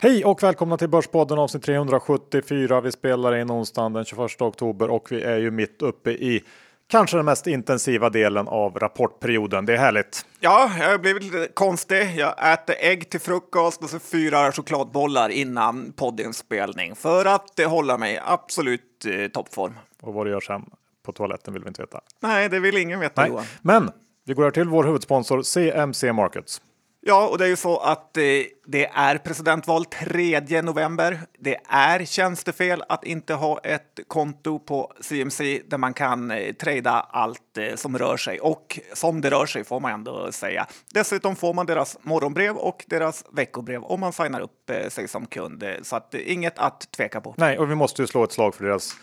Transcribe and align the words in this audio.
Hej 0.00 0.24
och 0.24 0.42
välkomna 0.42 0.76
till 0.76 0.88
Börspodden 0.88 1.38
avsnitt 1.38 1.62
374. 1.62 2.80
Vi 2.80 2.92
spelar 2.92 3.36
in 3.36 3.50
onsdagen 3.50 3.92
den 3.92 4.04
21 4.04 4.42
oktober 4.42 4.90
och 4.90 5.12
vi 5.12 5.22
är 5.22 5.36
ju 5.38 5.50
mitt 5.50 5.82
uppe 5.82 6.10
i 6.10 6.44
kanske 6.86 7.16
den 7.16 7.24
mest 7.26 7.46
intensiva 7.46 8.10
delen 8.10 8.48
av 8.48 8.78
rapportperioden. 8.78 9.66
Det 9.66 9.72
är 9.72 9.76
härligt. 9.76 10.26
Ja, 10.40 10.70
jag 10.78 10.90
har 10.90 10.98
blivit 10.98 11.22
lite 11.22 11.48
konstig. 11.54 12.14
Jag 12.16 12.52
äter 12.52 12.74
ägg 12.78 13.10
till 13.10 13.20
frukost 13.20 13.82
och 13.82 13.90
så 13.90 13.98
fyra 13.98 14.52
chokladbollar 14.52 15.28
innan 15.28 15.92
poddinspelning 15.92 16.94
för 16.94 17.24
att 17.24 17.60
hålla 17.66 17.98
mig 17.98 18.20
absolut 18.24 19.04
eh, 19.06 19.28
toppform. 19.28 19.74
Och 20.02 20.14
vad 20.14 20.26
du 20.26 20.30
gör 20.30 20.40
sen 20.40 20.64
på 21.06 21.12
toaletten 21.12 21.54
vill 21.54 21.62
vi 21.62 21.68
inte 21.68 21.82
veta. 21.82 22.00
Nej, 22.20 22.48
det 22.48 22.60
vill 22.60 22.76
ingen 22.76 23.00
veta 23.00 23.20
Nej. 23.20 23.30
Johan. 23.30 23.44
Men 23.62 23.90
vi 24.24 24.34
går 24.34 24.42
över 24.42 24.50
till 24.50 24.68
vår 24.68 24.84
huvudsponsor 24.84 25.42
CMC 25.42 26.12
Markets. 26.12 26.60
Ja, 27.00 27.28
och 27.28 27.38
det 27.38 27.44
är 27.44 27.48
ju 27.48 27.56
så 27.56 27.78
att 27.78 28.16
eh, 28.16 28.22
det 28.66 28.86
är 28.86 29.18
presidentval 29.18 29.84
3 29.84 30.62
november. 30.62 31.20
Det 31.38 31.60
är 31.68 32.04
tjänstefel 32.04 32.82
att 32.88 33.04
inte 33.04 33.34
ha 33.34 33.58
ett 33.58 34.00
konto 34.08 34.58
på 34.58 34.92
CMC 35.00 35.62
där 35.66 35.78
man 35.78 35.94
kan 35.94 36.30
eh, 36.30 36.52
trada 36.52 36.90
allt 37.10 37.58
eh, 37.58 37.74
som 37.74 37.98
rör 37.98 38.16
sig. 38.16 38.40
Och 38.40 38.80
som 38.92 39.20
det 39.20 39.30
rör 39.30 39.46
sig 39.46 39.64
får 39.64 39.80
man 39.80 39.92
ändå 39.92 40.32
säga. 40.32 40.66
Dessutom 40.94 41.36
får 41.36 41.54
man 41.54 41.66
deras 41.66 41.98
morgonbrev 42.02 42.56
och 42.56 42.84
deras 42.86 43.24
veckobrev 43.32 43.84
om 43.84 44.00
man 44.00 44.12
signar 44.12 44.40
upp 44.40 44.70
eh, 44.70 44.88
sig 44.88 45.08
som 45.08 45.26
kund. 45.26 45.64
Så 45.82 45.96
att 45.96 46.14
eh, 46.14 46.32
inget 46.32 46.58
att 46.58 46.92
tveka 46.92 47.20
på. 47.20 47.34
Nej, 47.36 47.58
och 47.58 47.70
vi 47.70 47.74
måste 47.74 48.02
ju 48.02 48.06
slå 48.06 48.24
ett 48.24 48.32
slag 48.32 48.54
för 48.54 48.64
deras 48.64 48.96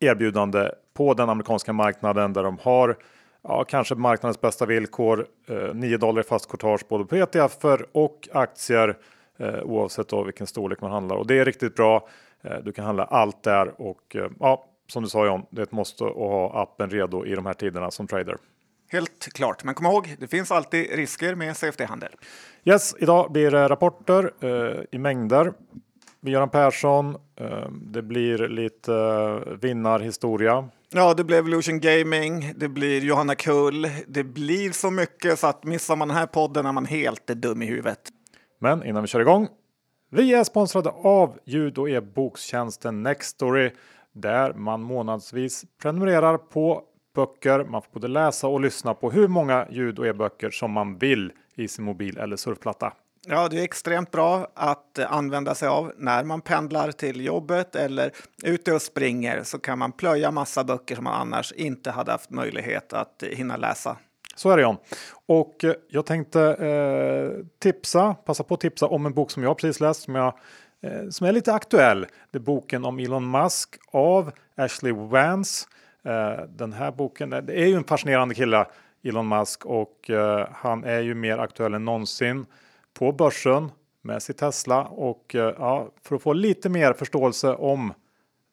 erbjudande 0.00 0.70
på 0.96 1.14
den 1.14 1.30
amerikanska 1.30 1.72
marknaden 1.72 2.32
där 2.32 2.42
de 2.42 2.58
har 2.62 2.96
ja, 3.44 3.64
kanske 3.64 3.94
marknadens 3.94 4.40
bästa 4.40 4.66
villkor. 4.66 5.26
Eh, 5.48 5.74
9 5.74 5.96
dollar 5.96 6.20
i 6.20 6.24
fast 6.24 6.48
courtage 6.48 6.88
både 6.88 7.04
på 7.04 7.16
ETFer 7.16 7.86
och 7.92 8.28
aktier 8.32 8.96
eh, 9.38 9.62
oavsett 9.62 10.08
då 10.08 10.22
vilken 10.22 10.46
storlek 10.46 10.80
man 10.80 10.90
handlar 10.90 11.16
och 11.16 11.26
det 11.26 11.38
är 11.38 11.44
riktigt 11.44 11.74
bra. 11.74 12.08
Eh, 12.42 12.58
du 12.64 12.72
kan 12.72 12.84
handla 12.84 13.04
allt 13.04 13.42
där 13.42 13.80
och 13.80 14.16
eh, 14.16 14.30
ja, 14.40 14.64
som 14.86 15.02
du 15.02 15.08
sa 15.08 15.26
John, 15.26 15.46
det 15.50 15.60
är 15.60 15.62
ett 15.62 15.72
måste 15.72 16.04
att 16.04 16.14
ha 16.14 16.62
appen 16.62 16.90
redo 16.90 17.26
i 17.26 17.34
de 17.34 17.46
här 17.46 17.54
tiderna 17.54 17.90
som 17.90 18.06
trader. 18.06 18.36
Helt 18.88 19.32
klart, 19.32 19.64
men 19.64 19.74
kom 19.74 19.86
ihåg, 19.86 20.16
det 20.18 20.28
finns 20.28 20.50
alltid 20.50 20.90
risker 20.90 21.34
med 21.34 21.56
CFD-handel. 21.56 22.12
Yes, 22.64 22.94
idag 22.98 23.32
blir 23.32 23.50
det 23.50 23.68
rapporter 23.68 24.32
eh, 24.40 24.84
i 24.90 24.98
mängder. 24.98 25.52
Med 26.24 26.32
Göran 26.32 26.50
Persson. 26.50 27.16
Eh, 27.36 27.68
det 27.70 28.02
blir 28.02 28.48
lite 28.48 28.92
vinnarhistoria. 29.60 30.68
Ja, 30.92 31.14
det 31.14 31.24
blir 31.24 31.36
Evolution 31.36 31.80
Gaming, 31.80 32.52
det 32.56 32.68
blir 32.68 33.00
Johanna 33.00 33.34
Kull, 33.34 33.86
det 34.06 34.24
blir 34.24 34.72
så 34.72 34.90
mycket 34.90 35.38
så 35.38 35.46
att 35.46 35.64
missar 35.64 35.96
man 35.96 36.08
den 36.08 36.16
här 36.16 36.26
podden 36.26 36.66
är 36.66 36.72
man 36.72 36.86
helt 36.86 37.26
dum 37.26 37.62
i 37.62 37.66
huvudet. 37.66 37.98
Men 38.60 38.84
innan 38.84 39.02
vi 39.02 39.08
kör 39.08 39.20
igång. 39.20 39.48
Vi 40.10 40.34
är 40.34 40.44
sponsrade 40.44 40.90
av 40.90 41.38
ljud 41.44 41.78
och 41.78 41.90
e-bokstjänsten 41.90 43.02
Nextory 43.02 43.70
där 44.12 44.52
man 44.54 44.82
månadsvis 44.82 45.64
prenumererar 45.82 46.36
på 46.36 46.82
böcker. 47.14 47.64
Man 47.64 47.82
får 47.82 47.92
både 47.92 48.08
läsa 48.08 48.48
och 48.48 48.60
lyssna 48.60 48.94
på 48.94 49.10
hur 49.10 49.28
många 49.28 49.66
ljud 49.70 49.98
och 49.98 50.06
e-böcker 50.06 50.50
som 50.50 50.70
man 50.70 50.98
vill 50.98 51.32
i 51.54 51.68
sin 51.68 51.84
mobil 51.84 52.18
eller 52.18 52.36
surfplatta. 52.36 52.92
Ja, 53.26 53.48
det 53.48 53.60
är 53.60 53.64
extremt 53.64 54.10
bra 54.10 54.48
att 54.54 54.98
eh, 54.98 55.12
använda 55.12 55.54
sig 55.54 55.68
av 55.68 55.92
när 55.96 56.24
man 56.24 56.40
pendlar 56.40 56.92
till 56.92 57.24
jobbet 57.24 57.76
eller 57.76 58.10
ute 58.42 58.72
och 58.72 58.82
springer 58.82 59.42
så 59.42 59.58
kan 59.58 59.78
man 59.78 59.92
plöja 59.92 60.30
massa 60.30 60.64
böcker 60.64 60.94
som 60.94 61.04
man 61.04 61.20
annars 61.20 61.52
inte 61.52 61.90
hade 61.90 62.12
haft 62.12 62.30
möjlighet 62.30 62.92
att 62.92 63.22
eh, 63.22 63.28
hinna 63.28 63.56
läsa. 63.56 63.96
Så 64.36 64.50
är 64.50 64.56
det 64.56 64.62
John. 64.62 64.76
Och 65.26 65.64
eh, 65.64 65.74
jag 65.88 66.06
tänkte 66.06 66.42
eh, 66.42 67.46
tipsa, 67.58 68.14
passa 68.14 68.44
på 68.44 68.54
att 68.54 68.60
tipsa 68.60 68.86
om 68.86 69.06
en 69.06 69.14
bok 69.14 69.30
som 69.30 69.42
jag 69.42 69.58
precis 69.58 69.80
läst 69.80 70.02
som, 70.02 70.14
jag, 70.14 70.38
eh, 70.82 71.08
som 71.10 71.26
är 71.26 71.32
lite 71.32 71.52
aktuell. 71.52 72.06
Det 72.30 72.38
är 72.38 72.42
boken 72.42 72.84
om 72.84 72.98
Elon 72.98 73.30
Musk 73.30 73.76
av 73.92 74.30
Ashley 74.56 74.92
Vance. 74.92 75.66
Eh, 76.04 76.44
den 76.48 76.72
här 76.72 76.90
boken, 76.90 77.30
det 77.30 77.60
är 77.62 77.66
ju 77.66 77.74
en 77.74 77.84
fascinerande 77.84 78.34
kille 78.34 78.66
Elon 79.04 79.28
Musk 79.28 79.66
och 79.66 80.10
eh, 80.10 80.48
han 80.52 80.84
är 80.84 81.00
ju 81.00 81.14
mer 81.14 81.38
aktuell 81.38 81.74
än 81.74 81.84
någonsin 81.84 82.46
på 82.94 83.12
börsen 83.12 83.70
med 84.02 84.22
sitt 84.22 84.38
Tesla 84.38 84.84
och 84.84 85.34
eh, 85.34 85.54
ja, 85.58 85.88
för 86.02 86.16
att 86.16 86.22
få 86.22 86.32
lite 86.32 86.68
mer 86.68 86.92
förståelse 86.92 87.54
om 87.54 87.92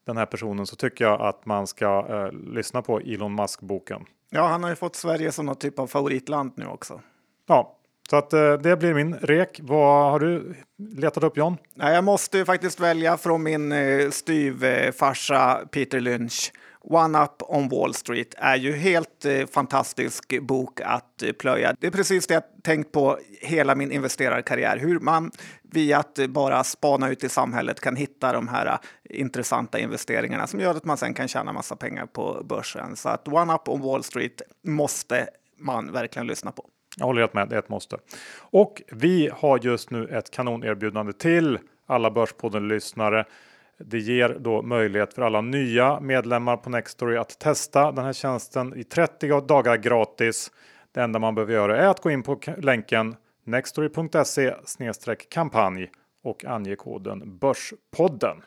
den 0.06 0.18
här 0.18 0.25
personen 0.25 0.66
så 0.66 0.75
tycker 0.75 1.06
jag 1.06 1.22
att 1.22 1.46
man 1.46 1.68
ska 1.68 2.06
eh, 2.09 2.31
lyssna 2.31 2.81
på 2.81 3.00
Elon 3.00 3.35
Musk 3.35 3.62
boken. 3.62 4.06
Ja, 4.30 4.47
han 4.47 4.63
har 4.63 4.69
ju 4.69 4.75
fått 4.75 4.96
Sverige 4.96 5.31
som 5.31 5.46
någon 5.46 5.56
typ 5.56 5.80
av 5.80 5.88
favoritland 5.88 6.51
nu 6.56 6.66
också. 6.66 7.01
Ja, 7.47 7.78
så 8.09 8.16
att 8.16 8.34
eh, 8.34 8.53
det 8.53 8.78
blir 8.78 8.94
min 8.94 9.16
rek. 9.16 9.59
Vad 9.63 10.12
har 10.12 10.19
du 10.19 10.56
letat 10.78 11.24
upp 11.24 11.38
John? 11.38 11.57
Nej, 11.75 11.96
jag 11.96 12.03
måste 12.03 12.38
ju 12.38 12.46
faktiskt 12.46 12.80
välja 12.80 13.18
från 13.18 13.44
min 13.44 13.72
eh, 13.72 14.09
styvfarsa 14.09 15.62
Peter 15.72 16.00
Lynch. 16.00 16.51
One 16.84 17.24
Up 17.24 17.42
on 17.42 17.69
Wall 17.69 17.94
Street 17.94 18.34
är 18.38 18.56
ju 18.56 18.75
helt 18.75 19.25
eh, 19.25 19.46
fantastisk 19.46 20.42
bok 20.42 20.81
att 20.81 21.24
eh, 21.24 21.31
plöja. 21.31 21.75
Det 21.80 21.88
är 21.88 21.92
precis 21.92 22.28
det 22.28 22.34
jag 22.34 22.44
tänkt 22.64 22.92
på 22.92 23.19
hela 23.42 23.75
min 23.75 23.92
investerarkarriär. 23.92 24.78
Hur 24.78 25.00
man 25.00 25.31
via 25.62 25.97
att 25.97 26.19
eh, 26.19 26.28
bara 26.28 26.64
spana 26.64 27.09
ut 27.09 27.24
i 27.24 27.30
samhället 27.30 27.80
kan 27.80 27.96
hitta 27.96 28.34
de 28.34 28.47
här 28.47 28.66
eh, 28.66 29.22
intressanta 29.22 29.80
investeringarna 29.80 30.47
som 30.47 30.59
gör 30.59 30.75
att 30.75 30.86
man 30.86 30.97
sen 30.97 31.14
kan 31.14 31.28
tjäna 31.28 31.53
massa 31.53 31.75
pengar 31.75 32.06
på 32.06 32.42
börsen. 32.46 32.96
Så 32.96 33.09
att 33.09 33.28
One 33.28 33.53
Up 33.53 33.69
on 33.69 33.81
Wall 33.81 34.03
Street 34.03 34.42
måste 34.63 35.28
man 35.58 35.92
verkligen 35.92 36.28
lyssna 36.28 36.52
på. 36.52 36.66
Jag 36.98 37.06
håller 37.06 37.22
helt 37.22 37.34
med, 37.34 37.50
det 37.50 37.56
är 37.56 37.59
ett 37.59 37.69
måste. 37.69 37.98
Och 38.38 38.81
vi 38.92 39.30
har 39.34 39.59
just 39.63 39.92
nu 39.92 40.08
ett 40.08 40.31
kanonerbjudande 40.31 41.13
till 41.13 41.59
alla 41.86 42.12
Börspodden-lyssnare. 42.12 43.25
Det 43.86 44.00
ger 44.00 44.38
då 44.40 44.62
möjlighet 44.62 45.14
för 45.14 45.22
alla 45.22 45.42
nya 45.42 46.00
medlemmar 46.00 46.58
på 46.58 46.69
Nextory 46.69 47.18
att 47.18 47.40
testa 47.40 47.92
den 47.92 48.06
här 48.06 48.14
tjänsten 48.14 48.74
i 48.78 48.84
30 48.84 49.42
dagar 49.42 49.78
gratis. 49.78 50.52
Det 50.92 51.02
enda 51.02 51.19
man 51.19 51.36
behöver 51.36 51.53
göra 51.53 51.78
är 51.78 51.88
att 51.88 52.00
gå 52.00 52.12
in 52.12 52.24
på 52.24 52.40
länken 52.58 53.16
nextory.se 53.44 54.53
kampanj 55.30 55.90
och 56.24 56.46
ange 56.46 56.75
koden 56.75 57.38
Börspodden. 57.38 58.42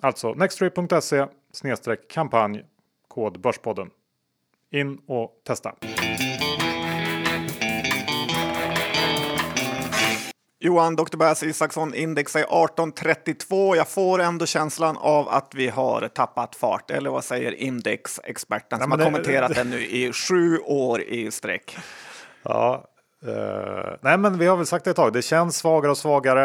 Alltså 0.00 0.34
nextory.se 0.34 1.96
kampanj 2.08 2.64
kod 3.08 3.40
Börspodden. 3.40 3.90
In 4.70 4.98
och 5.06 5.40
testa. 5.44 5.74
Johan, 10.62 10.96
Dr. 10.96 11.16
Bass 11.16 11.42
Isaksson, 11.42 11.94
index 11.94 12.36
är 12.36 12.40
1832. 12.40 13.76
Jag 13.76 13.88
får 13.88 14.20
ändå 14.20 14.46
känslan 14.46 14.96
av 14.96 15.28
att 15.28 15.52
vi 15.54 15.68
har 15.68 16.08
tappat 16.08 16.56
fart. 16.56 16.90
Eller 16.90 17.10
vad 17.10 17.24
säger 17.24 17.52
indexexperten 17.52 18.80
som 18.80 18.90
men 18.90 18.98
har 19.00 19.06
det- 19.06 19.12
kommenterat 19.12 19.54
den 19.54 19.70
nu 19.70 19.86
i 19.86 20.12
sju 20.12 20.58
år 20.58 21.00
i 21.02 21.30
sträck? 21.30 21.76
Ja, 22.42 22.84
eh, 23.26 23.92
nej, 24.00 24.18
men 24.18 24.38
vi 24.38 24.46
har 24.46 24.56
väl 24.56 24.66
sagt 24.66 24.84
det 24.84 24.90
ett 24.90 24.96
tag. 24.96 25.12
Det 25.12 25.22
känns 25.22 25.56
svagare 25.56 25.90
och 25.90 25.98
svagare. 25.98 26.44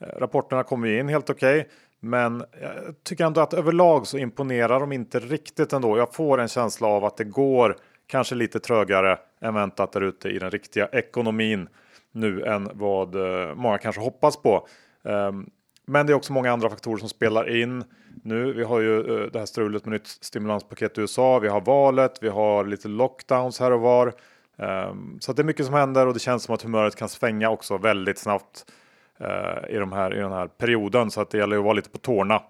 Eh, 0.00 0.06
rapporterna 0.18 0.62
kommer 0.62 0.88
in 0.98 1.08
helt 1.08 1.30
okej, 1.30 1.68
men 2.00 2.44
jag 2.62 2.72
tycker 3.04 3.24
ändå 3.24 3.40
att 3.40 3.54
överlag 3.54 4.06
så 4.06 4.18
imponerar 4.18 4.80
de 4.80 4.92
inte 4.92 5.18
riktigt 5.18 5.72
ändå. 5.72 5.98
Jag 5.98 6.14
får 6.14 6.40
en 6.40 6.48
känsla 6.48 6.88
av 6.88 7.04
att 7.04 7.16
det 7.16 7.24
går 7.24 7.76
kanske 8.06 8.34
lite 8.34 8.60
trögare 8.60 9.18
än 9.42 9.54
väntat 9.54 9.92
där 9.92 10.00
ute 10.00 10.28
i 10.28 10.38
den 10.38 10.50
riktiga 10.50 10.86
ekonomin 10.92 11.68
nu 12.16 12.42
än 12.42 12.70
vad 12.72 13.14
eh, 13.14 13.54
många 13.54 13.78
kanske 13.78 14.00
hoppas 14.00 14.36
på. 14.36 14.68
Ehm, 15.04 15.50
men 15.86 16.06
det 16.06 16.12
är 16.12 16.14
också 16.14 16.32
många 16.32 16.52
andra 16.52 16.70
faktorer 16.70 16.98
som 16.98 17.08
spelar 17.08 17.56
in 17.56 17.84
nu. 18.24 18.52
Vi 18.52 18.64
har 18.64 18.80
ju 18.80 18.98
eh, 18.98 19.30
det 19.32 19.38
här 19.38 19.46
strulet 19.46 19.84
med 19.84 19.92
nytt 19.92 20.06
stimulanspaket 20.06 20.98
i 20.98 21.00
USA. 21.00 21.38
Vi 21.38 21.48
har 21.48 21.60
valet, 21.60 22.18
vi 22.20 22.28
har 22.28 22.64
lite 22.64 22.88
lockdowns 22.88 23.60
här 23.60 23.72
och 23.72 23.80
var. 23.80 24.12
Ehm, 24.58 25.18
så 25.20 25.30
att 25.30 25.36
det 25.36 25.42
är 25.42 25.44
mycket 25.44 25.66
som 25.66 25.74
händer 25.74 26.06
och 26.06 26.14
det 26.14 26.20
känns 26.20 26.42
som 26.42 26.54
att 26.54 26.62
humöret 26.62 26.96
kan 26.96 27.08
svänga 27.08 27.50
också 27.50 27.78
väldigt 27.78 28.18
snabbt 28.18 28.72
eh, 29.18 29.74
i, 29.74 29.76
de 29.76 29.92
här, 29.92 30.14
i 30.14 30.18
den 30.18 30.32
här 30.32 30.46
perioden. 30.46 31.10
Så 31.10 31.20
att 31.20 31.30
det 31.30 31.38
gäller 31.38 31.56
att 31.56 31.64
vara 31.64 31.74
lite 31.74 31.90
på 31.90 31.98
tårna. 31.98 32.42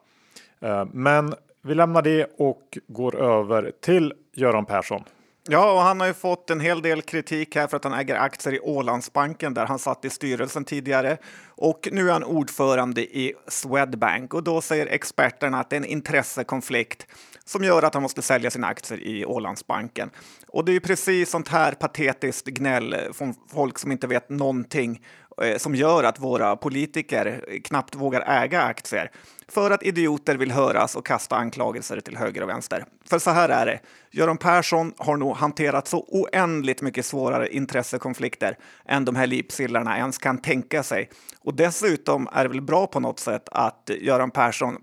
Ehm, 0.61 0.89
men 0.93 1.35
vi 1.63 1.75
lämnar 1.75 2.03
det 2.03 2.27
och 2.39 2.79
går 2.87 3.17
över 3.17 3.73
till 3.81 4.15
Göran 4.33 4.67
Persson. 4.67 5.05
Ja, 5.49 5.73
och 5.73 5.81
han 5.81 6.01
har 6.01 6.07
ju 6.07 6.15
fått 6.15 6.51
en 6.51 6.61
hel 6.61 6.83
del 6.83 7.03
kritik 7.03 7.57
här 7.57 7.67
för 7.67 7.77
att 7.77 7.85
han 7.85 7.93
äger 7.93 8.15
aktier 8.15 8.55
i 8.55 8.61
Ålandsbanken 8.61 9.55
där 9.55 9.67
han 9.67 9.79
satt 9.79 10.05
i 10.05 10.11
styrelsen 10.11 10.65
tidigare. 10.65 11.17
Och 11.49 11.89
nu 11.93 12.09
är 12.09 12.13
han 12.13 12.25
ordförande 12.25 13.01
i 13.01 13.35
Swedbank 13.49 14.35
och 14.35 14.43
då 14.43 14.61
säger 14.61 14.87
experterna 14.87 15.61
att 15.61 15.71
det 15.71 15.77
är 15.77 15.81
en 15.81 15.87
intressekonflikt 15.87 17.07
som 17.45 17.65
gör 17.65 17.83
att 17.83 17.95
han 17.95 18.03
måste 18.03 18.23
sälja 18.23 18.51
sina 18.51 18.67
aktier 18.67 18.99
i 18.99 19.27
Ålandsbanken. 19.27 20.11
Och 20.49 20.65
det 20.65 20.73
är 20.73 20.75
ju 20.75 20.81
precis 20.81 21.31
sånt 21.31 21.49
här 21.49 21.73
patetiskt 21.73 22.47
gnäll 22.47 22.97
från 23.13 23.35
folk 23.53 23.79
som 23.79 23.93
inte 23.93 24.07
vet 24.07 24.31
någonting 24.31 25.01
Eh, 25.43 25.57
som 25.59 25.75
gör 25.75 26.05
att 26.05 26.19
våra 26.19 26.57
politiker 26.57 27.45
knappt 27.65 27.95
vågar 27.95 28.21
äga 28.21 28.63
aktier 28.63 29.11
för 29.49 29.71
att 29.71 29.83
idioter 29.83 30.37
vill 30.37 30.51
höras 30.51 30.97
och 30.97 31.07
kasta 31.07 31.37
anklagelser 31.37 32.01
till 32.01 32.17
höger 32.17 32.43
och 32.43 32.49
vänster. 32.49 32.85
För 33.05 33.19
så 33.19 33.31
här 33.31 33.49
är 33.49 33.67
det, 33.67 33.81
Göran 34.11 34.39
Persson 34.39 34.93
har 34.97 35.17
nog 35.17 35.37
hanterat 35.37 35.89
så 35.89 36.05
oändligt 36.09 36.83
mycket 36.83 37.07
svårare 37.07 37.49
intressekonflikter 37.49 38.59
än 38.89 39.05
de 39.05 39.17
här 39.17 39.27
lipsillarna 39.27 39.97
ens 39.97 40.19
kan 40.19 40.39
tänka 40.39 40.83
sig. 40.83 41.11
Och 41.41 41.55
dessutom 41.55 42.29
är 42.33 42.43
det 42.43 42.49
väl 42.49 42.63
bra 42.63 42.87
på 42.87 43.01
något 43.01 43.21
sätt 43.21 43.49
att 43.53 43.91
Göran 44.01 44.31
Persson 44.31 44.77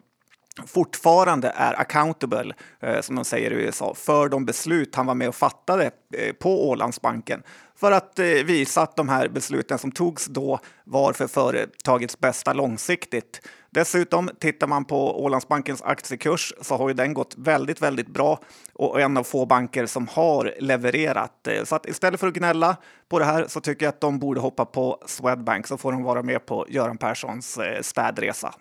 fortfarande 0.68 1.54
är 1.56 1.80
accountable, 1.82 2.54
eh, 2.80 3.02
som 3.02 3.16
de 3.16 3.26
säger 3.26 3.52
i 3.52 3.56
USA, 3.56 3.94
för 3.96 4.30
de 4.30 4.46
beslut 4.46 4.96
han 4.96 5.06
var 5.06 5.16
med 5.16 5.28
och 5.28 5.36
fattade 5.36 5.92
eh, 6.18 6.34
på 6.34 6.70
Ålandsbanken 6.70 7.44
för 7.76 7.92
att 7.92 8.20
eh, 8.20 8.26
visa 8.26 8.82
att 8.82 8.96
de 8.96 9.10
här 9.10 9.28
besluten 9.28 9.78
som 9.78 9.92
togs 9.92 10.26
då 10.26 10.60
var 10.84 11.14
för 11.14 11.28
företagets 11.28 12.20
bästa 12.20 12.54
långsiktigt. 12.54 13.42
Dessutom, 13.70 14.30
tittar 14.40 14.68
man 14.68 14.86
på 14.86 15.24
Ålandsbankens 15.24 15.82
aktiekurs 15.82 16.54
så 16.62 16.78
har 16.78 16.88
ju 16.88 16.94
den 16.94 17.14
gått 17.14 17.36
väldigt, 17.38 17.82
väldigt 17.82 18.08
bra 18.08 18.40
och 18.74 19.02
en 19.02 19.18
av 19.18 19.24
få 19.24 19.46
banker 19.46 19.86
som 19.86 20.08
har 20.08 20.54
levererat. 20.60 21.48
Eh, 21.48 21.64
så 21.64 21.76
att 21.76 21.86
istället 21.86 22.20
för 22.20 22.28
att 22.28 22.34
gnälla 22.34 22.78
på 23.10 23.20
det 23.20 23.26
här 23.26 23.46
så 23.48 23.62
tycker 23.62 23.86
jag 23.86 23.94
att 23.94 24.02
de 24.02 24.20
borde 24.20 24.40
hoppa 24.40 24.66
på 24.66 25.04
Swedbank 25.06 25.68
så 25.68 25.78
får 25.78 25.92
de 25.92 26.04
vara 26.04 26.24
med 26.24 26.46
på 26.46 26.66
Göran 26.70 26.98
Perssons 26.98 27.58
eh, 27.58 27.82
städresa. 27.82 28.54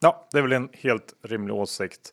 Ja, 0.00 0.28
det 0.32 0.38
är 0.38 0.42
väl 0.42 0.52
en 0.52 0.68
helt 0.72 1.14
rimlig 1.22 1.54
åsikt 1.56 2.12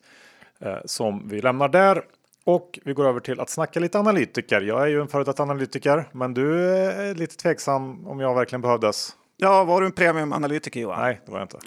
eh, 0.60 0.78
som 0.84 1.28
vi 1.28 1.40
lämnar 1.40 1.68
där. 1.68 2.02
Och 2.44 2.78
vi 2.84 2.92
går 2.92 3.08
över 3.08 3.20
till 3.20 3.40
att 3.40 3.50
snacka 3.50 3.80
lite 3.80 3.98
analytiker. 3.98 4.60
Jag 4.60 4.82
är 4.82 4.86
ju 4.86 5.00
en 5.00 5.08
före 5.08 5.24
detta 5.24 5.42
analytiker, 5.42 6.08
men 6.12 6.34
du 6.34 6.68
är 6.70 7.14
lite 7.14 7.36
tveksam 7.36 8.06
om 8.06 8.20
jag 8.20 8.34
verkligen 8.34 8.60
behövdes. 8.60 9.16
Ja, 9.36 9.64
var 9.64 9.80
du 9.80 9.86
en 9.86 9.92
premiumanalytiker 9.92 10.80
Johan? 10.80 11.00
Nej, 11.00 11.20
det 11.26 11.32
var 11.32 11.38
jag 11.38 11.44
inte. 11.44 11.58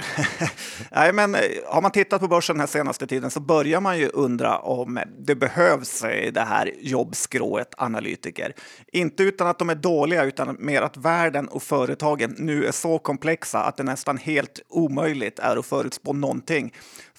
Nej, 0.91 1.13
men 1.13 1.35
eh, 1.35 1.41
har 1.67 1.81
man 1.81 1.91
tittat 1.91 2.21
på 2.21 2.27
börsen 2.27 2.55
den 2.55 2.59
här 2.59 2.67
senaste 2.67 3.07
tiden 3.07 3.31
så 3.31 3.39
börjar 3.39 3.81
man 3.81 3.97
ju 3.97 4.07
undra 4.07 4.57
om 4.57 4.99
det 5.19 5.35
behövs 5.35 6.03
eh, 6.03 6.31
det 6.31 6.41
här 6.41 6.71
jobbskrået 6.79 7.73
analytiker. 7.77 8.53
Inte 8.91 9.23
utan 9.23 9.47
att 9.47 9.59
de 9.59 9.69
är 9.69 9.75
dåliga, 9.75 10.23
utan 10.23 10.57
mer 10.59 10.81
att 10.81 10.97
världen 10.97 11.47
och 11.47 11.63
företagen 11.63 12.35
nu 12.37 12.65
är 12.65 12.71
så 12.71 12.99
komplexa 12.99 13.63
att 13.63 13.77
det 13.77 13.83
nästan 13.83 14.17
helt 14.17 14.61
omöjligt 14.69 15.39
är 15.39 15.57
att 15.57 15.65
förutspå 15.65 16.13
någonting. 16.13 16.73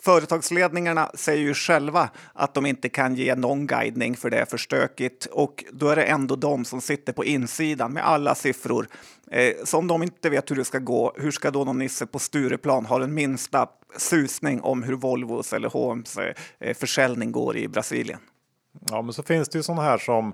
Företagsledningarna 0.07 1.11
säger 1.15 1.43
ju 1.43 1.55
själva 1.55 2.11
att 2.33 2.55
de 2.55 2.67
inte 2.67 2.89
kan 2.89 3.15
ge 3.15 3.35
någon 3.35 3.67
guidning 3.67 4.17
för 4.17 4.31
det 4.31 4.39
är 4.39 4.45
för 4.45 4.57
stökigt 4.57 5.27
och 5.27 5.65
då 5.73 5.89
är 5.89 5.97
det 5.97 6.05
ändå 6.05 6.37
de 6.37 6.65
som 6.65 6.81
sitter 6.81 7.13
på 7.13 7.25
insidan 7.25 7.93
med 7.93 8.07
alla 8.07 8.35
siffror. 8.35 8.87
Eh, 9.31 9.55
så 9.65 9.79
om 9.79 9.87
de 9.87 10.03
inte 10.03 10.31
vet 10.31 10.51
hur 10.51 10.57
det 10.57 10.65
ska 10.65 10.79
gå, 10.79 11.13
hur 11.17 11.31
ska 11.31 11.51
då 11.51 11.65
någon 11.65 11.79
nisse 11.79 12.07
på 12.07 12.19
Stureplan 12.19 12.87
ha 12.87 12.99
den 12.99 13.15
minsta 13.15 13.69
susning 13.99 14.61
om 14.61 14.83
hur 14.83 14.95
Volvos 14.95 15.53
eller 15.53 15.69
H&M's 15.69 16.35
eh, 16.59 16.75
försäljning 16.75 17.33
går 17.33 17.57
i 17.57 17.69
Brasilien? 17.69 18.21
Ja, 18.91 19.03
men 19.03 19.13
så 19.13 19.23
finns 19.23 19.49
det 19.49 19.59
ju 19.59 19.63
sådana 19.63 19.83
här 19.83 19.99
som 19.99 20.33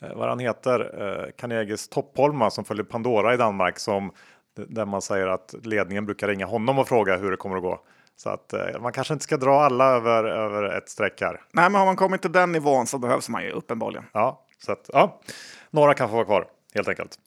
eh, 0.00 0.16
vad 0.16 0.28
han 0.28 0.38
heter, 0.38 0.80
eh, 0.80 1.30
Carnegies 1.36 1.88
Toppholma 1.88 2.50
som 2.50 2.64
följer 2.64 2.84
Pandora 2.84 3.34
i 3.34 3.36
Danmark 3.36 3.78
som 3.78 4.12
där 4.68 4.86
man 4.86 5.02
säger 5.02 5.26
att 5.26 5.54
ledningen 5.62 6.06
brukar 6.06 6.28
ringa 6.28 6.46
honom 6.46 6.78
och 6.78 6.88
fråga 6.88 7.16
hur 7.16 7.30
det 7.30 7.36
kommer 7.36 7.56
att 7.56 7.62
gå. 7.62 7.80
Så 8.22 8.30
att 8.30 8.52
eh, 8.52 8.80
man 8.80 8.92
kanske 8.92 9.14
inte 9.14 9.24
ska 9.24 9.36
dra 9.36 9.60
alla 9.60 9.84
över, 9.84 10.24
över 10.24 10.76
ett 10.76 10.88
streck 10.88 11.20
här. 11.20 11.40
Nej, 11.52 11.70
men 11.70 11.74
har 11.74 11.86
man 11.86 11.96
kommit 11.96 12.22
till 12.22 12.32
den 12.32 12.52
nivån 12.52 12.86
så 12.86 12.98
behövs 12.98 13.28
man 13.28 13.44
ju 13.44 13.50
uppenbarligen. 13.50 14.04
Ja, 14.12 14.44
så 14.58 14.72
att 14.72 14.90
ja, 14.92 15.20
några 15.70 15.94
kan 15.94 16.08
få 16.08 16.14
vara 16.14 16.24
kvar 16.24 16.46
helt 16.74 16.88
enkelt. 16.88 17.18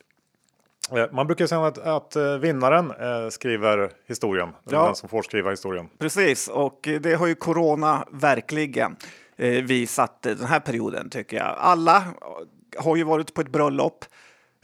Eh, 0.92 1.06
man 1.12 1.28
brukar 1.28 1.48
säga 1.48 1.66
att, 1.66 1.78
att 1.78 2.16
eh, 2.16 2.38
vinnaren 2.38 2.94
skriver 3.32 3.92
historien. 4.08 4.50
Ja. 4.70 4.86
Den 4.86 4.96
som 4.96 5.10
får 5.10 5.22
skriva 5.22 5.50
historien. 5.50 5.90
Precis, 6.00 6.48
och 6.48 6.80
det 7.02 7.14
har 7.14 7.28
ju 7.28 7.36
corona 7.36 8.08
verkligen 8.12 8.96
visat 9.64 10.22
den 10.22 10.46
här 10.46 10.60
perioden 10.60 11.10
tycker 11.10 11.38
jag. 11.38 11.56
Alla 11.58 12.04
har 12.78 12.96
ju 12.96 13.04
varit 13.04 13.34
på 13.34 13.42
ett 13.42 13.50
bröllop 13.50 14.06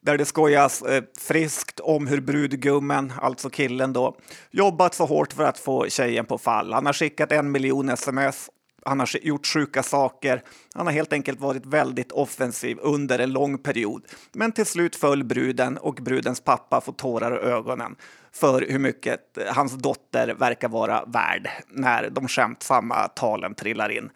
där 0.02 0.18
det 0.18 0.26
skojas 0.26 0.82
eh, 0.82 1.04
friskt 1.20 1.80
om 1.80 2.08
hur 2.08 2.22
brudgummen, 2.22 3.14
alltså 3.22 3.50
killen 3.50 3.94
då, 3.94 4.16
jobbat 4.52 4.94
så 4.94 5.06
hårt 5.06 5.34
för 5.34 5.44
att 5.44 5.60
få 5.60 5.90
tjejen 5.90 6.26
på 6.26 6.38
fall. 6.38 6.74
Han 6.74 6.86
har 6.86 6.94
skickat 6.94 7.32
en 7.32 7.52
miljon 7.52 7.90
sms, 7.90 8.50
han 8.86 9.00
har 9.00 9.10
gjort 9.22 9.48
sjuka 9.48 9.84
saker. 9.84 10.44
Han 10.74 10.86
har 10.86 10.94
helt 10.94 11.14
enkelt 11.14 11.40
varit 11.40 11.66
väldigt 11.66 12.12
offensiv 12.12 12.78
under 12.82 13.20
en 13.20 13.32
lång 13.32 13.58
period. 13.58 14.06
Men 14.32 14.52
till 14.52 14.66
slut 14.66 14.96
föll 14.96 15.24
bruden 15.24 15.78
och 15.78 15.96
brudens 15.96 16.42
pappa 16.42 16.82
får 16.82 16.94
tårar 16.94 17.36
i 17.36 17.52
ögonen 17.52 17.96
för 18.32 18.66
hur 18.70 18.80
mycket 18.80 19.38
eh, 19.38 19.54
hans 19.54 19.74
dotter 19.74 20.28
verkar 20.28 20.70
vara 20.70 21.06
värd 21.06 21.50
när 21.68 22.10
de 22.10 22.28
skämtsamma 22.28 23.08
talen 23.08 23.56
trillar 23.56 23.90
in. 23.90 24.10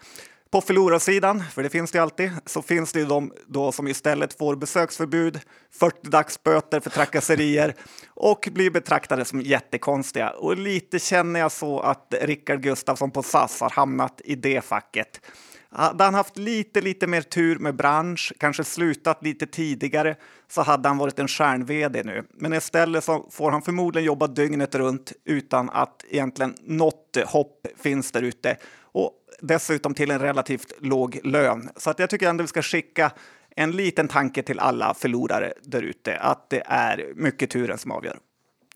På 0.53 0.61
förlorarsidan, 0.61 1.43
för 1.51 1.63
det 1.63 1.69
finns 1.69 1.91
det 1.91 1.99
alltid, 1.99 2.31
så 2.45 2.61
finns 2.61 2.91
det 2.91 2.99
ju 2.99 3.05
de 3.05 3.33
då 3.47 3.71
som 3.71 3.87
istället 3.87 4.37
får 4.37 4.55
besöksförbud, 4.55 5.39
40 5.71 6.09
dagsböter 6.09 6.79
för 6.79 6.89
trakasserier 6.89 7.75
och 8.07 8.49
blir 8.51 8.69
betraktade 8.69 9.25
som 9.25 9.41
jättekonstiga. 9.41 10.29
Och 10.29 10.57
lite 10.57 10.99
känner 10.99 11.39
jag 11.39 11.51
så 11.51 11.79
att 11.79 12.13
Rickard 12.21 12.61
Gustafsson 12.61 13.11
på 13.11 13.23
SAS 13.23 13.61
har 13.61 13.69
hamnat 13.69 14.21
i 14.25 14.35
det 14.35 14.65
facket. 14.65 15.21
Hade 15.69 16.03
han 16.03 16.13
haft 16.13 16.37
lite, 16.37 16.81
lite 16.81 17.07
mer 17.07 17.21
tur 17.21 17.59
med 17.59 17.75
bransch, 17.75 18.33
kanske 18.39 18.63
slutat 18.63 19.23
lite 19.23 19.47
tidigare, 19.47 20.15
så 20.49 20.61
hade 20.61 20.87
han 20.87 20.97
varit 20.97 21.19
en 21.19 21.27
stjärn-vd 21.27 22.03
nu. 22.03 22.23
Men 22.33 22.53
istället 22.53 23.03
så 23.03 23.27
får 23.31 23.51
han 23.51 23.61
förmodligen 23.61 24.05
jobba 24.05 24.27
dygnet 24.27 24.75
runt 24.75 25.13
utan 25.25 25.69
att 25.69 26.05
egentligen 26.09 26.55
något 26.61 27.17
hopp 27.25 27.67
finns 27.77 28.11
där 28.11 28.21
ute. 28.21 28.57
Och 28.81 29.11
dessutom 29.43 29.93
till 29.93 30.11
en 30.11 30.19
relativt 30.19 30.73
låg 30.79 31.19
lön. 31.23 31.69
Så 31.75 31.89
att 31.89 31.99
jag 31.99 32.09
tycker 32.09 32.29
ändå 32.29 32.41
vi 32.41 32.47
ska 32.47 32.61
skicka 32.61 33.11
en 33.55 33.71
liten 33.71 34.07
tanke 34.07 34.43
till 34.43 34.59
alla 34.59 34.93
förlorare 34.93 35.53
där 35.61 35.81
ute 35.81 36.17
att 36.17 36.49
det 36.49 36.63
är 36.65 37.13
mycket 37.15 37.49
turen 37.49 37.77
som 37.77 37.91
avgör. 37.91 38.17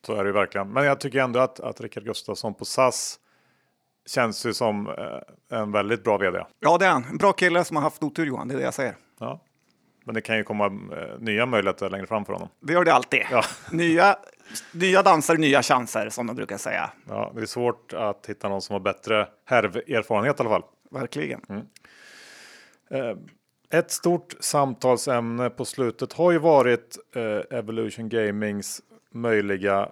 Så 0.06 0.16
är 0.16 0.24
det 0.24 0.32
verkligen. 0.32 0.74
Men 0.74 0.86
jag 0.86 1.00
tycker 1.00 1.20
ändå 1.20 1.40
att, 1.40 1.60
att 1.60 1.82
Rickard 1.82 2.04
Gustafsson 2.04 2.54
på 2.54 2.66
SAS 2.66 3.20
känns 4.06 4.46
ju 4.46 4.54
som 4.54 4.88
eh, 4.88 5.58
en 5.60 5.72
väldigt 5.72 6.04
bra 6.04 6.18
vd. 6.18 6.46
Ja, 6.60 6.78
det 6.78 6.86
är 6.86 6.90
han. 6.90 7.04
En 7.04 7.18
bra 7.18 7.34
kille 7.34 7.64
som 7.64 7.76
har 7.76 7.84
haft 7.84 8.04
otur 8.04 8.26
Johan, 8.26 8.48
det 8.48 8.54
är 8.54 8.58
det 8.58 8.64
jag 8.64 8.74
säger. 8.74 8.96
Ja. 9.20 9.42
Men 10.06 10.16
det 10.16 10.22
kan 10.22 10.38
ju 10.38 10.44
komma 10.44 10.66
eh, 10.66 11.20
nya 11.20 11.46
möjligheter 11.46 11.90
längre 11.90 12.08
fram 12.08 12.26
för 12.26 12.34
honom. 12.34 12.50
Det 12.60 12.74
gör 12.74 12.84
det 12.84 12.94
alltid. 12.94 13.22
Ja. 13.32 13.44
Nya, 13.72 14.16
nya 14.72 15.04
danser, 15.04 15.38
nya 15.38 15.64
chanser 15.64 16.10
som 16.10 16.28
de 16.28 16.36
brukar 16.36 16.58
säga. 16.58 16.92
Ja, 17.08 17.32
det 17.36 17.42
är 17.42 17.46
svårt 17.46 17.94
att 17.94 18.26
hitta 18.30 18.50
någon 18.50 18.62
som 18.62 18.74
har 18.74 18.80
bättre 18.80 19.28
härverfarenhet 19.46 20.40
i 20.40 20.42
alla 20.42 20.50
fall. 20.50 20.64
Verkligen. 20.92 21.42
Mm. 21.50 21.66
Eh, 22.90 23.18
ett 23.70 23.92
stort 23.92 24.36
samtalsämne 24.40 25.50
på 25.50 25.66
slutet 25.66 26.14
har 26.14 26.32
ju 26.32 26.38
varit 26.38 26.98
eh, 27.16 27.58
Evolution 27.58 28.10
Gamings 28.10 28.82
möjliga 29.14 29.90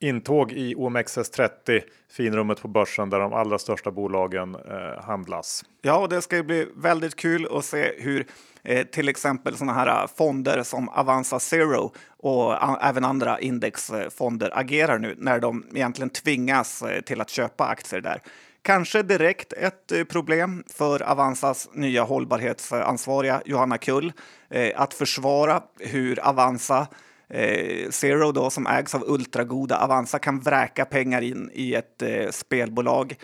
intåg 0.00 0.52
i 0.52 0.74
OMXS30, 0.74 1.82
finrummet 2.10 2.62
på 2.62 2.68
börsen 2.68 3.10
där 3.10 3.20
de 3.20 3.32
allra 3.32 3.58
största 3.58 3.90
bolagen 3.90 4.54
eh, 4.54 5.04
handlas. 5.04 5.64
Ja, 5.82 5.98
och 5.98 6.08
det 6.08 6.22
ska 6.22 6.36
ju 6.36 6.42
bli 6.42 6.68
väldigt 6.76 7.16
kul 7.16 7.48
att 7.50 7.64
se 7.64 7.92
hur 7.98 8.26
eh, 8.62 8.86
till 8.86 9.08
exempel 9.08 9.56
sådana 9.56 9.72
här 9.72 10.02
eh, 10.02 10.08
fonder 10.16 10.62
som 10.62 10.88
Avanza 10.88 11.38
Zero 11.38 11.92
och 12.18 12.82
även 12.82 13.04
andra 13.04 13.40
indexfonder 13.40 14.58
agerar 14.58 14.98
nu 14.98 15.14
när 15.18 15.40
de 15.40 15.64
egentligen 15.74 16.10
tvingas 16.10 16.82
eh, 16.82 17.00
till 17.00 17.20
att 17.20 17.30
köpa 17.30 17.66
aktier 17.66 18.00
där. 18.00 18.22
Kanske 18.66 19.02
direkt 19.02 19.52
ett 19.52 19.92
eh, 19.92 20.04
problem 20.04 20.64
för 20.66 21.02
Avanzas 21.02 21.68
nya 21.72 22.02
hållbarhetsansvariga 22.02 23.42
Johanna 23.44 23.78
Kull 23.78 24.12
eh, 24.50 24.80
att 24.80 24.94
försvara 24.94 25.62
hur 25.78 26.28
Avanza 26.28 26.86
eh, 27.30 27.90
Zero 27.90 28.32
då, 28.32 28.50
som 28.50 28.66
ägs 28.66 28.94
av 28.94 29.04
ultragoda 29.06 29.78
Avanza 29.78 30.18
kan 30.18 30.40
vräka 30.40 30.84
pengar 30.84 31.22
in 31.22 31.50
i 31.54 31.74
ett 31.74 32.02
eh, 32.02 32.30
spelbolag. 32.30 33.14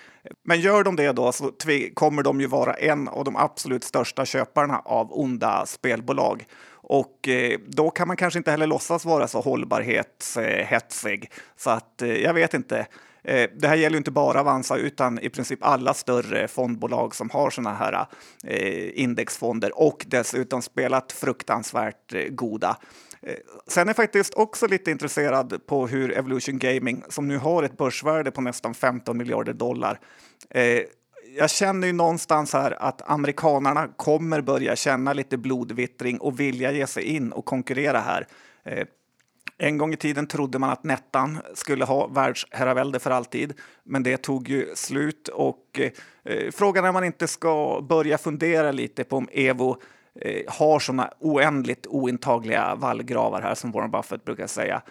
Men 0.44 0.60
gör 0.60 0.84
de 0.84 0.96
det 0.96 1.12
då 1.12 1.32
så 1.32 1.52
kommer 1.94 2.22
de 2.22 2.40
ju 2.40 2.46
vara 2.46 2.74
en 2.74 3.08
av 3.08 3.24
de 3.24 3.36
absolut 3.36 3.84
största 3.84 4.24
köparna 4.24 4.78
av 4.78 5.12
onda 5.12 5.66
spelbolag. 5.66 6.46
Och 6.84 7.28
eh, 7.28 7.58
då 7.66 7.90
kan 7.90 8.08
man 8.08 8.16
kanske 8.16 8.38
inte 8.38 8.50
heller 8.50 8.66
låtsas 8.66 9.04
vara 9.04 9.28
så 9.28 9.40
hållbarhetshetsig. 9.40 11.30
Så 11.56 11.70
att 11.70 12.02
eh, 12.02 12.16
jag 12.16 12.34
vet 12.34 12.54
inte. 12.54 12.86
Eh, 13.24 13.50
det 13.54 13.68
här 13.68 13.76
gäller 13.76 13.98
inte 13.98 14.10
bara 14.10 14.40
Avanza 14.40 14.76
utan 14.76 15.18
i 15.18 15.28
princip 15.28 15.58
alla 15.62 15.94
större 15.94 16.48
fondbolag 16.48 17.14
som 17.14 17.30
har 17.30 17.50
sådana 17.50 17.74
här 17.74 18.06
eh, 18.44 19.00
indexfonder 19.02 19.78
och 19.78 20.04
dessutom 20.08 20.62
spelat 20.62 21.12
fruktansvärt 21.12 22.14
eh, 22.14 22.28
goda. 22.28 22.76
Eh, 23.26 23.34
sen 23.66 23.82
är 23.82 23.88
jag 23.88 23.96
faktiskt 23.96 24.34
också 24.34 24.66
lite 24.66 24.90
intresserad 24.90 25.66
på 25.66 25.86
hur 25.86 26.18
Evolution 26.18 26.58
Gaming, 26.58 27.04
som 27.08 27.28
nu 27.28 27.38
har 27.38 27.62
ett 27.62 27.76
börsvärde 27.76 28.30
på 28.30 28.40
nästan 28.40 28.74
15 28.74 29.16
miljarder 29.16 29.52
dollar, 29.52 30.00
eh, 30.50 30.80
jag 31.36 31.50
känner 31.50 31.86
ju 31.86 31.92
någonstans 31.92 32.52
här 32.52 32.82
att 32.82 33.10
amerikanarna 33.10 33.88
kommer 33.96 34.40
börja 34.40 34.76
känna 34.76 35.12
lite 35.12 35.36
blodvittring 35.38 36.18
och 36.18 36.40
vilja 36.40 36.72
ge 36.72 36.86
sig 36.86 37.04
in 37.04 37.32
och 37.32 37.44
konkurrera 37.44 38.00
här. 38.00 38.26
Eh, 38.64 38.86
En 39.58 39.78
gång 39.78 39.92
i 39.92 39.96
tiden 39.96 40.26
trodde 40.26 40.58
man 40.58 40.70
att 40.70 40.84
Nettan 40.84 41.38
skulle 41.54 41.84
ha 41.84 42.06
världsherravälde 42.06 42.98
för 42.98 43.10
alltid, 43.10 43.54
men 43.84 44.02
det 44.02 44.16
tog 44.16 44.48
ju 44.48 44.74
slut 44.74 45.28
och 45.28 45.80
eh, 46.24 46.50
frågan 46.52 46.84
är 46.84 46.88
om 46.88 46.94
man 46.94 47.04
inte 47.04 47.28
ska 47.28 47.80
börja 47.88 48.18
fundera 48.18 48.72
lite 48.72 49.04
på 49.04 49.16
om 49.16 49.28
Evo 49.32 49.76
eh, 50.20 50.42
har 50.48 50.78
sådana 50.78 51.10
oändligt 51.18 51.86
ointagliga 51.86 52.74
vallgravar 52.74 53.42
här 53.42 53.54
som 53.54 53.72
Warren 53.72 53.90
Buffett 53.90 54.24
brukar 54.24 54.46
säga. 54.46 54.82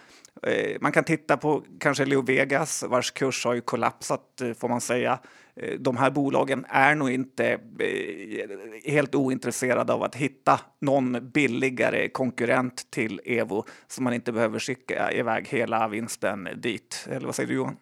Eh, 0.42 0.76
man 0.80 0.92
kan 0.92 1.04
titta 1.04 1.36
på 1.36 1.62
kanske 1.80 2.04
Leo 2.04 2.22
Vegas 2.22 2.84
vars 2.88 3.10
kurs 3.10 3.44
har 3.44 3.54
ju 3.54 3.60
kollapsat 3.60 4.40
eh, 4.40 4.52
får 4.52 4.68
man 4.68 4.80
säga. 4.80 5.18
Eh, 5.56 5.78
de 5.78 5.96
här 5.96 6.10
bolagen 6.10 6.64
är 6.68 6.94
nog 6.94 7.10
inte 7.10 7.46
eh, 7.78 8.92
helt 8.92 9.14
ointresserade 9.14 9.92
av 9.92 10.02
att 10.02 10.14
hitta 10.14 10.60
någon 10.80 11.30
billigare 11.30 12.08
konkurrent 12.08 12.90
till 12.90 13.20
Evo 13.24 13.64
så 13.88 14.02
man 14.02 14.14
inte 14.14 14.32
behöver 14.32 14.58
skicka 14.58 15.12
iväg 15.12 15.48
hela 15.48 15.88
vinsten 15.88 16.48
dit. 16.56 17.08
Eller 17.10 17.26
vad 17.26 17.34
säger 17.34 17.48
du 17.48 17.54
Johan? 17.54 17.76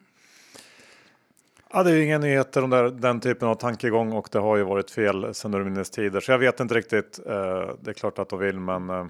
Ja, 1.73 1.83
det 1.83 1.91
är 1.91 1.95
ju 1.95 2.05
inga 2.05 2.19
nyheter 2.19 2.65
om 2.65 2.71
där, 2.71 2.91
den 2.91 3.21
typen 3.21 3.49
av 3.49 3.55
tankegång 3.55 4.12
och 4.12 4.29
det 4.33 4.39
har 4.39 4.57
ju 4.57 4.62
varit 4.62 4.91
fel 4.91 5.35
sedan 5.35 5.55
urminnes 5.55 5.91
tider. 5.91 6.21
Så 6.21 6.33
jag 6.33 6.39
vet 6.39 6.61
inte 6.61 6.75
riktigt. 6.75 7.21
Eh, 7.27 7.71
det 7.81 7.91
är 7.91 7.93
klart 7.93 8.19
att 8.19 8.29
de 8.29 8.39
vill, 8.39 8.61
men 8.61 8.91
eh, 8.91 9.07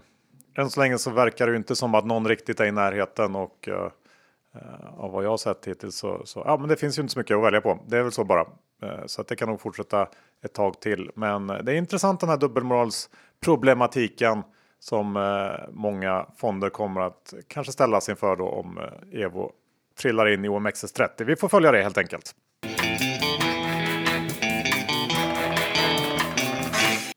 än 0.55 0.71
så 0.71 0.81
länge 0.81 0.99
så 0.99 1.11
verkar 1.11 1.47
det 1.47 1.51
ju 1.51 1.57
inte 1.57 1.77
som 1.77 1.95
att 1.95 2.07
någon 2.07 2.29
riktigt 2.29 2.61
är 2.61 2.65
i 2.65 2.73
närheten 2.73 3.37
och 3.37 3.69
eh, 3.69 3.89
av 4.97 5.13
vad 5.13 5.25
jag 5.25 5.31
har 5.31 5.37
sett 5.37 5.69
hittills 5.69 5.97
så, 5.97 6.23
så 6.25 6.43
ja, 6.47 6.57
men 6.57 6.69
det 6.69 6.77
finns 6.77 6.99
ju 6.99 7.03
inte 7.03 7.13
så 7.13 7.19
mycket 7.19 7.37
att 7.37 7.43
välja 7.43 7.61
på. 7.61 7.79
Det 7.87 7.99
är 7.99 8.03
väl 8.03 8.13
så 8.13 8.25
bara. 8.25 8.47
Så 9.07 9.21
att 9.21 9.29
det 9.29 9.37
kan 9.37 9.49
nog 9.49 9.61
fortsätta 9.61 10.09
ett 10.45 10.53
tag 10.53 10.81
till. 10.81 11.11
Men 11.15 11.47
det 11.47 11.73
är 11.73 11.77
intressant 11.77 12.21
den 12.21 12.29
här 12.29 12.37
dubbelmoralsproblematiken 12.37 14.43
som 14.79 15.13
många 15.71 16.27
fonder 16.37 16.71
kommer 16.71 17.01
att 17.01 17.35
kanske 17.49 17.73
ställas 17.73 18.09
inför 18.09 18.37
då 18.37 18.49
om 18.49 18.81
Evo 19.13 19.53
trillar 19.99 20.29
in 20.29 20.45
i 20.45 20.49
OMXS30. 20.49 21.25
Vi 21.25 21.37
får 21.37 21.49
följa 21.49 21.73
det 21.73 21.83
helt 21.83 21.99
enkelt. 21.99 22.35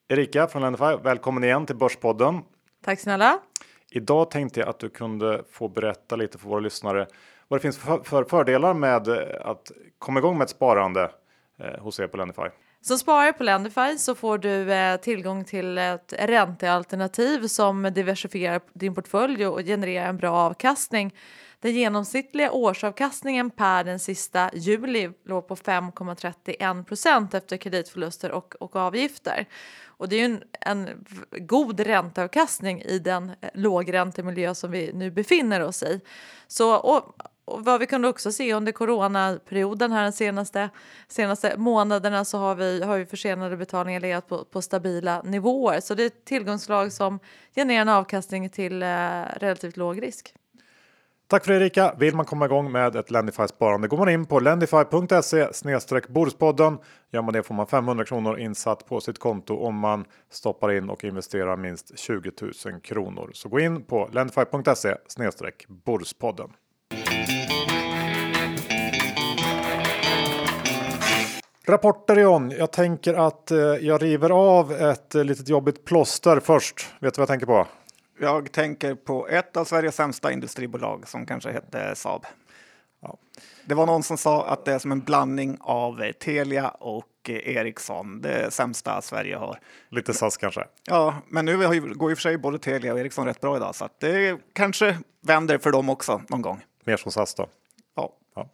Erika 0.08 0.48
från 0.48 0.62
Lendify, 0.62 0.96
välkommen 1.04 1.44
igen 1.44 1.66
till 1.66 1.76
Börspodden. 1.76 2.42
Tack 2.86 3.00
snälla. 3.00 3.40
Idag 3.92 4.32
tänkte 4.32 4.60
jag 4.60 4.70
att 4.70 4.80
du 4.80 4.90
kunde 4.90 5.44
få 5.52 5.68
berätta 5.68 6.16
lite 6.16 6.38
för 6.38 6.50
våra 6.50 6.60
lyssnare 6.60 7.08
vad 7.48 7.60
det 7.60 7.62
finns 7.62 7.78
för 7.78 8.24
fördelar 8.24 8.74
med 8.74 9.10
att 9.42 9.72
komma 9.98 10.20
igång 10.20 10.38
med 10.38 10.46
ett 10.46 10.50
sparande 10.50 11.12
eh, 11.60 11.80
hos 11.82 12.00
er 12.00 12.08
på 12.08 12.18
Lendify. 12.18 12.42
Som 12.82 12.98
sparare 12.98 13.34
på 13.34 13.44
Lendify 13.44 13.98
så 13.98 14.16
får 14.16 14.38
du 14.38 14.74
eh, 14.74 14.98
tillgång 14.98 15.46
till 15.46 15.78
ett 15.78 16.14
räntealternativ 16.20 17.48
som 17.48 17.84
diversifierar 17.84 18.62
din 18.74 18.96
portfölj 18.96 19.48
och 19.48 19.60
genererar 19.60 20.10
en 20.10 20.18
bra 20.18 20.32
avkastning. 20.32 21.14
Den 21.64 21.74
genomsnittliga 21.74 22.52
årsavkastningen 22.52 23.50
per 23.50 23.84
den 23.84 24.00
sista 24.00 24.50
juli 24.54 25.12
låg 25.26 25.48
på 25.48 25.56
5,31 25.56 26.84
procent 26.84 27.34
efter 27.34 27.58
kreditförluster 27.58 28.32
och, 28.32 28.56
och 28.60 28.76
avgifter. 28.76 29.46
Och 29.86 30.10
det 30.10 30.16
är 30.16 30.20
ju 30.20 30.26
en, 30.26 30.44
en 30.62 31.06
god 31.32 31.80
ränteavkastning 31.80 32.82
i 32.82 33.00
den 33.00 33.30
eh, 33.30 33.50
lågräntemiljö 33.54 34.56
som 34.56 34.72
vi 34.72 34.94
nu 34.94 35.12
befinner 35.12 35.62
oss 35.62 35.84
i. 35.84 36.02
Så, 36.48 36.76
och, 36.76 37.16
och 37.46 37.66
vad 37.66 37.80
vi 37.80 37.86
kunde 37.86 38.08
också 38.08 38.32
se 38.32 38.54
under 38.54 38.72
coronaperioden 38.72 39.92
här 39.92 40.04
de 40.04 40.12
senaste, 40.12 40.70
senaste 41.08 41.58
månaderna 41.58 42.26
så 42.26 42.38
har 42.38 42.56
vi, 42.56 42.84
har 42.84 42.98
vi 42.98 43.06
försenade 43.06 43.58
betalningar 43.58 44.00
legat 44.00 44.28
på, 44.28 44.46
på 44.46 44.62
stabila 44.62 45.22
nivåer. 45.22 45.80
Så 45.80 45.96
det 45.96 46.04
är 46.04 46.08
ett 46.08 46.26
tillgångslag 46.26 46.92
som 46.92 47.20
genererar 47.56 47.82
en 47.82 47.90
avkastning 47.90 48.50
till 48.50 48.84
eh, 48.84 48.88
relativt 49.40 49.78
låg 49.78 50.04
risk. 50.04 50.34
Tack 51.28 51.46
för 51.46 51.54
det 51.54 51.60
Erika! 51.60 51.96
Vill 51.98 52.16
man 52.16 52.26
komma 52.26 52.46
igång 52.46 52.72
med 52.72 52.96
ett 52.96 53.12
Lendify-sparande 53.12 53.88
går 53.88 53.98
man 53.98 54.10
in 54.10 54.26
på 54.26 54.40
lendify.se 54.40 56.02
Bordspodden. 56.10 56.78
Gör 57.12 57.22
man 57.22 57.34
det 57.34 57.44
får 57.44 57.56
man 57.56 57.68
500 57.68 58.06
kronor 58.06 58.40
insatt 58.40 58.86
på 58.86 59.02
sitt 59.02 59.20
konto 59.20 59.58
om 59.58 59.76
man 59.76 60.06
stoppar 60.32 60.72
in 60.72 60.90
och 60.90 61.04
investerar 61.04 61.58
minst 61.58 62.00
20 62.00 62.32
000 62.66 62.82
kronor. 62.82 63.30
Så 63.34 63.50
gå 63.50 63.60
in 63.60 63.84
på 63.84 64.10
lendify.se 64.12 64.96
Bordspodden. 65.68 66.50
Rapporter 71.68 72.16
John, 72.16 72.52
jag 72.52 72.72
tänker 72.72 73.14
att 73.14 73.52
eh, 73.52 73.58
jag 73.58 74.04
river 74.04 74.30
av 74.30 74.72
ett 74.72 75.16
eh, 75.16 75.24
litet 75.24 75.50
jobbigt 75.50 75.86
plåster 75.86 76.40
först. 76.40 76.88
Vet 77.00 77.14
du 77.14 77.20
vad 77.20 77.22
jag 77.22 77.28
tänker 77.28 77.46
på? 77.46 77.68
Jag 78.24 78.52
tänker 78.52 78.96
på 78.96 79.28
ett 79.28 79.58
av 79.58 79.66
Sveriges 79.66 79.96
sämsta 79.96 80.32
industribolag 80.32 81.08
som 81.08 81.26
kanske 81.26 81.52
hette 81.52 81.96
Saab. 81.96 82.26
Ja. 83.02 83.18
Det 83.66 83.76
var 83.76 83.86
någon 83.86 84.04
som 84.04 84.18
sa 84.18 84.46
att 84.46 84.66
det 84.66 84.74
är 84.74 84.80
som 84.80 84.92
en 84.92 85.00
blandning 85.00 85.58
av 85.62 86.12
Telia 86.12 86.70
och 86.70 87.08
Ericsson, 87.30 88.22
det 88.22 88.54
sämsta 88.54 89.02
Sverige 89.02 89.36
har. 89.36 89.60
Lite 89.90 90.14
SAS 90.14 90.38
kanske? 90.38 90.68
Ja, 90.84 91.16
men 91.30 91.46
nu 91.46 91.58
går 91.94 92.12
i 92.12 92.14
och 92.14 92.18
för 92.18 92.22
sig 92.22 92.38
både 92.38 92.60
Telia 92.60 92.94
och 92.94 93.00
Ericsson 93.00 93.26
rätt 93.26 93.42
bra 93.42 93.58
idag, 93.58 93.76
så 93.76 93.86
att 93.86 94.00
det 94.00 94.38
kanske 94.54 94.98
vänder 95.22 95.58
för 95.58 95.72
dem 95.72 95.90
också 95.90 96.22
någon 96.28 96.42
gång. 96.42 96.62
Mer 96.84 96.98
som 96.98 97.12
SAS 97.12 97.36
då? 97.36 97.48
Ja. 97.96 98.14
ja. 98.36 98.50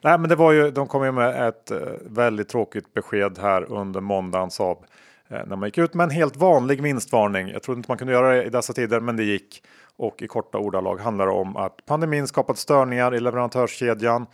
Nej, 0.00 0.18
men 0.18 0.28
det 0.28 0.36
var 0.36 0.52
ju, 0.52 0.70
de 0.70 0.86
kom 0.86 1.04
ju 1.04 1.12
med 1.12 1.48
ett 1.48 1.70
eh, 1.70 1.78
väldigt 2.02 2.48
tråkigt 2.48 2.94
besked 2.94 3.38
här 3.38 3.72
under 3.72 4.00
måndagen 4.00 4.50
Saab 4.50 4.86
Eh, 5.28 5.46
när 5.46 5.56
man 5.56 5.66
gick 5.66 5.78
ut 5.78 5.94
med 5.94 6.04
en 6.04 6.10
helt 6.10 6.36
vanlig 6.36 6.82
vinstvarning. 6.82 7.48
Jag 7.48 7.62
trodde 7.62 7.78
inte 7.78 7.90
man 7.90 7.98
kunde 7.98 8.12
göra 8.12 8.34
det 8.34 8.44
i 8.44 8.50
dessa 8.50 8.72
tider, 8.72 9.00
men 9.00 9.16
det 9.16 9.24
gick. 9.24 9.62
Och 9.96 10.22
i 10.22 10.26
korta 10.26 10.58
ordalag 10.58 11.00
handlar 11.00 11.26
det 11.26 11.32
om 11.32 11.56
att 11.56 11.86
pandemin 11.86 12.26
skapat 12.26 12.58
störningar 12.58 13.14
i 13.14 13.20
leverantörskedjan. 13.20 14.26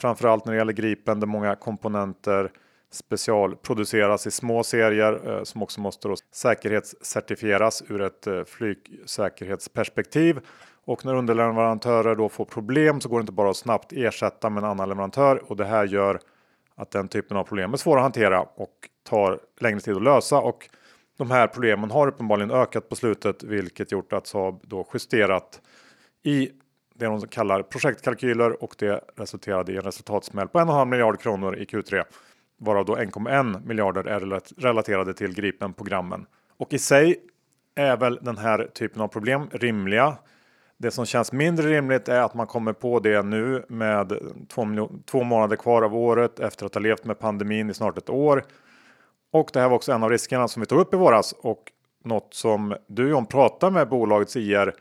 Framförallt 0.00 0.44
när 0.44 0.52
det 0.52 0.58
gäller 0.58 0.72
Gripen 0.72 1.20
där 1.20 1.26
många 1.26 1.54
komponenter 1.54 2.50
specialproduceras 2.92 4.26
i 4.26 4.30
små 4.30 4.62
serier 4.62 5.20
eh, 5.28 5.42
som 5.42 5.62
också 5.62 5.80
måste 5.80 6.08
då 6.08 6.16
säkerhetscertifieras 6.32 7.82
ur 7.88 8.02
ett 8.02 8.26
eh, 8.26 8.44
flygsäkerhetsperspektiv. 8.44 10.40
Och 10.84 11.04
när 11.04 11.14
underleverantörer 11.14 12.14
då 12.14 12.28
får 12.28 12.44
problem 12.44 13.00
så 13.00 13.08
går 13.08 13.18
det 13.18 13.20
inte 13.20 13.32
bara 13.32 13.50
att 13.50 13.56
snabbt 13.56 13.92
ersätta 13.92 14.50
med 14.50 14.64
en 14.64 14.70
annan 14.70 14.88
leverantör 14.88 15.42
och 15.50 15.56
det 15.56 15.64
här 15.64 15.86
gör 15.86 16.20
att 16.74 16.90
den 16.90 17.08
typen 17.08 17.36
av 17.36 17.44
problem 17.44 17.72
är 17.72 17.76
svåra 17.76 17.98
att 17.98 18.04
hantera 18.04 18.40
och 18.40 18.89
tar 19.02 19.40
längre 19.60 19.80
tid 19.80 19.96
att 19.96 20.02
lösa 20.02 20.38
och 20.38 20.68
de 21.18 21.30
här 21.30 21.46
problemen 21.46 21.90
har 21.90 22.08
uppenbarligen 22.08 22.50
ökat 22.50 22.88
på 22.88 22.96
slutet, 22.96 23.42
vilket 23.42 23.92
gjort 23.92 24.12
att 24.12 24.26
Saab 24.26 24.60
då 24.62 24.86
justerat 24.94 25.60
i 26.22 26.50
det 26.94 27.06
de 27.06 27.26
kallar 27.26 27.62
projektkalkyler 27.62 28.62
och 28.62 28.74
det 28.78 29.00
resulterade 29.16 29.72
i 29.72 29.76
en 29.76 29.82
resultatsmäll 29.82 30.48
på 30.48 30.58
1,5 30.58 30.84
miljard 30.84 31.20
kronor 31.20 31.56
i 31.56 31.64
Q3, 31.64 32.04
varav 32.58 32.84
då 32.84 32.96
1,1 32.96 33.66
miljarder 33.66 34.04
är 34.04 34.40
relaterade 34.60 35.14
till 35.14 35.34
Gripen-programmen. 35.34 36.26
Och 36.56 36.72
i 36.72 36.78
sig 36.78 37.16
är 37.74 37.96
väl 37.96 38.18
den 38.22 38.38
här 38.38 38.70
typen 38.74 39.02
av 39.02 39.08
problem 39.08 39.48
rimliga. 39.52 40.16
Det 40.76 40.90
som 40.90 41.06
känns 41.06 41.32
mindre 41.32 41.68
rimligt 41.68 42.08
är 42.08 42.20
att 42.20 42.34
man 42.34 42.46
kommer 42.46 42.72
på 42.72 43.00
det 43.00 43.22
nu 43.22 43.64
med 43.68 44.12
två, 44.48 44.90
två 45.06 45.22
månader 45.22 45.56
kvar 45.56 45.82
av 45.82 45.96
året 45.96 46.40
efter 46.40 46.66
att 46.66 46.74
ha 46.74 46.80
levt 46.80 47.04
med 47.04 47.18
pandemin 47.18 47.70
i 47.70 47.74
snart 47.74 47.98
ett 47.98 48.10
år 48.10 48.44
och 49.30 49.50
det 49.52 49.60
här 49.60 49.68
var 49.68 49.76
också 49.76 49.92
en 49.92 50.02
av 50.02 50.10
riskerna 50.10 50.48
som 50.48 50.60
vi 50.60 50.66
tog 50.66 50.80
upp 50.80 50.94
i 50.94 50.96
våras 50.96 51.32
och 51.32 51.72
något 52.04 52.34
som 52.34 52.76
du 52.86 53.08
John 53.08 53.26
pratar 53.26 53.70
med 53.70 53.88
bolagets 53.88 54.36
IR 54.36 54.74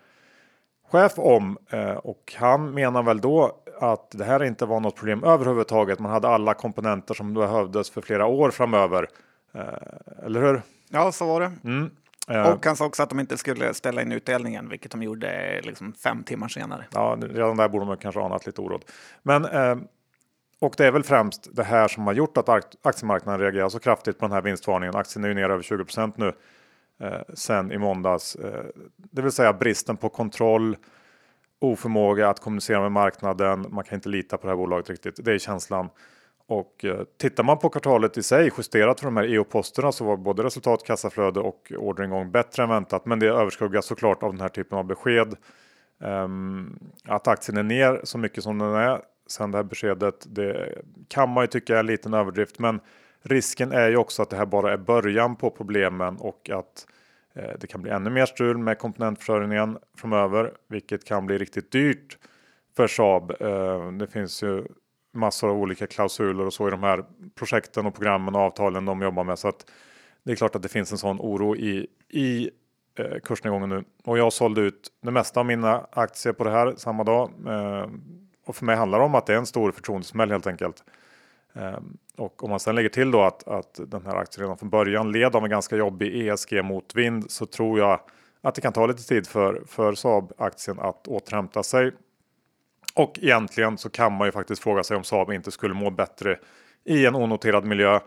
chef 0.91 1.13
om 1.17 1.57
eh, 1.69 1.91
och 1.91 2.33
han 2.37 2.71
menar 2.71 3.03
väl 3.03 3.21
då 3.21 3.61
att 3.79 4.11
det 4.11 4.23
här 4.23 4.43
inte 4.43 4.65
var 4.65 4.79
något 4.79 4.95
problem 4.95 5.23
överhuvudtaget. 5.23 5.99
Man 5.99 6.11
hade 6.11 6.27
alla 6.27 6.53
komponenter 6.53 7.13
som 7.13 7.33
behövdes 7.33 7.89
för 7.89 8.01
flera 8.01 8.25
år 8.25 8.51
framöver. 8.51 9.07
Eh, 9.53 10.25
eller 10.25 10.41
hur? 10.41 10.61
Ja, 10.89 11.11
så 11.11 11.25
var 11.25 11.41
det. 11.41 11.51
Mm. 11.63 11.91
Eh. 12.27 12.49
Och 12.53 12.65
han 12.65 12.75
sa 12.75 12.85
också 12.85 13.03
att 13.03 13.09
de 13.09 13.19
inte 13.19 13.37
skulle 13.37 13.73
ställa 13.73 14.01
in 14.01 14.11
utdelningen, 14.11 14.69
vilket 14.69 14.91
de 14.91 15.03
gjorde 15.03 15.61
liksom 15.63 15.93
fem 15.93 16.23
timmar 16.23 16.47
senare. 16.47 16.85
Ja, 16.93 17.17
redan 17.21 17.57
där 17.57 17.69
borde 17.69 17.85
man 17.85 17.97
kanske 17.97 18.21
anat 18.21 18.45
lite 18.45 18.61
oråd. 18.61 18.85
Men 19.23 19.45
och 20.59 20.73
det 20.77 20.85
är 20.85 20.91
väl 20.91 21.03
främst 21.03 21.55
det 21.55 21.63
här 21.63 21.87
som 21.87 22.07
har 22.07 22.13
gjort 22.13 22.37
att 22.37 22.49
aktiemarknaden 22.81 23.39
reagerar 23.39 23.69
så 23.69 23.79
kraftigt 23.79 24.19
på 24.19 24.25
den 24.25 24.31
här 24.31 24.41
vinstvarningen. 24.41 24.95
Aktien 24.95 25.23
är 25.23 25.27
ju 25.29 25.35
ner 25.35 25.49
över 25.49 25.63
20% 25.63 26.13
nu 26.15 26.33
eh, 26.99 27.21
sen 27.33 27.71
i 27.71 27.77
måndags. 27.77 28.35
Eh, 28.35 28.65
det 28.95 29.21
vill 29.21 29.31
säga 29.31 29.53
bristen 29.53 29.97
på 29.97 30.09
kontroll, 30.09 30.77
oförmåga 31.59 32.29
att 32.29 32.39
kommunicera 32.39 32.81
med 32.81 32.91
marknaden. 32.91 33.65
Man 33.69 33.83
kan 33.83 33.95
inte 33.95 34.09
lita 34.09 34.37
på 34.37 34.47
det 34.47 34.51
här 34.51 34.57
bolaget 34.57 34.89
riktigt. 34.89 35.25
Det 35.25 35.33
är 35.33 35.37
känslan. 35.37 35.89
Och 36.47 36.85
eh, 36.85 37.03
tittar 37.17 37.43
man 37.43 37.57
på 37.57 37.69
kvartalet 37.69 38.17
i 38.17 38.23
sig 38.23 38.51
justerat 38.57 38.99
för 38.99 39.07
de 39.07 39.17
här 39.17 39.23
EO-posterna 39.23 39.91
så 39.91 40.05
var 40.05 40.17
både 40.17 40.43
resultat, 40.43 40.83
kassaflöde 40.83 41.39
och 41.39 41.71
orderingång 41.77 42.31
bättre 42.31 42.63
än 42.63 42.69
väntat. 42.69 43.05
Men 43.05 43.19
det 43.19 43.27
överskuggas 43.27 43.85
såklart 43.85 44.23
av 44.23 44.31
den 44.31 44.41
här 44.41 44.49
typen 44.49 44.77
av 44.77 44.85
besked. 44.85 45.35
Um, 46.01 46.79
att 47.05 47.27
aktien 47.27 47.57
är 47.57 47.63
ner 47.63 48.01
så 48.03 48.17
mycket 48.17 48.43
som 48.43 48.57
den 48.57 48.73
är 48.73 49.01
sen 49.31 49.51
det 49.51 49.57
här 49.57 49.63
beskedet. 49.63 50.25
Det 50.29 50.81
kan 51.07 51.29
man 51.29 51.43
ju 51.43 51.47
tycka 51.47 51.75
är 51.75 51.79
en 51.79 51.85
liten 51.85 52.13
överdrift, 52.13 52.59
men 52.59 52.79
risken 53.21 53.71
är 53.71 53.89
ju 53.89 53.97
också 53.97 54.21
att 54.21 54.29
det 54.29 54.37
här 54.37 54.45
bara 54.45 54.73
är 54.73 54.77
början 54.77 55.35
på 55.35 55.49
problemen 55.49 56.17
och 56.17 56.49
att 56.49 56.87
eh, 57.33 57.51
det 57.59 57.67
kan 57.67 57.81
bli 57.81 57.91
ännu 57.91 58.09
mer 58.09 58.25
strul 58.25 58.57
med 58.57 58.79
komponentförsörjningen 58.79 59.77
framöver, 59.97 60.53
vilket 60.67 61.05
kan 61.05 61.25
bli 61.25 61.37
riktigt 61.37 61.71
dyrt 61.71 62.17
för 62.75 62.87
Saab. 62.87 63.31
Eh, 63.39 63.91
det 63.91 64.07
finns 64.07 64.43
ju 64.43 64.63
massor 65.13 65.49
av 65.49 65.57
olika 65.57 65.87
klausuler 65.87 66.45
och 66.45 66.53
så 66.53 66.67
i 66.67 66.71
de 66.71 66.83
här 66.83 67.05
projekten 67.35 67.85
och 67.85 67.95
programmen 67.95 68.35
och 68.35 68.41
avtalen 68.41 68.85
de 68.85 69.01
jobbar 69.01 69.23
med. 69.23 69.39
Så 69.39 69.47
att 69.47 69.71
det 70.23 70.31
är 70.31 70.35
klart 70.35 70.55
att 70.55 70.63
det 70.63 70.69
finns 70.69 70.91
en 70.91 70.97
sån 70.97 71.19
oro 71.19 71.55
i, 71.55 71.87
i 72.09 72.49
eh, 72.95 73.19
kursnedgången 73.23 73.69
nu. 73.69 73.83
Och 74.03 74.17
jag 74.17 74.33
sålde 74.33 74.61
ut 74.61 74.91
det 75.01 75.11
mesta 75.11 75.39
av 75.39 75.45
mina 75.45 75.87
aktier 75.91 76.33
på 76.33 76.43
det 76.43 76.51
här 76.51 76.73
samma 76.77 77.03
dag. 77.03 77.31
Och 78.49 78.55
för 78.55 78.65
mig 78.65 78.75
handlar 78.75 78.99
det 78.99 79.05
om 79.05 79.15
att 79.15 79.25
det 79.25 79.33
är 79.33 79.37
en 79.37 79.45
stor 79.45 79.71
förtroendesmäll 79.71 80.31
helt 80.31 80.47
enkelt. 80.47 80.83
Eh, 81.53 81.79
och 82.17 82.43
om 82.43 82.49
man 82.49 82.59
sen 82.59 82.75
lägger 82.75 82.89
till 82.89 83.11
då 83.11 83.21
att, 83.21 83.47
att 83.47 83.79
den 83.87 84.05
här 84.05 84.15
aktien 84.15 84.43
redan 84.43 84.57
från 84.57 84.69
början 84.69 85.11
led 85.11 85.35
av 85.35 85.43
en 85.43 85.49
ganska 85.49 85.75
jobbig 85.75 86.27
ESG-motvind 86.27 87.31
så 87.31 87.45
tror 87.45 87.79
jag 87.79 87.99
att 88.41 88.55
det 88.55 88.61
kan 88.61 88.73
ta 88.73 88.85
lite 88.85 89.03
tid 89.03 89.27
för, 89.27 89.63
för 89.67 89.93
Saab-aktien 89.95 90.79
att 90.79 91.07
återhämta 91.07 91.63
sig. 91.63 91.91
Och 92.95 93.19
egentligen 93.21 93.77
så 93.77 93.89
kan 93.89 94.13
man 94.13 94.27
ju 94.27 94.31
faktiskt 94.31 94.63
fråga 94.63 94.83
sig 94.83 94.97
om 94.97 95.03
Saab 95.03 95.31
inte 95.31 95.51
skulle 95.51 95.73
må 95.73 95.89
bättre 95.89 96.39
i 96.85 97.05
en 97.05 97.15
onoterad 97.15 97.65
miljö. 97.65 97.99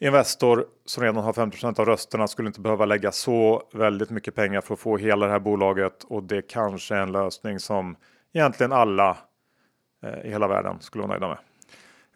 Investor 0.00 0.66
som 0.84 1.02
redan 1.02 1.24
har 1.24 1.32
50% 1.32 1.80
av 1.80 1.86
rösterna 1.86 2.28
skulle 2.28 2.48
inte 2.48 2.60
behöva 2.60 2.84
lägga 2.84 3.12
så 3.12 3.68
väldigt 3.72 4.10
mycket 4.10 4.34
pengar 4.34 4.60
för 4.60 4.74
att 4.74 4.80
få 4.80 4.96
hela 4.96 5.26
det 5.26 5.32
här 5.32 5.40
bolaget 5.40 6.04
och 6.04 6.22
det 6.22 6.42
kanske 6.42 6.94
är 6.94 7.00
en 7.00 7.12
lösning 7.12 7.60
som 7.60 7.96
egentligen 8.32 8.72
alla 8.72 9.16
Eh, 10.06 10.26
i 10.26 10.30
hela 10.30 10.48
världen 10.48 10.76
skulle 10.80 11.02
vara 11.02 11.12
nöjda 11.12 11.28
med. 11.28 11.38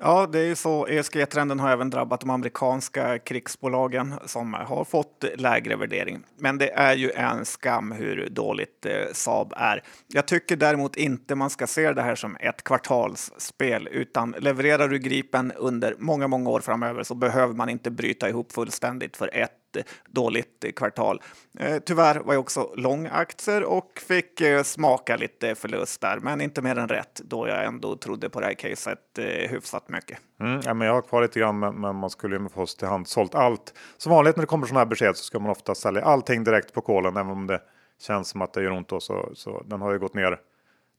Ja, 0.02 0.26
det 0.26 0.38
är 0.38 0.44
ju 0.44 0.54
så. 0.54 0.86
ESG-trenden 0.86 1.60
har 1.60 1.70
även 1.70 1.90
drabbat 1.90 2.20
de 2.20 2.30
amerikanska 2.30 3.18
krigsbolagen 3.18 4.14
som 4.24 4.54
har 4.54 4.84
fått 4.84 5.24
lägre 5.36 5.76
värdering. 5.76 6.22
Men 6.36 6.58
det 6.58 6.70
är 6.70 6.94
ju 6.94 7.10
en 7.10 7.44
skam 7.44 7.92
hur 7.92 8.28
dåligt 8.30 8.86
eh, 8.86 8.92
Saab 9.12 9.52
är. 9.56 9.82
Jag 10.06 10.26
tycker 10.26 10.56
däremot 10.56 10.96
inte 10.96 11.34
man 11.34 11.50
ska 11.50 11.66
se 11.66 11.92
det 11.92 12.02
här 12.02 12.14
som 12.14 12.36
ett 12.40 12.64
kvartalsspel, 12.64 13.88
utan 13.92 14.34
levererar 14.38 14.88
du 14.88 14.98
Gripen 14.98 15.52
under 15.56 15.94
många, 15.98 16.28
många 16.28 16.50
år 16.50 16.60
framöver 16.60 17.02
så 17.02 17.14
behöver 17.14 17.54
man 17.54 17.68
inte 17.68 17.90
bryta 17.90 18.28
ihop 18.28 18.52
fullständigt 18.52 19.16
för 19.16 19.36
ett 19.36 19.59
dåligt 20.08 20.64
kvartal. 20.76 21.22
Eh, 21.58 21.78
tyvärr 21.78 22.20
var 22.20 22.34
jag 22.34 22.40
också 22.40 22.72
lång 22.76 23.06
aktier 23.06 23.64
och 23.64 24.02
fick 24.08 24.40
eh, 24.40 24.62
smaka 24.62 25.16
lite 25.16 25.54
förlust 25.54 26.00
där, 26.00 26.18
men 26.20 26.40
inte 26.40 26.62
mer 26.62 26.78
än 26.78 26.88
rätt 26.88 27.20
då 27.24 27.48
jag 27.48 27.64
ändå 27.64 27.96
trodde 27.96 28.30
på 28.30 28.40
det 28.40 28.46
här 28.46 28.54
caset 28.54 29.18
eh, 29.18 29.50
hyfsat 29.50 29.88
mycket. 29.88 30.18
Mm, 30.40 30.60
ja, 30.64 30.74
men 30.74 30.86
jag 30.86 30.94
har 30.94 31.02
kvar 31.02 31.22
lite 31.22 31.40
grann, 31.40 31.58
men, 31.58 31.80
men 31.80 31.96
man 31.96 32.10
skulle 32.10 32.34
ju 32.34 32.38
med 32.38 32.50
oss 32.54 32.76
till 32.76 32.88
hand 32.88 33.08
sålt 33.08 33.34
allt. 33.34 33.74
Som 33.96 34.12
vanligt 34.12 34.36
när 34.36 34.42
det 34.42 34.46
kommer 34.46 34.66
sådana 34.66 34.80
här 34.80 34.86
besked 34.86 35.16
så 35.16 35.24
ska 35.24 35.38
man 35.38 35.50
ofta 35.50 35.74
sälja 35.74 36.02
allting 36.02 36.44
direkt 36.44 36.72
på 36.72 36.80
kolen, 36.80 37.16
även 37.16 37.32
om 37.32 37.46
det 37.46 37.60
känns 38.00 38.28
som 38.28 38.42
att 38.42 38.52
det 38.52 38.62
gör 38.62 38.70
ont. 38.70 38.88
Då, 38.88 39.00
så, 39.00 39.30
så 39.34 39.62
den 39.66 39.80
har 39.80 39.92
ju 39.92 39.98
gått 39.98 40.14
ner 40.14 40.38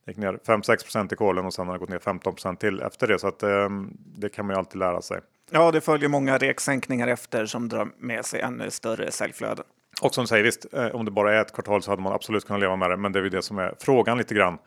gick 0.06 0.16
ner 0.16 0.32
5-6 0.46 1.12
i 1.12 1.16
kolen 1.16 1.46
och 1.46 1.54
sen 1.54 1.66
har 1.66 1.74
det 1.74 1.78
gått 1.78 1.88
ner 1.88 1.98
15% 1.98 2.56
till 2.56 2.80
efter 2.80 3.06
det. 3.06 3.18
Så 3.18 3.28
att, 3.28 3.42
eh, 3.42 3.68
det 4.16 4.28
kan 4.28 4.46
man 4.46 4.54
ju 4.54 4.58
alltid 4.58 4.78
lära 4.78 5.02
sig. 5.02 5.20
Ja, 5.54 5.70
det 5.70 5.80
följer 5.80 6.08
många 6.08 6.38
reksänkningar 6.38 7.08
efter 7.08 7.46
som 7.46 7.68
drar 7.68 7.88
med 7.98 8.24
sig 8.24 8.40
ännu 8.40 8.70
större 8.70 9.10
säljflöden. 9.10 9.64
Och 10.02 10.14
som 10.14 10.24
du 10.24 10.28
säger, 10.28 10.44
visst, 10.44 10.66
eh, 10.74 10.86
om 10.86 11.04
det 11.04 11.10
bara 11.10 11.34
är 11.34 11.40
ett 11.40 11.52
kvartal 11.52 11.82
så 11.82 11.90
hade 11.90 12.02
man 12.02 12.12
absolut 12.12 12.44
kunnat 12.44 12.60
leva 12.60 12.76
med 12.76 12.90
det. 12.90 12.96
Men 12.96 13.12
det 13.12 13.18
är 13.18 13.22
ju 13.22 13.28
det 13.28 13.42
som 13.42 13.58
är 13.58 13.74
frågan 13.80 14.18
lite 14.18 14.34
grann. 14.34 14.58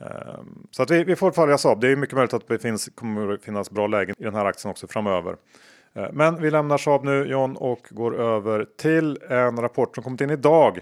Eh, 0.00 0.08
så 0.70 0.82
att 0.82 0.90
vi, 0.90 1.04
vi 1.04 1.16
får 1.16 1.32
följa 1.32 1.58
Saab. 1.58 1.80
Det 1.80 1.88
är 1.88 1.96
mycket 1.96 2.14
möjligt 2.16 2.34
att 2.34 2.48
det 2.48 2.58
finns, 2.58 2.88
kommer 2.94 3.32
att 3.32 3.42
finnas 3.42 3.70
bra 3.70 3.86
lägen 3.86 4.14
i 4.18 4.24
den 4.24 4.34
här 4.34 4.44
aktien 4.44 4.70
också 4.70 4.86
framöver. 4.86 5.36
Eh, 5.94 6.08
men 6.12 6.42
vi 6.42 6.50
lämnar 6.50 6.78
Saab 6.78 7.04
nu 7.04 7.24
John 7.24 7.56
och 7.56 7.86
går 7.90 8.20
över 8.20 8.66
till 8.78 9.18
en 9.28 9.60
rapport 9.60 9.94
som 9.94 10.04
kommit 10.04 10.20
in 10.20 10.30
idag. 10.30 10.78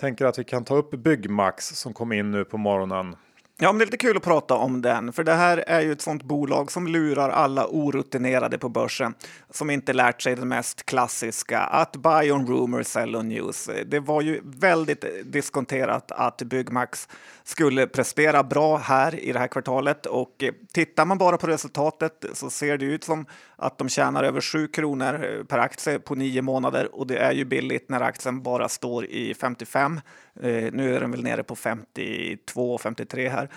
Tänker 0.00 0.24
att 0.24 0.38
vi 0.38 0.44
kan 0.44 0.64
ta 0.64 0.76
upp 0.76 0.90
Byggmax 0.90 1.66
som 1.66 1.92
kom 1.92 2.12
in 2.12 2.30
nu 2.30 2.44
på 2.44 2.58
morgonen. 2.58 3.16
Ja, 3.58 3.72
men 3.72 3.78
det 3.78 3.84
är 3.84 3.86
lite 3.86 3.96
kul 3.96 4.16
att 4.16 4.22
prata 4.22 4.54
om 4.54 4.82
den, 4.82 5.12
för 5.12 5.24
det 5.24 5.32
här 5.32 5.64
är 5.66 5.80
ju 5.80 5.92
ett 5.92 6.00
sånt 6.00 6.22
bolag 6.22 6.72
som 6.72 6.86
lurar 6.86 7.30
alla 7.30 7.66
orutinerade 7.66 8.58
på 8.58 8.68
börsen 8.68 9.14
som 9.50 9.70
inte 9.70 9.92
lärt 9.92 10.22
sig 10.22 10.36
det 10.36 10.44
mest 10.44 10.86
klassiska, 10.86 11.60
att 11.60 11.96
buy 11.96 12.30
on 12.32 12.46
rumor, 12.46 12.82
sell 12.82 13.16
on 13.16 13.28
news. 13.28 13.70
Det 13.86 14.00
var 14.00 14.20
ju 14.20 14.40
väldigt 14.44 15.04
diskonterat 15.24 16.12
att 16.12 16.42
Byggmax 16.42 17.08
skulle 17.44 17.86
prestera 17.86 18.42
bra 18.42 18.76
här 18.76 19.20
i 19.20 19.32
det 19.32 19.38
här 19.38 19.48
kvartalet 19.48 20.06
och 20.06 20.44
tittar 20.72 21.04
man 21.04 21.18
bara 21.18 21.36
på 21.36 21.46
resultatet 21.46 22.24
så 22.32 22.50
ser 22.50 22.78
det 22.78 22.84
ut 22.84 23.04
som 23.04 23.26
att 23.56 23.78
de 23.78 23.88
tjänar 23.88 24.24
över 24.24 24.40
7 24.40 24.68
kronor 24.68 25.24
eh, 25.24 25.44
per 25.44 25.58
aktie 25.58 25.98
på 25.98 26.14
nio 26.14 26.42
månader 26.42 26.94
och 26.94 27.06
det 27.06 27.18
är 27.18 27.32
ju 27.32 27.44
billigt 27.44 27.88
när 27.88 28.00
aktien 28.00 28.42
bara 28.42 28.68
står 28.68 29.06
i 29.06 29.34
55. 29.34 30.00
Eh, 30.40 30.50
nu 30.72 30.96
är 30.96 31.00
den 31.00 31.10
väl 31.10 31.22
nere 31.22 31.42
på 31.42 31.56
52, 31.56 32.78
53 32.78 33.28
här. 33.28 33.48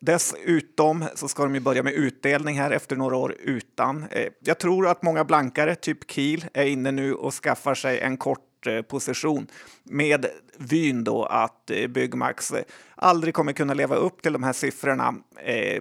Dessutom 0.00 1.04
så 1.14 1.28
ska 1.28 1.42
de 1.42 1.54
ju 1.54 1.60
börja 1.60 1.82
med 1.82 1.92
utdelning 1.92 2.58
här 2.58 2.70
efter 2.70 2.96
några 2.96 3.16
år 3.16 3.34
utan. 3.38 4.04
Eh, 4.10 4.28
jag 4.40 4.58
tror 4.58 4.88
att 4.88 5.02
många 5.02 5.24
blankare, 5.24 5.74
typ 5.74 6.10
Kiel, 6.10 6.44
är 6.54 6.66
inne 6.66 6.90
nu 6.90 7.14
och 7.14 7.34
skaffar 7.34 7.74
sig 7.74 8.00
en 8.00 8.16
kort 8.16 8.40
position 8.88 9.46
med 9.82 10.26
vyn 10.58 11.04
då 11.04 11.24
att 11.24 11.70
Byggmax 11.88 12.52
aldrig 12.94 13.34
kommer 13.34 13.52
kunna 13.52 13.74
leva 13.74 13.96
upp 13.96 14.22
till 14.22 14.32
de 14.32 14.42
här 14.42 14.52
siffrorna 14.52 15.14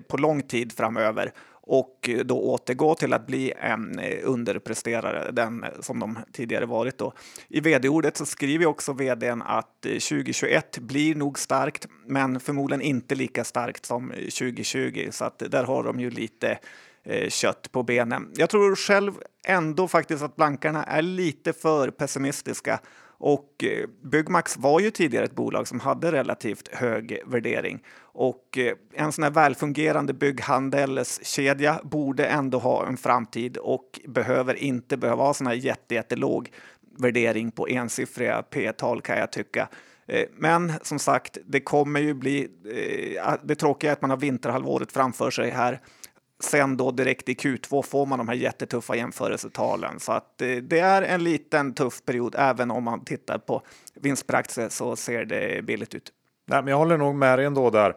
på 0.07 0.17
lång 0.17 0.41
tid 0.41 0.71
framöver 0.71 1.31
och 1.65 2.09
då 2.25 2.41
återgå 2.41 2.95
till 2.95 3.13
att 3.13 3.27
bli 3.27 3.53
en 3.57 3.99
eh, 3.99 4.19
underpresterare, 4.23 5.31
den 5.31 5.63
eh, 5.63 5.69
som 5.79 5.99
de 5.99 6.19
tidigare 6.31 6.65
varit. 6.65 6.97
Då. 6.97 7.13
I 7.47 7.59
vd-ordet 7.59 8.17
så 8.17 8.25
skriver 8.25 8.65
också 8.65 8.93
vdn 8.93 9.41
att 9.41 9.85
eh, 9.85 9.91
2021 9.91 10.77
blir 10.77 11.15
nog 11.15 11.39
starkt, 11.39 11.87
men 12.05 12.39
förmodligen 12.39 12.81
inte 12.81 13.15
lika 13.15 13.43
starkt 13.43 13.85
som 13.85 14.09
2020, 14.09 15.07
så 15.11 15.25
att 15.25 15.39
där 15.39 15.63
har 15.63 15.83
de 15.83 15.99
ju 15.99 16.09
lite 16.09 16.59
kött 17.29 17.71
på 17.71 17.83
benen. 17.83 18.31
Jag 18.35 18.49
tror 18.49 18.75
själv 18.75 19.13
ändå 19.47 19.87
faktiskt 19.87 20.23
att 20.23 20.35
blankarna 20.35 20.83
är 20.83 21.01
lite 21.01 21.53
för 21.53 21.91
pessimistiska 21.91 22.79
och 23.23 23.63
eh, 23.63 23.87
Byggmax 24.01 24.57
var 24.57 24.79
ju 24.79 24.91
tidigare 24.91 25.25
ett 25.25 25.35
bolag 25.35 25.67
som 25.67 25.79
hade 25.79 26.11
relativt 26.11 26.67
hög 26.67 27.21
värdering 27.25 27.83
och 27.99 28.57
eh, 28.57 28.73
en 28.93 29.11
sån 29.11 29.23
här 29.23 29.31
välfungerande 29.31 30.13
bygghandelskedja 30.13 31.79
borde 31.83 32.25
ändå 32.25 32.59
ha 32.59 32.87
en 32.87 32.97
framtid 32.97 33.57
och 33.57 33.99
behöver 34.07 34.53
inte 34.53 34.97
behöva 34.97 35.23
ha 35.23 35.33
sån 35.33 35.47
här 35.47 35.53
jättejättelåg 35.53 36.51
värdering 36.97 37.51
på 37.51 37.67
ensiffriga 37.67 38.41
P-tal 38.41 39.01
kan 39.01 39.17
jag 39.17 39.31
tycka. 39.31 39.67
Eh, 40.07 40.25
men 40.37 40.73
som 40.81 40.99
sagt, 40.99 41.37
det 41.45 41.59
kommer 41.59 41.99
ju 41.99 42.13
bli... 42.13 42.47
Det 43.43 43.55
tråkiga 43.55 43.91
är 43.91 43.93
att 43.93 44.01
man 44.01 44.09
har 44.09 44.17
vinterhalvåret 44.17 44.91
framför 44.91 45.31
sig 45.31 45.49
här 45.49 45.79
sen 46.43 46.77
då 46.77 46.91
direkt 46.91 47.29
i 47.29 47.33
Q2 47.33 47.81
får 47.81 48.05
man 48.05 48.17
de 48.17 48.27
här 48.27 48.35
jättetuffa 48.35 48.95
jämförelsetalen. 48.95 49.99
Så 49.99 50.11
att 50.11 50.41
eh, 50.41 50.55
det 50.55 50.79
är 50.79 51.01
en 51.01 51.23
liten 51.23 51.73
tuff 51.73 52.05
period. 52.05 52.35
Även 52.37 52.71
om 52.71 52.83
man 52.83 53.05
tittar 53.05 53.37
på 53.37 53.61
vinst 53.95 54.27
per 54.27 54.35
aktie 54.35 54.69
så 54.69 54.95
ser 54.95 55.25
det 55.25 55.65
billigt 55.65 55.95
ut. 55.95 56.13
Nej, 56.45 56.61
men 56.61 56.71
jag 56.71 56.77
håller 56.77 56.97
nog 56.97 57.15
med 57.15 57.39
dig 57.39 57.45
ändå 57.45 57.69
där. 57.69 57.95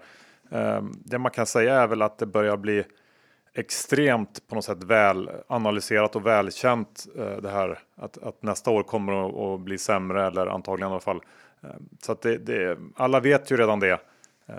Ehm, 0.50 0.92
det 1.04 1.18
man 1.18 1.30
kan 1.30 1.46
säga 1.46 1.74
är 1.74 1.86
väl 1.86 2.02
att 2.02 2.18
det 2.18 2.26
börjar 2.26 2.56
bli 2.56 2.84
extremt 3.54 4.48
på 4.48 4.54
något 4.54 4.64
sätt 4.64 4.84
väl 4.84 5.30
analyserat 5.48 6.16
och 6.16 6.26
välkänt 6.26 7.06
eh, 7.18 7.36
det 7.36 7.50
här 7.50 7.78
att, 7.96 8.18
att 8.18 8.42
nästa 8.42 8.70
år 8.70 8.82
kommer 8.82 9.54
att 9.54 9.60
bli 9.60 9.78
sämre 9.78 10.26
eller 10.26 10.46
antagligen 10.46 10.90
i 10.90 10.92
alla 10.92 11.00
fall. 11.00 11.20
Ehm, 11.62 11.88
så 12.02 12.12
att 12.12 12.22
det, 12.22 12.38
det, 12.38 12.78
alla 12.96 13.20
vet 13.20 13.50
ju 13.50 13.56
redan 13.56 13.80
det. 13.80 14.00
Ehm, 14.46 14.56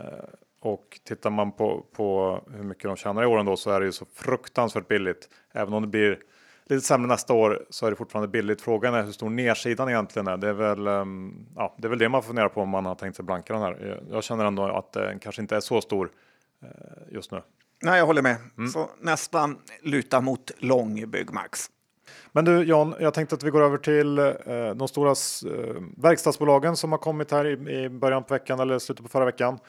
Ehm, 0.68 0.74
och 0.74 1.00
tittar 1.04 1.30
man 1.30 1.52
på, 1.52 1.86
på 1.96 2.40
hur 2.54 2.64
mycket 2.64 2.84
de 2.84 2.96
tjänar 2.96 3.24
i 3.24 3.26
år 3.26 3.40
ändå 3.40 3.58
så 3.58 3.72
är 3.72 3.80
det 3.80 3.86
ju 3.86 3.92
så 3.92 4.06
fruktansvärt 4.14 4.88
billigt. 4.88 5.30
Även 5.54 5.74
om 5.74 5.82
det 5.82 5.88
blir 5.88 6.20
lite 6.66 6.86
sämre 6.86 7.08
nästa 7.08 7.34
år 7.34 7.66
så 7.70 7.86
är 7.86 7.90
det 7.90 7.96
fortfarande 7.96 8.28
billigt. 8.28 8.62
Frågan 8.62 8.94
är 8.94 9.04
hur 9.04 9.12
stor 9.12 9.30
nedsidan 9.30 9.90
egentligen 9.90 10.28
är. 10.28 10.38
Det 10.38 10.50
är 10.50 10.54
väl, 10.54 10.88
um, 10.88 11.48
ja, 11.56 11.76
det, 11.78 11.88
är 11.88 11.90
väl 11.90 12.00
det 12.00 12.10
man 12.10 12.24
funderar 12.24 12.50
på 12.50 12.62
om 12.62 12.70
man 12.70 12.86
har 12.86 12.96
tänkt 12.96 13.16
sig 13.16 13.26
blanka 13.26 13.54
den 13.54 13.62
här. 13.62 14.02
Jag 14.12 14.24
känner 14.24 14.46
ändå 14.46 14.64
att 14.64 14.94
den 14.94 15.20
kanske 15.20 15.42
inte 15.42 15.56
är 15.56 15.60
så 15.60 15.82
stor 15.82 16.12
uh, 16.64 16.70
just 17.12 17.32
nu. 17.32 17.42
Nej, 17.84 18.00
jag 18.00 18.06
håller 18.06 18.22
med. 18.22 18.36
Mm. 18.58 18.70
Så 18.70 18.90
nästan 19.02 19.58
luta 19.82 20.22
mot 20.22 20.52
lång 20.58 21.10
Byggmax. 21.10 21.70
Men 22.32 22.46
du 22.46 22.64
John, 22.64 22.96
jag 23.00 23.14
tänkte 23.14 23.36
att 23.36 23.44
vi 23.44 23.50
går 23.50 23.62
över 23.62 23.78
till 23.78 24.20
uh, 24.20 24.76
de 24.76 24.88
stora 24.88 25.10
uh, 25.10 25.82
verkstadsbolagen 25.98 26.76
som 26.76 26.92
har 26.92 27.00
kommit 27.00 27.32
här 27.32 27.46
i, 27.46 27.84
i 27.84 27.90
början 27.90 28.24
på 28.24 28.34
veckan 28.34 28.60
eller 28.60 28.80
slutet 28.80 29.04
på 29.04 29.10
förra 29.10 29.26
veckan. 29.26 29.60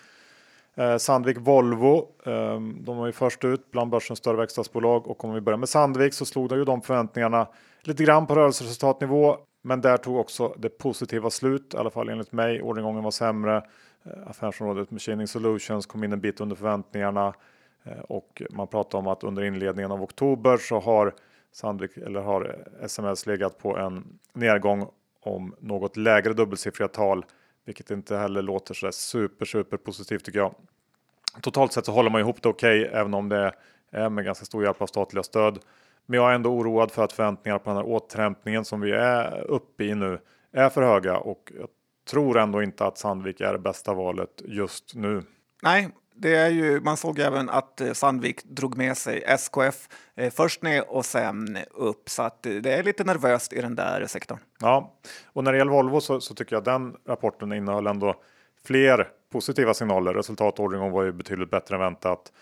Eh, 0.79 0.97
Sandvik 0.97 1.38
Volvo, 1.38 2.09
eh, 2.25 2.61
de 2.61 2.97
var 2.97 3.07
ju 3.07 3.12
först 3.12 3.45
ut 3.45 3.71
bland 3.71 3.91
börsens 3.91 4.19
större 4.19 4.37
verkstadsbolag 4.37 5.07
och 5.07 5.25
om 5.25 5.35
vi 5.35 5.41
börjar 5.41 5.57
med 5.57 5.69
Sandvik 5.69 6.14
så 6.14 6.25
slog 6.25 6.49
det 6.49 6.57
ju 6.57 6.64
de 6.64 6.83
förväntningarna 6.83 7.47
lite 7.83 8.05
grann 8.05 8.27
på 8.27 8.35
rörelseresultatnivå. 8.35 9.37
Men 9.62 9.81
där 9.81 9.97
tog 9.97 10.17
också 10.17 10.55
det 10.57 10.69
positiva 10.69 11.31
slut, 11.31 11.75
i 11.75 11.77
alla 11.77 11.91
fall 11.91 12.09
enligt 12.09 12.33
mig. 12.33 12.62
Orderingången 12.62 13.05
var 13.05 13.11
sämre. 13.11 13.57
Eh, 14.05 14.12
affärsområdet 14.27 14.91
Machining 14.91 15.27
Solutions 15.27 15.87
kom 15.87 16.05
in 16.05 16.12
en 16.12 16.21
bit 16.21 16.41
under 16.41 16.57
förväntningarna 16.57 17.35
eh, 17.85 18.01
och 18.09 18.43
man 18.51 18.67
pratar 18.67 18.99
om 18.99 19.07
att 19.07 19.25
under 19.25 19.43
inledningen 19.43 19.93
av 19.93 20.03
oktober 20.03 20.57
så 20.57 20.81
har 20.81 21.14
Sandvik 21.53 21.97
eller 21.97 22.21
har 22.21 22.57
SMS 22.83 23.27
legat 23.27 23.59
på 23.59 23.77
en 23.77 24.19
nedgång 24.33 24.88
om 25.21 25.55
något 25.61 25.97
lägre 25.97 26.33
dubbelsiffriga 26.33 26.88
tal, 26.88 27.25
vilket 27.68 27.90
inte 27.90 28.16
heller 28.16 28.42
låter 28.42 28.74
så 28.74 28.92
super, 28.92 29.44
super 29.46 29.76
positivt 29.76 30.24
tycker 30.24 30.38
jag. 30.38 30.54
Totalt 31.40 31.72
sett 31.72 31.87
så 31.87 31.92
håller 31.92 32.11
man 32.11 32.20
ihop 32.20 32.42
det 32.42 32.48
okej, 32.48 32.81
okay, 32.81 33.00
även 33.00 33.14
om 33.14 33.28
det 33.28 33.52
är 33.90 34.11
med 34.11 34.24
ganska 34.24 34.44
stor 34.44 34.64
hjälp 34.64 34.83
av 34.83 34.87
statliga 34.87 35.22
stöd. 35.22 35.59
Men 36.07 36.20
jag 36.20 36.31
är 36.31 36.35
ändå 36.35 36.50
oroad 36.50 36.90
för 36.90 37.04
att 37.04 37.12
förväntningarna 37.12 37.59
på 37.59 37.70
den 37.70 37.76
här 37.76 37.87
återhämtningen 37.87 38.64
som 38.64 38.81
vi 38.81 38.92
är 38.92 39.40
uppe 39.40 39.85
i 39.85 39.94
nu 39.94 40.18
är 40.52 40.68
för 40.68 40.83
höga 40.83 41.18
och 41.18 41.52
jag 41.59 41.68
tror 42.11 42.38
ändå 42.38 42.62
inte 42.62 42.87
att 42.87 42.98
Sandvik 42.98 43.40
är 43.40 43.52
det 43.52 43.59
bästa 43.59 43.94
valet 43.94 44.42
just 44.44 44.94
nu. 44.94 45.22
Nej, 45.62 45.88
det 46.18 46.35
är 46.35 46.48
ju, 46.48 46.81
man 46.81 46.96
såg 46.96 47.18
även 47.18 47.50
att 47.50 47.81
eh, 47.81 47.92
Sandvik 47.92 48.44
drog 48.44 48.76
med 48.76 48.96
sig 48.96 49.22
SKF 49.26 49.88
eh, 50.16 50.31
först 50.31 50.62
ner 50.62 50.90
och 50.90 51.04
sen 51.04 51.59
upp, 51.70 52.09
så 52.09 52.22
att 52.22 52.46
eh, 52.46 52.52
det 52.52 52.72
är 52.72 52.83
lite 52.83 53.04
nervöst 53.04 53.52
i 53.52 53.61
den 53.61 53.74
där 53.74 54.07
sektorn. 54.07 54.38
Ja, 54.61 54.94
och 55.26 55.44
när 55.44 55.52
det 55.52 55.59
gäller 55.59 55.72
Volvo 55.72 56.00
så, 56.00 56.20
så 56.20 56.35
tycker 56.35 56.57
jag 56.57 56.64
den 56.64 56.96
rapporten 57.07 57.52
innehöll 57.52 57.87
ändå 57.87 58.14
fler 58.64 59.09
positiva 59.33 59.74
signaler. 59.74 60.14
Resultatordningen 60.14 60.92
var 60.92 61.02
ju 61.02 61.12
betydligt 61.12 61.50
bättre 61.50 61.74
än 61.74 61.81
väntat. 61.81 62.33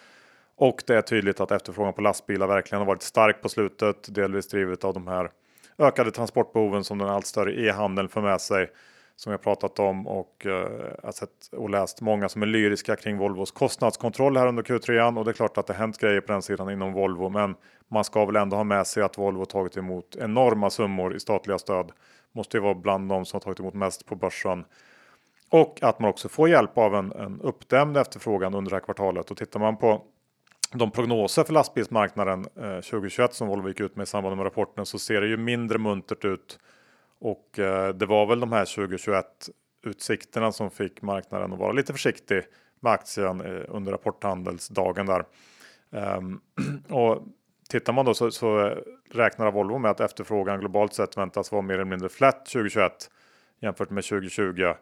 Och 0.57 0.83
det 0.87 0.95
är 0.95 1.03
tydligt 1.03 1.41
att 1.41 1.51
efterfrågan 1.51 1.93
på 1.93 2.03
lastbilar 2.03 2.47
verkligen 2.47 2.81
har 2.81 2.87
varit 2.87 3.03
stark 3.03 3.43
på 3.43 3.49
slutet, 3.49 4.15
delvis 4.15 4.49
drivet 4.49 4.85
av 4.85 4.95
de 4.95 5.07
här 5.07 5.31
ökade 5.79 6.11
transportbehoven 6.11 6.85
som 6.85 6.99
den 6.99 7.09
allt 7.09 7.27
större 7.27 7.61
e-handeln 7.61 8.09
för 8.09 8.21
med 8.21 8.41
sig 8.41 8.71
som 9.17 9.33
jag 9.33 9.43
pratat 9.43 9.79
om 9.79 10.07
och 10.07 10.47
eh, 10.47 10.69
har 11.03 11.13
sett 11.13 11.49
och 11.53 11.71
läst 11.71 12.01
många 12.01 12.29
som 12.29 12.43
är 12.43 12.47
lyriska 12.47 12.97
kring 12.97 13.19
Volvos 13.19 13.51
kostnadskontroll 13.51 14.37
här 14.37 14.47
under 14.47 14.63
Q3 14.63 15.19
och 15.19 15.25
det 15.25 15.31
är 15.31 15.33
klart 15.33 15.59
att 15.59 15.67
det 15.67 15.75
hänt 15.75 15.99
grejer 15.99 16.21
på 16.21 16.33
den 16.33 16.43
sidan 16.43 16.71
inom 16.71 16.93
Volvo 16.93 17.29
men 17.29 17.55
man 17.89 18.05
ska 18.05 18.25
väl 18.25 18.37
ändå 18.37 18.57
ha 18.57 18.65
med 18.65 18.87
sig 18.87 19.03
att 19.03 19.19
Volvo 19.19 19.45
tagit 19.45 19.77
emot 19.77 20.17
enorma 20.21 20.71
summor 20.71 21.17
i 21.17 21.21
statliga 21.21 21.59
stöd. 21.59 21.93
Måste 22.33 22.57
ju 22.57 22.63
vara 22.63 22.75
bland 22.75 23.09
de 23.09 23.25
som 23.25 23.37
har 23.37 23.41
tagit 23.41 23.61
emot 23.61 23.75
mest 23.75 24.07
på 24.07 24.15
börsen. 24.17 24.65
Och 25.51 25.79
att 25.83 26.01
man 26.01 26.11
också 26.11 26.29
får 26.29 26.49
hjälp 26.49 26.79
av 26.79 26.95
en, 26.95 27.13
en 27.13 27.41
uppdämd 27.41 27.97
efterfrågan 27.97 28.55
under 28.55 28.71
det 28.71 28.77
här 28.77 28.85
kvartalet 28.85 29.31
och 29.31 29.37
tittar 29.37 29.61
man 29.61 29.77
på 29.77 30.03
de 30.73 30.91
prognoser 30.91 31.45
för 31.45 31.53
lastbilsmarknaden 31.53 32.47
eh, 32.57 32.81
2021 32.81 33.35
som 33.35 33.49
Volvo 33.49 33.69
gick 33.69 33.81
ut 33.81 33.97
med 33.97 34.05
i 34.05 34.07
samband 34.07 34.37
med 34.37 34.45
rapporten 34.45 34.87
så 34.87 34.99
ser 34.99 35.21
det 35.21 35.27
ju 35.27 35.37
mindre 35.37 35.79
muntert 35.79 36.25
ut 36.25 36.59
och 37.19 37.59
eh, 37.59 37.95
det 37.95 38.07
var 38.07 38.27
väl 38.27 38.41
de 38.41 38.53
här 38.53 38.65
2021 38.65 39.27
utsikterna 39.83 40.53
som 40.53 40.71
fick 40.71 41.03
marknaden 41.03 41.53
att 41.53 41.59
vara 41.59 41.73
lite 41.73 41.93
försiktig 41.93 42.43
med 42.81 42.93
aktien 42.93 43.41
eh, 43.41 43.63
under 43.69 43.93
rapporthandelsdagen 43.93 45.07
där. 45.07 45.25
Ehm, 45.93 46.41
och 46.89 47.23
tittar 47.69 47.93
man 47.93 48.05
då 48.05 48.15
så, 48.15 48.31
så 48.31 48.67
eh, 48.67 48.77
räknar 49.11 49.51
Volvo 49.51 49.79
med 49.79 49.91
att 49.91 50.01
efterfrågan 50.01 50.61
globalt 50.61 50.95
sett 50.95 51.17
väntas 51.17 51.53
vara 51.53 51.63
mer 51.63 51.75
eller 51.75 51.85
mindre 51.85 52.09
flat 52.09 52.47
2021 52.47 52.93
jämfört 53.61 53.91
med 53.91 54.05
2020. 54.05 54.75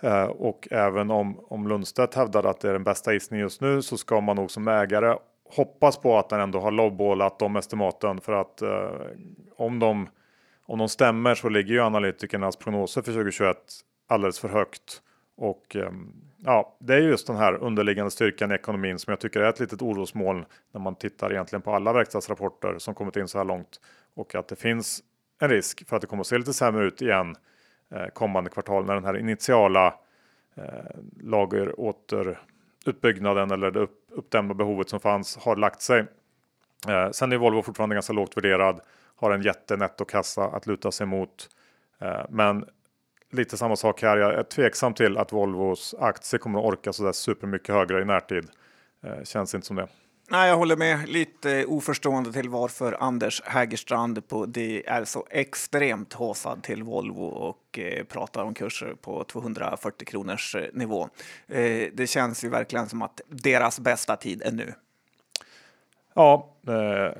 Ehm, 0.00 0.30
och 0.30 0.68
även 0.70 1.10
om, 1.10 1.38
om 1.48 1.68
Lundstedt 1.68 2.14
hävdade 2.14 2.48
att 2.50 2.60
det 2.60 2.68
är 2.68 2.72
den 2.72 2.84
bästa 2.84 3.12
gissningen 3.12 3.44
just 3.44 3.60
nu 3.60 3.82
så 3.82 3.96
ska 3.96 4.20
man 4.20 4.36
nog 4.36 4.50
som 4.50 4.68
ägare 4.68 5.16
hoppas 5.48 5.96
på 5.96 6.18
att 6.18 6.28
den 6.28 6.40
ändå 6.40 6.60
har 6.60 6.70
lowballat 6.70 7.38
de 7.38 7.56
estimaten 7.56 8.20
för 8.20 8.32
att 8.32 8.62
eh, 8.62 8.90
om 9.56 9.78
de 9.78 10.08
om 10.66 10.78
de 10.78 10.88
stämmer 10.88 11.34
så 11.34 11.48
ligger 11.48 11.74
ju 11.74 11.80
analytikernas 11.80 12.56
prognoser 12.56 13.02
för 13.02 13.12
2021 13.12 13.56
alldeles 14.08 14.38
för 14.38 14.48
högt. 14.48 15.02
Och 15.36 15.76
ehm, 15.76 16.12
ja, 16.44 16.76
det 16.80 16.94
är 16.94 17.00
just 17.00 17.26
den 17.26 17.36
här 17.36 17.54
underliggande 17.54 18.10
styrkan 18.10 18.52
i 18.52 18.54
ekonomin 18.54 18.98
som 18.98 19.10
jag 19.10 19.20
tycker 19.20 19.40
är 19.40 19.48
ett 19.48 19.60
litet 19.60 19.82
orosmoln 19.82 20.44
när 20.72 20.80
man 20.80 20.94
tittar 20.94 21.32
egentligen 21.32 21.62
på 21.62 21.74
alla 21.74 21.92
verkstadsrapporter 21.92 22.78
som 22.78 22.94
kommit 22.94 23.16
in 23.16 23.28
så 23.28 23.38
här 23.38 23.44
långt. 23.44 23.80
Och 24.14 24.34
att 24.34 24.48
det 24.48 24.56
finns 24.56 25.02
en 25.40 25.48
risk 25.48 25.88
för 25.88 25.96
att 25.96 26.02
det 26.02 26.08
kommer 26.08 26.20
att 26.20 26.26
se 26.26 26.38
lite 26.38 26.52
sämre 26.52 26.86
ut 26.86 27.02
igen 27.02 27.36
eh, 27.90 28.06
kommande 28.06 28.50
kvartal 28.50 28.86
när 28.86 28.94
den 28.94 29.04
här 29.04 29.18
initiala 29.18 29.94
eh, 30.54 30.64
lageråterutbyggnaden 31.20 33.50
eller 33.50 33.70
det 33.70 33.80
upp, 33.80 34.06
uppdämda 34.10 34.54
behovet 34.54 34.88
som 34.88 35.00
fanns 35.00 35.36
har 35.36 35.56
lagt 35.56 35.82
sig. 35.82 36.06
Eh, 36.88 37.10
sen 37.10 37.32
är 37.32 37.36
Volvo 37.36 37.62
fortfarande 37.62 37.94
ganska 37.94 38.12
lågt 38.12 38.36
värderad 38.36 38.80
har 39.16 39.30
en 39.30 39.42
jättenettokassa 39.42 40.44
att 40.44 40.66
luta 40.66 40.92
sig 40.92 41.06
mot. 41.06 41.48
Eh, 42.00 42.24
men 42.28 42.64
lite 43.32 43.56
samma 43.56 43.76
sak 43.76 44.02
här. 44.02 44.16
Jag 44.16 44.34
är 44.34 44.42
tveksam 44.42 44.94
till 44.94 45.18
att 45.18 45.32
Volvos 45.32 45.94
aktie 45.98 46.38
kommer 46.38 46.58
att 46.58 46.64
orka 46.64 46.92
så 46.92 47.04
där 47.04 47.12
supermycket 47.12 47.74
högre 47.74 48.02
i 48.02 48.04
närtid. 48.04 48.46
Eh, 49.02 49.22
känns 49.24 49.54
inte 49.54 49.66
som 49.66 49.76
det. 49.76 49.88
Nej, 50.30 50.48
jag 50.48 50.56
håller 50.56 50.76
med. 50.76 51.08
Lite 51.08 51.64
oförstående 51.64 52.32
till 52.32 52.48
varför 52.48 52.96
Anders 53.00 53.42
Hägerstrand 53.44 54.28
på 54.28 54.46
det 54.46 54.88
är 54.88 55.04
så 55.04 55.26
extremt 55.30 56.12
håsad 56.12 56.62
till 56.62 56.82
Volvo 56.82 57.24
och 57.24 57.78
eh, 57.78 58.04
pratar 58.04 58.42
om 58.42 58.54
kurser 58.54 58.94
på 59.00 59.24
240 59.24 60.06
kronors 60.06 60.54
eh, 60.54 60.64
nivå. 60.72 61.08
Eh, 61.48 61.88
det 61.92 62.10
känns 62.10 62.44
ju 62.44 62.48
verkligen 62.48 62.88
som 62.88 63.02
att 63.02 63.20
deras 63.28 63.80
bästa 63.80 64.16
tid 64.16 64.42
är 64.42 64.52
nu. 64.52 64.74
Ja, 66.16 66.52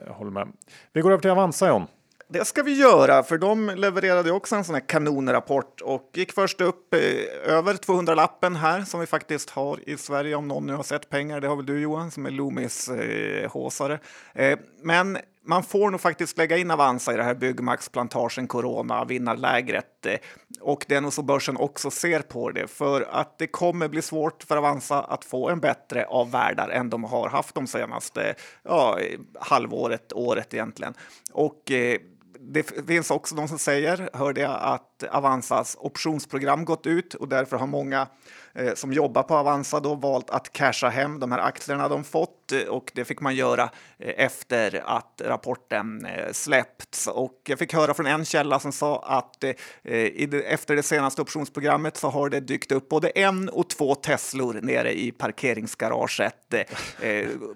jag 0.06 0.14
håller 0.14 0.30
med. 0.30 0.48
Vi 0.92 1.00
går 1.00 1.10
över 1.10 1.20
till 1.20 1.30
Avanza 1.30 1.68
John. 1.68 1.86
Det 2.28 2.44
ska 2.44 2.62
vi 2.62 2.72
göra, 2.72 3.22
för 3.22 3.38
de 3.38 3.70
levererade 3.76 4.32
också 4.32 4.56
en 4.56 4.64
sån 4.64 4.74
här 4.74 4.88
kanonrapport 4.88 5.80
och 5.80 6.10
gick 6.14 6.32
först 6.32 6.60
upp 6.60 6.94
eh, 6.94 7.54
över 7.54 7.74
200-lappen 7.74 8.56
här 8.56 8.82
som 8.82 9.00
vi 9.00 9.06
faktiskt 9.06 9.50
har 9.50 9.88
i 9.88 9.96
Sverige 9.96 10.34
om 10.34 10.48
någon 10.48 10.66
nu 10.66 10.74
har 10.74 10.82
sett 10.82 11.10
pengar. 11.10 11.40
Det 11.40 11.48
har 11.48 11.56
väl 11.56 11.66
du 11.66 11.80
Johan 11.80 12.10
som 12.10 12.26
är 12.26 12.30
Loomis 12.30 12.88
eh, 12.88 13.50
håsare. 13.50 13.98
Eh, 14.34 14.58
men 14.82 15.18
man 15.46 15.62
får 15.62 15.90
nog 15.90 16.00
faktiskt 16.00 16.38
lägga 16.38 16.56
in 16.56 16.70
Avanza 16.70 17.12
i 17.12 17.16
det 17.16 17.22
här 17.22 17.34
Byggmax-plantagen 17.34 18.46
Corona 18.46 19.04
vinnarlägret. 19.04 20.06
Eh, 20.06 20.18
och 20.60 20.84
det 20.88 20.94
är 20.94 21.00
nog 21.00 21.12
så 21.12 21.22
börsen 21.22 21.56
också 21.56 21.90
ser 21.90 22.20
på 22.20 22.50
det, 22.50 22.66
för 22.66 23.08
att 23.10 23.38
det 23.38 23.46
kommer 23.46 23.88
bli 23.88 24.02
svårt 24.02 24.42
för 24.42 24.56
Avanza 24.56 25.02
att 25.02 25.24
få 25.24 25.48
en 25.48 25.60
bättre 25.60 26.06
av 26.06 26.30
världar 26.30 26.68
än 26.68 26.90
de 26.90 27.04
har 27.04 27.28
haft 27.28 27.54
de 27.54 27.66
senaste 27.66 28.34
ja, 28.62 28.98
halvåret, 29.40 30.12
året 30.12 30.54
egentligen. 30.54 30.94
Och 31.32 31.70
eh, 31.70 31.98
det 32.40 32.86
finns 32.86 33.10
också 33.10 33.34
de 33.34 33.48
som 33.48 33.58
säger, 33.58 34.10
hörde 34.12 34.40
jag, 34.40 34.58
att 34.62 35.04
Avanzas 35.10 35.76
optionsprogram 35.80 36.64
gått 36.64 36.86
ut 36.86 37.14
och 37.14 37.28
därför 37.28 37.56
har 37.56 37.66
många 37.66 38.06
eh, 38.54 38.74
som 38.74 38.92
jobbar 38.92 39.22
på 39.22 39.36
Avanza 39.36 39.80
då 39.80 39.94
valt 39.94 40.30
att 40.30 40.52
casha 40.52 40.88
hem 40.88 41.20
de 41.20 41.32
här 41.32 41.38
aktierna 41.38 41.88
de 41.88 42.04
fått 42.04 42.35
Eh, 42.52 42.68
och 42.68 42.92
det 42.94 43.04
fick 43.04 43.20
man 43.20 43.34
göra 43.34 43.62
eh, 43.98 44.14
efter 44.16 44.82
att 44.86 45.22
rapporten 45.24 46.06
eh, 46.06 46.32
släppts. 46.32 47.06
Och 47.06 47.40
jag 47.44 47.58
fick 47.58 47.74
höra 47.74 47.94
från 47.94 48.06
en 48.06 48.24
källa 48.24 48.60
som 48.60 48.72
sa 48.72 49.04
att 49.06 49.44
efter 49.84 50.76
det 50.76 50.82
senaste 50.82 51.22
optionsprogrammet 51.22 51.96
så 51.96 52.08
har 52.08 52.28
det 52.30 52.40
dykt 52.40 52.72
upp 52.72 52.88
både 52.88 53.08
en 53.08 53.48
och 53.48 53.70
två 53.70 53.94
Teslor 53.94 54.60
nere 54.62 54.98
i 54.98 55.12
parkeringsgaraget 55.12 56.54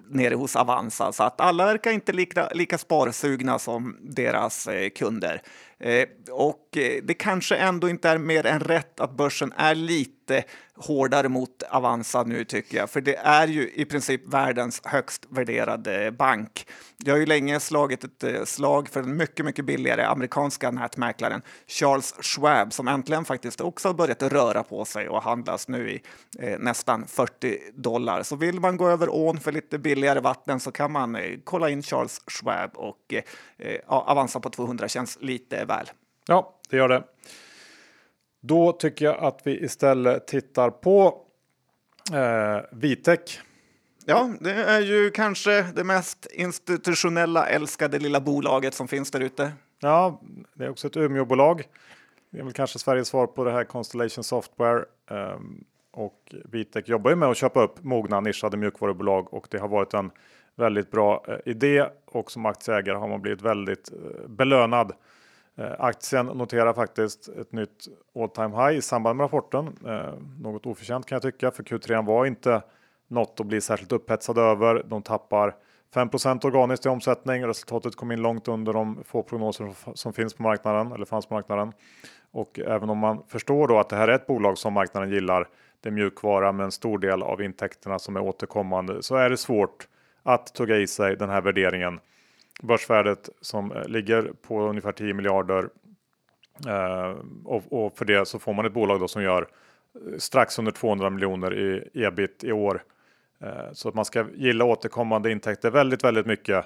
nere 0.09 0.35
hos 0.35 0.55
Avanza. 0.55 1.11
Så 1.11 1.23
att 1.23 1.41
alla 1.41 1.65
verkar 1.65 1.91
inte 1.91 2.11
lika, 2.11 2.49
lika 2.49 2.77
sparsugna 2.77 3.59
som 3.59 3.97
deras 4.01 4.69
kunder. 4.95 5.41
Och 6.31 6.67
det 7.03 7.13
kanske 7.13 7.55
ändå 7.55 7.89
inte 7.89 8.09
är 8.09 8.17
mer 8.17 8.45
än 8.45 8.59
rätt 8.59 8.99
att 8.99 9.11
börsen 9.11 9.53
är 9.57 9.75
lite 9.75 10.43
hårdare 10.75 11.29
mot 11.29 11.63
Avanza 11.63 12.23
nu 12.23 12.45
tycker 12.45 12.77
jag, 12.77 12.89
för 12.89 13.01
det 13.01 13.15
är 13.15 13.47
ju 13.47 13.71
i 13.75 13.85
princip 13.85 14.33
världens 14.33 14.80
högst 14.83 15.25
värderade 15.29 16.11
bank. 16.11 16.67
Jag 16.97 17.13
har 17.13 17.19
ju 17.19 17.25
länge 17.25 17.59
slagit 17.59 18.03
ett 18.03 18.23
eh, 18.23 18.43
slag 18.43 18.89
för 18.89 19.01
den 19.01 19.17
mycket, 19.17 19.45
mycket 19.45 19.65
billigare 19.65 20.03
amerikanska 20.03 20.71
nätmäklaren 20.71 21.41
Charles 21.67 22.13
Schwab 22.21 22.73
som 22.73 22.87
äntligen 22.87 23.25
faktiskt 23.25 23.61
också 23.61 23.87
har 23.89 23.93
börjat 23.93 24.23
röra 24.23 24.63
på 24.63 24.85
sig 24.85 25.09
och 25.09 25.23
handlas 25.23 25.67
nu 25.67 25.89
i 25.89 26.01
eh, 26.39 26.59
nästan 26.59 27.07
40 27.07 27.57
dollar. 27.73 28.23
Så 28.23 28.35
vill 28.35 28.59
man 28.59 28.77
gå 28.77 28.89
över 28.89 29.09
ån 29.09 29.39
för 29.39 29.51
lite 29.51 29.79
billigare 29.79 30.19
vatten 30.19 30.59
så 30.59 30.71
kan 30.71 30.91
man 30.91 31.15
eh, 31.15 31.39
kolla 31.43 31.69
in 31.69 31.83
Charles 31.83 32.21
Schwab 32.27 32.71
och 32.75 33.13
eh, 33.13 33.23
eh 33.57 33.79
Avanza 33.87 34.39
på 34.39 34.49
200 34.49 34.87
känns 34.87 35.17
lite 35.21 35.65
väl. 35.65 35.85
Ja, 36.27 36.59
det 36.69 36.77
gör 36.77 36.89
det. 36.89 37.03
Då 38.41 38.71
tycker 38.71 39.05
jag 39.05 39.23
att 39.23 39.41
vi 39.43 39.63
istället 39.63 40.27
tittar 40.27 40.69
på 40.69 41.25
eh, 42.13 42.65
Vitec 42.71 43.39
Ja, 44.11 44.29
det 44.39 44.51
är 44.51 44.79
ju 44.79 45.11
kanske 45.11 45.61
det 45.61 45.83
mest 45.83 46.27
institutionella 46.33 47.47
älskade 47.47 47.99
lilla 47.99 48.21
bolaget 48.21 48.73
som 48.73 48.87
finns 48.87 49.11
där 49.11 49.19
ute. 49.19 49.51
Ja, 49.79 50.21
det 50.53 50.65
är 50.65 50.69
också 50.69 50.87
ett 50.87 50.97
Umeåbolag. 50.97 51.63
Det 52.29 52.39
är 52.39 52.43
väl 52.43 52.53
kanske 52.53 52.79
Sveriges 52.79 53.07
svar 53.07 53.27
på 53.27 53.43
det 53.43 53.51
här 53.51 53.63
Constellation 53.63 54.23
Software. 54.23 54.85
Um, 55.09 55.63
och 55.91 56.35
Vitec 56.45 56.87
jobbar 56.87 57.09
ju 57.09 57.15
med 57.15 57.29
att 57.29 57.37
köpa 57.37 57.63
upp 57.63 57.83
mogna 57.83 58.19
nischade 58.19 58.57
mjukvarubolag 58.57 59.33
och 59.33 59.47
det 59.51 59.57
har 59.57 59.67
varit 59.67 59.93
en 59.93 60.11
väldigt 60.55 60.91
bra 60.91 61.25
eh, 61.27 61.51
idé 61.51 61.85
och 62.05 62.31
som 62.31 62.45
aktieägare 62.45 62.97
har 62.97 63.07
man 63.07 63.21
blivit 63.21 63.41
väldigt 63.41 63.91
eh, 63.91 64.27
belönad 64.27 64.93
Eh, 65.55 65.71
aktien 65.79 66.25
noterar 66.25 66.73
faktiskt 66.73 67.27
ett 67.27 67.51
nytt 67.51 67.87
all 68.15 68.29
time 68.29 68.63
high 68.63 68.77
i 68.77 68.81
samband 68.81 69.17
med 69.17 69.23
rapporten. 69.23 69.67
Ehm, 69.87 70.37
något 70.39 70.65
oförtjänt 70.65 71.05
kan 71.05 71.15
jag 71.15 71.21
tycka 71.21 71.51
för 71.51 71.63
Q3 71.63 72.05
var 72.05 72.25
inte 72.25 72.61
något 73.11 73.39
att 73.39 73.45
bli 73.45 73.61
särskilt 73.61 73.91
upphetsad 73.91 74.37
över. 74.37 74.83
De 74.85 75.01
tappar 75.01 75.55
5% 75.93 76.45
organiskt 76.45 76.85
i 76.85 76.89
omsättning. 76.89 77.47
Resultatet 77.47 77.95
kom 77.95 78.11
in 78.11 78.21
långt 78.21 78.47
under 78.47 78.73
de 78.73 79.03
få 79.03 79.23
prognoser 79.23 79.73
som 79.95 80.13
finns 80.13 80.33
på 80.33 80.43
marknaden 80.43 80.91
eller 80.91 81.05
fanns 81.05 81.25
på 81.25 81.33
marknaden. 81.33 81.73
Och 82.31 82.59
även 82.59 82.89
om 82.89 82.97
man 82.97 83.23
förstår 83.27 83.67
då 83.67 83.79
att 83.79 83.89
det 83.89 83.95
här 83.95 84.07
är 84.07 84.15
ett 84.15 84.27
bolag 84.27 84.57
som 84.57 84.73
marknaden 84.73 85.09
gillar, 85.09 85.47
det 85.81 85.89
är 85.89 85.93
mjukvara 85.93 86.51
med 86.51 86.63
en 86.63 86.71
stor 86.71 86.97
del 86.97 87.23
av 87.23 87.41
intäkterna 87.41 87.99
som 87.99 88.15
är 88.15 88.21
återkommande, 88.21 89.03
så 89.03 89.15
är 89.15 89.29
det 89.29 89.37
svårt 89.37 89.87
att 90.23 90.53
tugga 90.53 90.77
i 90.77 90.87
sig 90.87 91.15
den 91.15 91.29
här 91.29 91.41
värderingen. 91.41 91.99
Börsvärdet 92.61 93.29
som 93.41 93.71
eh, 93.71 93.87
ligger 93.87 94.33
på 94.47 94.61
ungefär 94.61 94.91
10 94.91 95.13
miljarder 95.13 95.69
eh, 96.67 97.15
och, 97.45 97.63
och, 97.69 97.97
för 97.97 98.05
det 98.05 98.25
så 98.25 98.39
får 98.39 98.53
man 98.53 98.65
ett 98.65 98.73
bolag 98.73 98.99
då 98.99 99.07
som 99.07 99.23
gör 99.23 99.41
eh, 99.95 100.17
strax 100.17 100.59
under 100.59 100.71
200 100.71 101.09
miljoner 101.09 101.53
i 101.59 101.89
ebit 101.93 102.43
i 102.43 102.51
år. 102.51 102.83
Eh, 103.43 103.73
så 103.73 103.89
att 103.89 103.95
man 103.95 104.05
ska 104.05 104.25
gilla 104.35 104.65
återkommande 104.65 105.31
intäkter 105.31 105.71
väldigt, 105.71 106.03
väldigt 106.03 106.25
mycket 106.25 106.65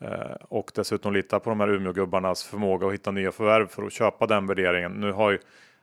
eh, 0.00 0.36
och 0.48 0.70
dessutom 0.74 1.12
lita 1.12 1.40
på 1.40 1.50
de 1.50 1.60
här 1.60 1.68
Umeå-gubbarnas 1.68 2.44
förmåga 2.44 2.86
att 2.86 2.92
hitta 2.92 3.10
nya 3.10 3.32
förvärv 3.32 3.66
för 3.66 3.82
att 3.82 3.92
köpa 3.92 4.26
den 4.26 4.46
värderingen. 4.46 4.92
Nu 4.92 5.12
har 5.12 5.30
ju 5.30 5.38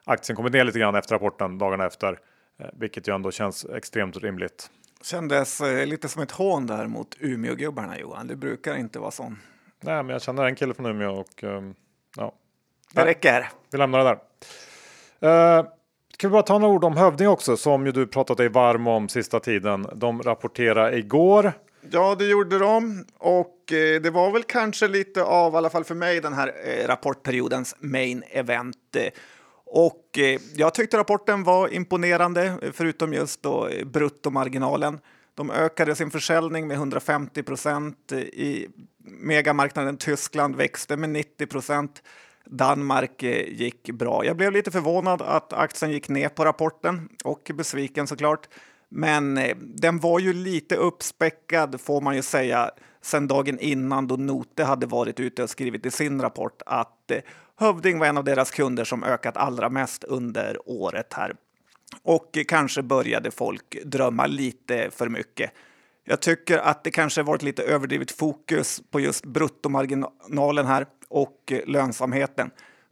aktien 0.05 0.35
kommit 0.35 0.53
ner 0.53 0.63
lite 0.63 0.79
grann 0.79 0.95
efter 0.95 1.15
rapporten 1.15 1.57
dagarna 1.57 1.85
efter, 1.85 2.19
eh, 2.59 2.67
vilket 2.73 3.07
ju 3.07 3.15
ändå 3.15 3.31
känns 3.31 3.65
extremt 3.65 4.17
rimligt. 4.17 4.69
Kändes 5.03 5.61
lite 5.85 6.09
som 6.09 6.21
ett 6.21 6.31
hån 6.31 6.67
där 6.67 6.87
mot 6.87 7.15
Umeå-gubbarna 7.19 7.99
Johan. 7.99 8.27
Det 8.27 8.35
brukar 8.35 8.75
inte 8.75 8.99
vara 8.99 9.11
sån. 9.11 9.37
Nej, 9.79 10.03
men 10.03 10.09
jag 10.09 10.21
känner 10.21 10.45
en 10.45 10.55
kille 10.55 10.73
från 10.73 10.85
Umeå 10.85 11.11
och 11.11 11.43
ja. 12.17 12.33
Det 12.93 13.05
räcker. 13.05 13.49
Vi 13.71 13.77
lämnar 13.77 13.99
det 13.99 14.19
där. 15.19 15.65
Ska 16.13 16.27
vi 16.27 16.31
bara 16.31 16.43
ta 16.43 16.57
några 16.57 16.73
ord 16.73 16.83
om 16.83 16.97
Hövding 16.97 17.27
också 17.27 17.57
som 17.57 17.85
ju 17.85 17.91
du 17.91 18.07
pratat 18.07 18.37
dig 18.37 18.49
varm 18.49 18.87
om 18.87 19.09
sista 19.09 19.39
tiden. 19.39 19.87
De 19.95 20.23
rapporterade 20.23 20.97
igår. 20.97 21.53
Ja, 21.91 22.15
det 22.15 22.25
gjorde 22.25 22.59
de 22.59 23.05
och 23.17 23.73
eh, 23.73 24.01
det 24.01 24.09
var 24.09 24.31
väl 24.31 24.43
kanske 24.43 24.87
lite 24.87 25.23
av, 25.23 25.53
i 25.53 25.57
alla 25.57 25.69
fall 25.69 25.83
för 25.83 25.95
mig, 25.95 26.21
den 26.21 26.33
här 26.33 26.53
eh, 26.65 26.87
rapportperiodens 26.87 27.75
main 27.79 28.23
event. 28.29 28.95
Eh, 28.95 29.11
och 29.73 30.17
eh, 30.17 30.41
jag 30.55 30.73
tyckte 30.73 30.97
rapporten 30.97 31.43
var 31.43 31.73
imponerande, 31.73 32.45
eh, 32.45 32.71
förutom 32.73 33.13
just 33.13 33.43
då 33.43 33.67
eh, 33.67 33.85
bruttomarginalen. 33.85 34.99
De 35.35 35.51
ökade 35.51 35.95
sin 35.95 36.11
försäljning 36.11 36.67
med 36.67 36.77
150 36.77 37.43
procent 37.43 38.11
i 38.11 38.67
megamarknaden 39.03 39.97
Tyskland 39.97 40.55
växte 40.55 40.97
med 40.97 41.09
90 41.09 41.47
procent. 41.47 42.03
Danmark 42.45 43.23
eh, 43.23 43.53
gick 43.53 43.91
bra. 43.91 44.25
Jag 44.25 44.37
blev 44.37 44.51
lite 44.51 44.71
förvånad 44.71 45.21
att 45.21 45.53
aktien 45.53 45.91
gick 45.91 46.09
ner 46.09 46.29
på 46.29 46.45
rapporten 46.45 47.09
och 47.23 47.51
besviken 47.53 48.07
såklart. 48.07 48.47
Men 48.89 49.37
eh, 49.37 49.57
den 49.59 49.99
var 49.99 50.19
ju 50.19 50.33
lite 50.33 50.75
uppspäckad 50.75 51.81
får 51.81 52.01
man 52.01 52.15
ju 52.15 52.21
säga 52.21 52.71
sen 53.01 53.27
dagen 53.27 53.59
innan 53.59 54.07
då 54.07 54.15
Note 54.15 54.63
hade 54.63 54.85
varit 54.85 55.19
ute 55.19 55.43
och 55.43 55.49
skrivit 55.49 55.85
i 55.85 55.91
sin 55.91 56.21
rapport 56.21 56.61
att 56.65 57.11
eh, 57.11 57.17
Hövding 57.61 57.99
var 57.99 58.07
en 58.07 58.17
av 58.17 58.23
deras 58.23 58.51
kunder 58.51 58.83
som 58.83 59.03
ökat 59.03 59.37
allra 59.37 59.69
mest 59.69 60.03
under 60.03 60.57
året 60.65 61.13
här. 61.13 61.35
Och 62.03 62.37
kanske 62.47 62.81
började 62.81 63.31
folk 63.31 63.77
drömma 63.85 64.25
lite 64.25 64.89
för 64.91 65.09
mycket. 65.09 65.51
Jag 66.03 66.19
tycker 66.19 66.57
att 66.57 66.83
det 66.83 66.91
kanske 66.91 67.23
varit 67.23 67.43
lite 67.43 67.63
överdrivet 67.63 68.11
fokus 68.11 68.81
på 68.91 68.99
just 68.99 69.25
bruttomarginalen 69.25 70.65
här 70.65 70.85
och 71.11 71.51
eh, 71.51 71.59
lönsamheten. 71.65 72.51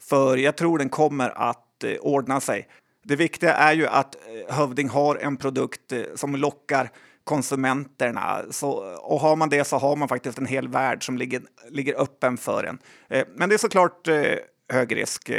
För 0.10 0.38
jag 0.38 0.58
tror 0.58 0.78
den 0.78 0.90
kommer 0.90 1.30
att 1.50 1.84
eh, 1.84 1.96
ordna 2.00 2.40
sig. 2.40 2.68
Det 3.04 3.16
viktiga 3.16 3.54
är 3.54 3.74
ju 3.74 3.88
att 3.88 4.16
eh, 4.16 4.56
Hövding 4.56 4.90
har 4.90 5.16
en 5.16 5.38
produkt 5.38 5.94
som 6.16 6.36
lockar 6.36 6.90
konsumenterna. 7.24 8.42
Så, 8.50 8.72
och 9.02 9.20
har 9.20 9.36
man 9.36 9.50
det 9.50 9.64
så 9.64 9.78
har 9.78 9.96
man 9.96 10.08
faktiskt 10.08 10.38
en 10.38 10.46
hel 10.46 10.68
värld 10.68 11.06
som 11.06 11.18
ligger, 11.18 11.42
ligger 11.70 12.02
öppen 12.02 12.38
för 12.38 12.64
en. 12.64 12.80
Men 13.36 13.50
det 13.50 13.56
är 13.56 13.58
såklart 13.58 14.08
hög 14.70 14.96
risk. 14.96 15.32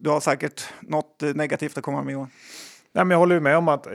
Du 0.00 0.10
har 0.10 0.20
säkert 0.20 0.64
något 0.80 1.22
negativt 1.34 1.78
att 1.78 1.84
komma 1.84 2.02
med 2.02 2.12
Johan? 2.12 2.30
Nej, 2.92 3.04
men 3.04 3.10
jag 3.10 3.18
håller 3.18 3.40
med 3.40 3.56
om 3.56 3.68
att 3.68 3.86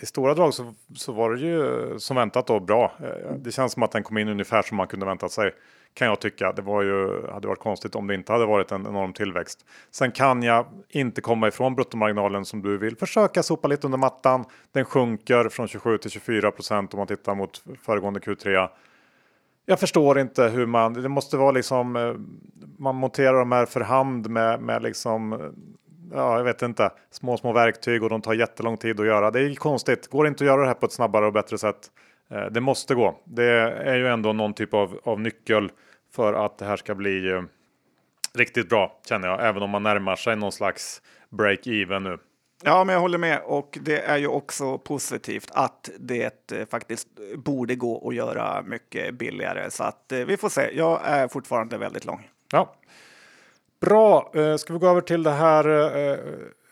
i 0.00 0.06
stora 0.06 0.34
drag 0.34 0.54
så, 0.54 0.74
så 0.94 1.12
var 1.12 1.34
det 1.34 1.40
ju 1.40 1.98
som 1.98 2.16
väntat 2.16 2.46
då 2.46 2.60
bra. 2.60 2.98
Det 3.36 3.52
känns 3.52 3.72
som 3.72 3.82
att 3.82 3.92
den 3.92 4.02
kom 4.02 4.18
in 4.18 4.28
ungefär 4.28 4.62
som 4.62 4.76
man 4.76 4.86
kunde 4.86 5.06
väntat 5.06 5.32
sig 5.32 5.52
kan 5.94 6.08
jag 6.08 6.20
tycka. 6.20 6.52
Det 6.52 6.62
var 6.62 6.82
ju, 6.82 7.26
hade 7.32 7.48
varit 7.48 7.58
konstigt 7.58 7.94
om 7.94 8.06
det 8.06 8.14
inte 8.14 8.32
hade 8.32 8.46
varit 8.46 8.72
en 8.72 8.86
enorm 8.86 9.12
tillväxt. 9.12 9.66
Sen 9.90 10.12
kan 10.12 10.42
jag 10.42 10.66
inte 10.88 11.20
komma 11.20 11.48
ifrån 11.48 11.74
bruttomarginalen 11.74 12.44
som 12.44 12.62
du 12.62 12.78
vill. 12.78 12.96
Försöka 12.96 13.42
sopa 13.42 13.68
lite 13.68 13.86
under 13.86 13.98
mattan. 13.98 14.44
Den 14.72 14.84
sjunker 14.84 15.48
från 15.48 15.68
27 15.68 15.98
till 15.98 16.10
24 16.10 16.50
procent 16.50 16.94
om 16.94 16.98
man 16.98 17.06
tittar 17.06 17.34
mot 17.34 17.62
föregående 17.82 18.20
Q3. 18.20 18.68
Jag 19.66 19.80
förstår 19.80 20.18
inte 20.18 20.42
hur 20.42 20.66
man, 20.66 20.92
det 20.92 21.08
måste 21.08 21.36
vara 21.36 21.50
liksom, 21.50 21.96
eh, 21.96 22.14
man 22.78 22.94
monterar 22.94 23.38
de 23.38 23.52
här 23.52 23.66
för 23.66 23.80
hand 23.80 24.30
med, 24.30 24.60
med 24.60 24.82
liksom, 24.82 25.32
eh, 25.32 25.38
ja 26.12 26.36
jag 26.36 26.44
vet 26.44 26.62
inte, 26.62 26.90
små 27.10 27.36
små 27.36 27.52
verktyg 27.52 28.02
och 28.02 28.10
de 28.10 28.20
tar 28.20 28.34
jättelång 28.34 28.76
tid 28.76 29.00
att 29.00 29.06
göra. 29.06 29.30
Det 29.30 29.40
är 29.40 29.54
konstigt, 29.54 30.08
går 30.08 30.24
det 30.24 30.28
inte 30.28 30.44
att 30.44 30.48
göra 30.48 30.60
det 30.60 30.66
här 30.66 30.74
på 30.74 30.86
ett 30.86 30.92
snabbare 30.92 31.26
och 31.26 31.32
bättre 31.32 31.58
sätt? 31.58 31.90
Eh, 32.30 32.46
det 32.46 32.60
måste 32.60 32.94
gå. 32.94 33.20
Det 33.24 33.50
är 33.84 33.94
ju 33.94 34.08
ändå 34.08 34.32
någon 34.32 34.54
typ 34.54 34.74
av, 34.74 35.00
av 35.04 35.20
nyckel 35.20 35.70
för 36.12 36.34
att 36.34 36.58
det 36.58 36.64
här 36.64 36.76
ska 36.76 36.94
bli 36.94 37.30
eh, 37.30 37.42
riktigt 38.34 38.68
bra 38.68 39.00
känner 39.08 39.28
jag, 39.28 39.48
även 39.48 39.62
om 39.62 39.70
man 39.70 39.82
närmar 39.82 40.16
sig 40.16 40.36
någon 40.36 40.52
slags 40.52 41.02
break-even 41.30 42.00
nu. 42.00 42.18
Ja, 42.62 42.84
men 42.84 42.92
jag 42.92 43.00
håller 43.00 43.18
med 43.18 43.40
och 43.44 43.78
det 43.82 43.98
är 44.00 44.16
ju 44.16 44.26
också 44.26 44.78
positivt 44.78 45.50
att 45.52 45.90
det 45.98 46.52
eh, 46.52 46.66
faktiskt 46.66 47.08
borde 47.36 47.74
gå 47.74 48.08
att 48.08 48.14
göra 48.14 48.62
mycket 48.62 49.14
billigare 49.14 49.70
så 49.70 49.84
att 49.84 50.12
vi 50.26 50.36
får 50.36 50.48
se. 50.48 50.70
Jag 50.72 51.00
är 51.04 51.28
fortfarande 51.28 51.78
väldigt 51.78 52.04
lång. 52.04 52.30
Ja. 52.52 52.74
Bra, 53.80 54.32
ska 54.58 54.72
vi 54.72 54.78
gå 54.78 54.88
över 54.88 55.00
till 55.00 55.22
det 55.22 55.30
här 55.30 56.18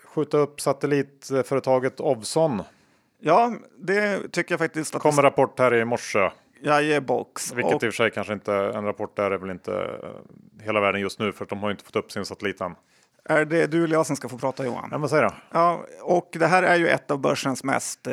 skjuta 0.04 0.36
upp 0.38 0.60
satellitföretaget 0.60 2.00
Ovzon? 2.00 2.62
Ja, 3.24 3.52
det 3.78 4.32
tycker 4.32 4.52
jag 4.52 4.58
faktiskt. 4.58 4.94
Att 4.94 5.02
Kommer 5.02 5.22
rapport 5.22 5.58
här 5.58 5.74
i 5.74 5.84
morse. 5.84 6.30
Jajebox. 6.62 7.52
Vilket 7.52 7.74
och... 7.74 7.82
i 7.82 7.88
och 7.88 7.94
för 7.94 8.04
sig 8.04 8.10
kanske 8.10 8.32
inte, 8.32 8.54
en 8.54 8.84
rapport 8.84 9.16
där 9.16 9.30
är 9.30 9.38
väl 9.38 9.50
inte 9.50 9.72
eh, 9.72 10.64
hela 10.64 10.80
världen 10.80 11.00
just 11.00 11.18
nu 11.18 11.32
för 11.32 11.44
att 11.44 11.48
de 11.48 11.58
har 11.58 11.70
inte 11.70 11.84
fått 11.84 11.96
upp 11.96 12.12
sin 12.12 12.24
satellit 12.24 12.60
än. 12.60 12.74
Är 13.24 13.44
det 13.44 13.66
du 13.66 13.84
eller 13.84 13.94
jag 13.94 14.06
som 14.06 14.16
ska 14.16 14.28
få 14.28 14.38
prata 14.38 14.64
Johan? 14.64 14.88
Ja, 14.90 14.98
men 14.98 15.08
säg 15.08 15.20
då. 15.20 15.30
Ja, 15.50 15.84
och 16.00 16.28
det 16.32 16.46
här 16.46 16.62
är 16.62 16.76
ju 16.76 16.88
ett 16.88 17.10
av 17.10 17.18
börsens 17.18 17.64
mest 17.64 18.06
eh, 18.06 18.12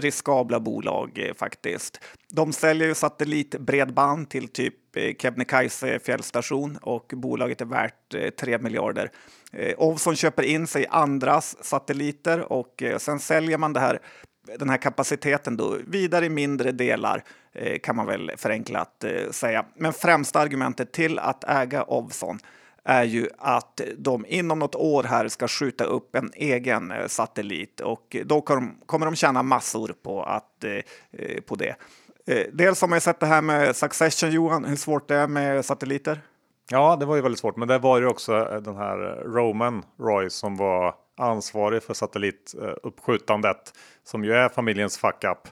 riskabla 0.00 0.60
bolag 0.60 1.18
eh, 1.18 1.34
faktiskt. 1.34 2.00
De 2.32 2.52
säljer 2.52 2.88
ju 2.88 2.94
satellitbredband 2.94 4.30
till 4.30 4.48
typ 4.48 4.96
eh, 4.96 5.14
Kebnekaise 5.18 5.98
fjällstation 5.98 6.78
och 6.82 7.12
bolaget 7.16 7.60
är 7.60 7.64
värt 7.64 8.14
eh, 8.14 8.30
3 8.30 8.58
miljarder. 8.58 9.10
Eh, 9.52 9.74
Ovzon 9.78 10.16
köper 10.16 10.42
in 10.42 10.66
sig 10.66 10.86
andras 10.90 11.64
satelliter 11.64 12.52
och 12.52 12.82
eh, 12.82 12.98
sen 12.98 13.18
säljer 13.18 13.58
man 13.58 13.72
det 13.72 13.80
här 13.80 14.00
den 14.58 14.70
här 14.70 14.76
kapaciteten 14.76 15.56
då 15.56 15.76
vidare 15.86 16.26
i 16.26 16.28
mindre 16.28 16.72
delar 16.72 17.24
eh, 17.52 17.78
kan 17.78 17.96
man 17.96 18.06
väl 18.06 18.32
förenklat 18.36 19.04
eh, 19.04 19.30
säga. 19.30 19.64
Men 19.74 19.92
främsta 19.92 20.40
argumentet 20.40 20.92
till 20.92 21.18
att 21.18 21.44
äga 21.44 21.84
Ovzon 21.84 22.38
är 22.86 23.04
ju 23.04 23.28
att 23.38 23.80
de 23.98 24.26
inom 24.28 24.58
något 24.58 24.74
år 24.74 25.02
här 25.02 25.28
ska 25.28 25.48
skjuta 25.48 25.84
upp 25.84 26.14
en 26.14 26.30
egen 26.34 26.90
eh, 26.90 27.06
satellit 27.06 27.80
och 27.80 28.16
då 28.24 28.40
kommer 28.86 29.06
de 29.06 29.16
tjäna 29.16 29.42
massor 29.42 29.94
på, 30.02 30.22
att, 30.22 30.64
eh, 30.64 30.72
eh, 31.12 31.40
på 31.40 31.54
det. 31.54 31.76
Dels 32.52 32.80
har 32.80 32.88
man 32.88 32.96
ju 32.96 33.00
sett 33.00 33.20
det 33.20 33.26
här 33.26 33.42
med 33.42 33.76
Succession, 33.76 34.30
Johan, 34.30 34.64
hur 34.64 34.76
svårt 34.76 35.08
det 35.08 35.16
är 35.16 35.26
med 35.26 35.64
satelliter. 35.64 36.20
Ja, 36.70 36.96
det 36.96 37.06
var 37.06 37.16
ju 37.16 37.22
väldigt 37.22 37.38
svårt, 37.38 37.56
men 37.56 37.68
det 37.68 37.78
var 37.78 38.00
ju 38.00 38.06
också 38.06 38.60
den 38.64 38.76
här 38.76 38.96
Roman 39.24 39.82
Roy 39.98 40.30
som 40.30 40.56
var 40.56 40.94
ansvarig 41.16 41.82
för 41.82 41.94
satellituppskjutandet 41.94 43.56
eh, 43.56 43.72
som 44.04 44.24
ju 44.24 44.32
är 44.32 44.48
familjens 44.48 44.98
fuck 44.98 45.24
up. 45.24 45.48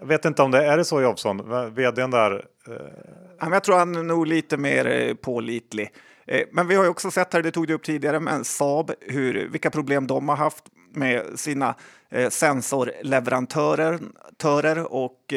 Jag 0.00 0.06
vet 0.06 0.24
inte 0.24 0.42
om 0.42 0.50
det 0.50 0.66
är 0.66 0.76
det 0.76 0.84
så 0.84 1.00
Jobson, 1.00 1.36
vdn 1.74 2.10
där? 2.10 2.44
Eh... 2.68 2.74
Jag 3.50 3.64
tror 3.64 3.76
han 3.76 3.96
är 3.96 4.02
nog 4.02 4.26
lite 4.26 4.56
mer 4.56 4.86
eh, 4.86 5.14
pålitlig. 5.14 5.92
Eh, 6.26 6.42
men 6.52 6.68
vi 6.68 6.74
har 6.74 6.84
ju 6.84 6.90
också 6.90 7.10
sett 7.10 7.32
här, 7.32 7.42
det 7.42 7.50
tog 7.50 7.66
du 7.66 7.74
upp 7.74 7.82
tidigare, 7.82 8.20
med 8.20 8.46
Saab, 8.46 8.92
hur, 9.00 9.48
vilka 9.48 9.70
problem 9.70 10.06
de 10.06 10.28
har 10.28 10.36
haft 10.36 10.64
med 10.92 11.38
sina 11.38 11.74
sensorleverantörer 12.30 14.92
och 14.92 15.34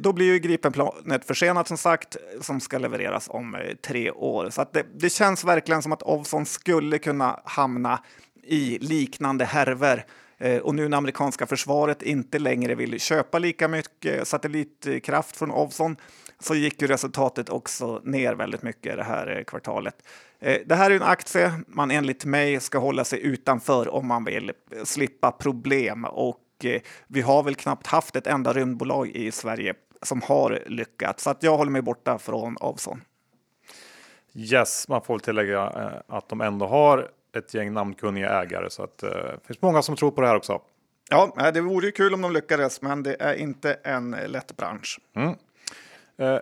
då 0.00 0.12
blir 0.12 0.26
ju 0.26 0.38
Gripenplanet 0.38 1.24
försenat 1.24 1.68
som 1.68 1.76
sagt, 1.76 2.16
som 2.40 2.60
ska 2.60 2.78
levereras 2.78 3.28
om 3.28 3.56
tre 3.86 4.10
år. 4.10 4.50
Så 4.50 4.66
det, 4.72 4.86
det, 4.94 5.10
känns 5.10 5.44
verkligen 5.44 5.82
som 5.82 5.92
att 5.92 6.02
Ovzon 6.02 6.46
skulle 6.46 6.98
kunna 6.98 7.40
hamna 7.44 8.00
i 8.46 8.78
liknande 8.80 9.44
härver. 9.44 10.06
Eh, 10.38 10.58
och 10.58 10.74
nu 10.74 10.88
när 10.88 10.96
amerikanska 10.96 11.46
försvaret 11.46 12.02
inte 12.02 12.38
längre 12.38 12.74
vill 12.74 13.00
köpa 13.00 13.38
lika 13.38 13.68
mycket 13.68 14.28
satellitkraft 14.28 15.36
från 15.36 15.50
Ovzon 15.50 15.96
så 16.38 16.54
gick 16.54 16.82
ju 16.82 16.88
resultatet 16.88 17.48
också 17.48 18.00
ner 18.04 18.34
väldigt 18.34 18.62
mycket 18.62 18.96
det 18.96 19.04
här 19.04 19.36
eh, 19.36 19.44
kvartalet. 19.44 19.96
Eh, 20.40 20.58
det 20.66 20.74
här 20.74 20.90
är 20.90 20.94
en 20.94 21.02
aktie 21.02 21.52
man 21.66 21.90
enligt 21.90 22.24
mig 22.24 22.60
ska 22.60 22.78
hålla 22.78 23.04
sig 23.04 23.20
utanför 23.20 23.94
om 23.94 24.06
man 24.06 24.24
vill 24.24 24.52
slippa 24.84 25.32
problem 25.32 26.04
och 26.04 26.42
vi 27.06 27.20
har 27.20 27.42
väl 27.42 27.54
knappt 27.54 27.86
haft 27.86 28.16
ett 28.16 28.26
enda 28.26 28.52
rymdbolag 28.52 29.08
i 29.08 29.30
Sverige 29.32 29.74
som 30.02 30.22
har 30.22 30.62
lyckats. 30.66 31.22
Så 31.22 31.30
att 31.30 31.42
jag 31.42 31.56
håller 31.56 31.70
mig 31.70 31.82
borta 31.82 32.18
från 32.18 32.56
Ovzon. 32.60 33.02
Yes, 34.34 34.88
man 34.88 35.02
får 35.02 35.18
tillägga 35.18 35.62
att 36.08 36.28
de 36.28 36.40
ändå 36.40 36.66
har 36.66 37.10
ett 37.36 37.54
gäng 37.54 37.72
namnkunniga 37.72 38.42
ägare 38.42 38.70
så 38.70 38.82
att 38.82 39.02
eh, 39.02 39.10
det 39.10 39.46
finns 39.46 39.62
många 39.62 39.82
som 39.82 39.96
tror 39.96 40.10
på 40.10 40.20
det 40.20 40.26
här 40.26 40.36
också. 40.36 40.60
Ja, 41.10 41.50
det 41.54 41.60
vore 41.60 41.86
ju 41.86 41.92
kul 41.92 42.14
om 42.14 42.22
de 42.22 42.32
lyckades, 42.32 42.82
men 42.82 43.02
det 43.02 43.16
är 43.20 43.34
inte 43.34 43.74
en 43.82 44.10
lätt 44.26 44.56
bransch. 44.56 45.00
Mm. 45.16 45.34
Eh, 46.18 46.40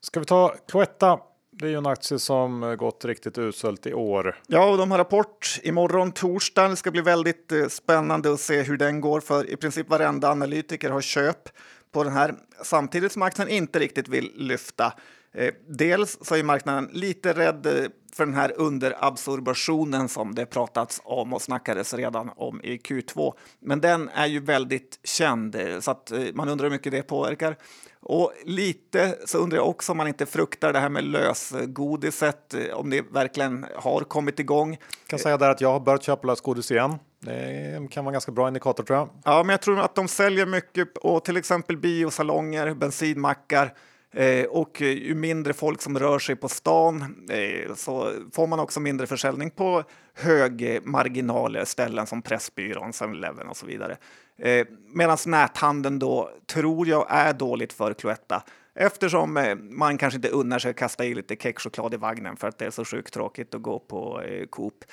ska 0.00 0.20
vi 0.20 0.26
ta 0.26 0.54
Cloetta? 0.68 1.18
Det 1.50 1.66
är 1.66 1.70
ju 1.70 1.76
en 1.76 1.86
aktie 1.86 2.18
som 2.18 2.76
gått 2.78 3.04
riktigt 3.04 3.38
uselt 3.38 3.86
i 3.86 3.94
år. 3.94 4.40
Ja, 4.46 4.70
och 4.70 4.78
de 4.78 4.90
har 4.90 4.98
rapport 4.98 5.60
imorgon 5.62 6.12
torsdag. 6.12 6.68
Det 6.68 6.76
ska 6.76 6.90
bli 6.90 7.00
väldigt 7.00 7.52
eh, 7.52 7.66
spännande 7.66 8.32
att 8.32 8.40
se 8.40 8.62
hur 8.62 8.76
den 8.76 9.00
går, 9.00 9.20
för 9.20 9.50
i 9.50 9.56
princip 9.56 9.88
varenda 9.88 10.30
analytiker 10.30 10.90
har 10.90 11.00
köp 11.00 11.48
på 11.92 12.04
den 12.04 12.12
här 12.12 12.34
samtidigt 12.62 13.12
som 13.12 13.22
aktien 13.22 13.48
inte 13.48 13.78
riktigt 13.78 14.08
vill 14.08 14.32
lyfta. 14.36 14.92
Eh, 15.32 15.54
dels 15.68 16.18
så 16.22 16.34
är 16.34 16.42
marknaden 16.42 16.90
lite 16.92 17.32
rädd 17.32 17.66
eh, 17.66 17.72
för 18.12 18.26
den 18.26 18.34
här 18.34 18.52
underabsorbationen 18.56 20.08
som 20.08 20.34
det 20.34 20.46
pratats 20.46 21.00
om 21.04 21.32
och 21.32 21.42
snackades 21.42 21.94
redan 21.94 22.30
om 22.36 22.60
i 22.60 22.76
Q2. 22.76 23.32
Men 23.60 23.80
den 23.80 24.08
är 24.08 24.26
ju 24.26 24.40
väldigt 24.40 24.98
känd 25.04 25.54
eh, 25.54 25.80
så 25.80 25.90
att 25.90 26.12
man 26.34 26.48
undrar 26.48 26.64
hur 26.64 26.70
mycket 26.70 26.92
det 26.92 27.02
påverkar. 27.02 27.56
Och 28.00 28.32
lite 28.44 29.18
så 29.24 29.38
undrar 29.38 29.58
jag 29.58 29.68
också 29.68 29.92
om 29.92 29.98
man 29.98 30.08
inte 30.08 30.26
fruktar 30.26 30.72
det 30.72 30.78
här 30.78 30.88
med 30.88 31.04
lösgodiset, 31.04 32.54
om 32.74 32.90
det 32.90 33.04
verkligen 33.12 33.66
har 33.76 34.00
kommit 34.00 34.40
igång. 34.40 34.70
Jag 34.70 35.06
kan 35.06 35.18
säga 35.18 35.36
där 35.36 35.50
att 35.50 35.60
jag 35.60 35.72
har 35.72 35.80
börjat 35.80 36.02
köpa 36.02 36.26
lösgodis 36.26 36.70
igen. 36.70 36.98
Det 37.20 37.88
kan 37.90 38.04
vara 38.04 38.10
en 38.10 38.12
ganska 38.12 38.32
bra 38.32 38.48
indikator 38.48 38.84
tror 38.84 38.98
jag. 38.98 39.08
Ja, 39.24 39.42
men 39.42 39.50
jag 39.50 39.60
tror 39.60 39.80
att 39.80 39.94
de 39.94 40.08
säljer 40.08 40.46
mycket 40.46 40.96
och 40.96 41.24
till 41.24 41.36
exempel 41.36 41.76
biosalonger, 41.76 42.74
bensinmackar 42.74 43.74
Eh, 44.12 44.44
och 44.44 44.80
ju 44.80 45.14
mindre 45.14 45.52
folk 45.52 45.82
som 45.82 45.98
rör 45.98 46.18
sig 46.18 46.36
på 46.36 46.48
stan 46.48 47.26
eh, 47.30 47.74
så 47.74 48.12
får 48.32 48.46
man 48.46 48.60
också 48.60 48.80
mindre 48.80 49.06
försäljning 49.06 49.50
på 49.50 49.84
högmarginaler 50.14 51.64
ställen 51.64 52.06
som 52.06 52.22
Pressbyrån, 52.22 52.90
7-Eleven 52.90 53.48
och 53.48 53.56
så 53.56 53.66
vidare. 53.66 53.96
Eh, 54.38 54.66
Medan 54.94 55.18
näthandeln 55.26 55.98
då 55.98 56.30
tror 56.46 56.88
jag 56.88 57.06
är 57.08 57.32
dåligt 57.32 57.72
för 57.72 57.94
Cloetta 57.94 58.42
eftersom 58.74 59.56
man 59.70 59.98
kanske 59.98 60.16
inte 60.16 60.28
unnar 60.28 60.58
sig 60.58 60.70
att 60.70 60.76
kasta 60.76 61.04
i 61.04 61.14
lite 61.14 61.36
kexchoklad 61.36 61.94
i 61.94 61.96
vagnen 61.96 62.36
för 62.36 62.48
att 62.48 62.58
det 62.58 62.66
är 62.66 62.70
så 62.70 62.84
sjukt 62.84 63.14
tråkigt 63.14 63.54
att 63.54 63.62
gå 63.62 63.78
på 63.78 64.22
Coop 64.50 64.84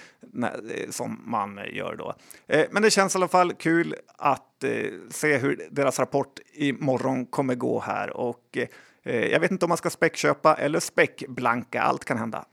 som 0.89 1.21
man 1.25 1.59
gör 1.71 1.95
då. 1.95 2.13
Men 2.71 2.83
det 2.83 2.91
känns 2.91 3.15
i 3.15 3.17
alla 3.17 3.27
fall 3.27 3.53
kul 3.53 3.95
att 4.17 4.63
se 5.09 5.37
hur 5.37 5.67
deras 5.71 5.99
rapport 5.99 6.39
imorgon 6.53 7.25
kommer 7.25 7.55
gå 7.55 7.79
här 7.79 8.17
och 8.17 8.57
Eh, 9.03 9.25
jag 9.25 9.39
vet 9.39 9.51
inte 9.51 9.65
om 9.65 9.69
man 9.69 9.77
ska 9.77 9.89
späckköpa 9.89 10.55
eller 10.55 10.79
späckblanka. 10.79 11.81
Allt 11.81 12.05
kan 12.05 12.17
hända. 12.17 12.45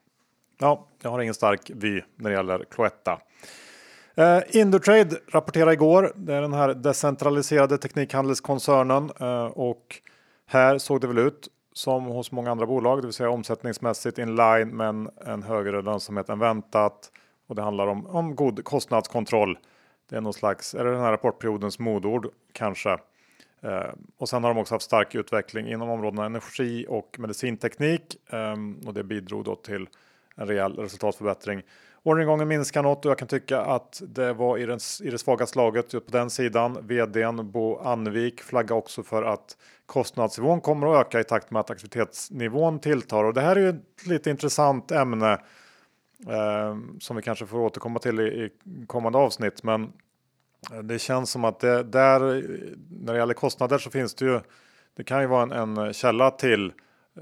Ja, 0.58 0.88
jag 1.02 1.10
har 1.10 1.20
ingen 1.20 1.34
stark 1.34 1.70
vy 1.74 2.02
när 2.16 2.30
det 2.30 2.36
gäller 2.36 2.64
Cloetta. 2.70 3.20
Eh, 4.14 4.38
Indutrade 4.48 5.16
rapporterade 5.28 5.72
igår. 5.72 6.12
Det 6.16 6.34
är 6.34 6.40
den 6.40 6.52
här 6.52 6.74
decentraliserade 6.74 7.78
teknikhandelskoncernen 7.78 9.10
eh, 9.20 9.44
och 9.44 10.00
här 10.46 10.78
såg 10.78 11.00
det 11.00 11.06
väl 11.06 11.18
ut 11.18 11.48
som 11.72 12.04
hos 12.04 12.32
många 12.32 12.50
andra 12.50 12.66
bolag, 12.66 13.02
det 13.02 13.06
vill 13.06 13.12
säga 13.12 13.30
omsättningsmässigt 13.30 14.18
in 14.18 14.36
line 14.36 14.68
men 14.68 15.10
en 15.26 15.42
högre 15.42 15.82
lönsamhet 15.82 16.28
än 16.28 16.38
väntat. 16.38 17.10
Och 17.46 17.54
det 17.54 17.62
handlar 17.62 17.86
om, 17.86 18.06
om 18.06 18.36
god 18.36 18.64
kostnadskontroll. 18.64 19.58
Det 20.10 20.16
är 20.16 20.20
någon 20.20 20.32
slags, 20.32 20.74
är 20.74 20.84
det 20.84 20.90
den 20.90 21.00
här 21.00 21.10
rapportperiodens 21.10 21.78
modord 21.78 22.26
kanske? 22.52 22.98
Eh, 23.62 23.90
och 24.18 24.28
sen 24.28 24.44
har 24.44 24.54
de 24.54 24.60
också 24.60 24.74
haft 24.74 24.84
stark 24.84 25.14
utveckling 25.14 25.66
inom 25.66 25.90
områdena 25.90 26.24
energi 26.24 26.86
och 26.88 27.16
medicinteknik 27.18 28.16
ehm, 28.30 28.80
och 28.86 28.94
det 28.94 29.04
bidrog 29.04 29.44
då 29.44 29.56
till 29.56 29.88
en 30.36 30.46
rejäl 30.46 30.76
resultatförbättring. 30.76 31.62
Orderingången 32.02 32.48
minskar 32.48 32.82
något 32.82 33.04
och 33.04 33.10
jag 33.10 33.18
kan 33.18 33.28
tycka 33.28 33.60
att 33.60 34.02
det 34.08 34.32
var 34.32 34.58
i, 34.58 34.66
den, 34.66 34.78
i 35.02 35.10
det 35.10 35.18
svaga 35.18 35.46
slaget 35.46 35.92
på 35.92 36.00
den 36.06 36.30
sidan. 36.30 36.78
VDn 36.86 37.50
Bo 37.50 37.78
Anvik 37.78 38.40
flaggar 38.40 38.76
också 38.76 39.02
för 39.02 39.22
att 39.22 39.56
kostnadsnivån 39.86 40.60
kommer 40.60 40.86
att 40.86 41.06
öka 41.06 41.20
i 41.20 41.24
takt 41.24 41.50
med 41.50 41.60
att 41.60 41.70
aktivitetsnivån 41.70 42.78
tilltar 42.78 43.24
och 43.24 43.34
det 43.34 43.40
här 43.40 43.56
är 43.56 43.60
ju 43.60 43.68
ett 43.68 44.06
lite 44.06 44.30
intressant 44.30 44.90
ämne 44.90 45.32
eh, 46.28 46.76
som 47.00 47.16
vi 47.16 47.22
kanske 47.22 47.46
får 47.46 47.60
återkomma 47.60 47.98
till 47.98 48.20
i, 48.20 48.22
i 48.22 48.50
kommande 48.86 49.18
avsnitt. 49.18 49.62
Men 49.62 49.92
det 50.82 50.98
känns 50.98 51.30
som 51.30 51.44
att 51.44 51.60
det 51.60 51.82
där 51.82 52.20
när 52.90 53.12
det 53.12 53.18
gäller 53.18 53.34
kostnader 53.34 53.78
så 53.78 53.90
finns 53.90 54.14
det 54.14 54.24
ju. 54.24 54.40
Det 54.96 55.04
kan 55.04 55.20
ju 55.20 55.26
vara 55.26 55.42
en, 55.42 55.76
en 55.76 55.92
källa 55.92 56.30
till 56.30 56.72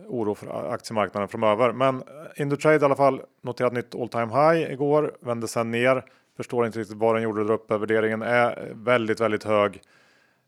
oro 0.07 0.35
för 0.35 0.73
aktiemarknaden 0.73 1.29
framöver. 1.29 1.73
Men 1.73 2.03
Indutrade 2.37 2.77
i 2.77 2.85
alla 2.85 2.97
fall 2.97 3.23
noterat 3.43 3.73
nytt 3.73 3.95
all 3.95 4.09
time 4.09 4.27
high 4.27 4.73
igår, 4.73 5.17
vände 5.21 5.49
sen 5.49 5.71
ner. 5.71 6.05
Förstår 6.37 6.67
inte 6.67 6.79
riktigt 6.79 6.97
vad 6.97 7.15
den 7.15 7.23
gjorde 7.23 7.45
där 7.45 7.55
uppe. 7.55 7.79
Värderingen 7.79 8.23
är 8.23 8.73
väldigt, 8.75 9.21
väldigt 9.21 9.45
hög. 9.45 9.83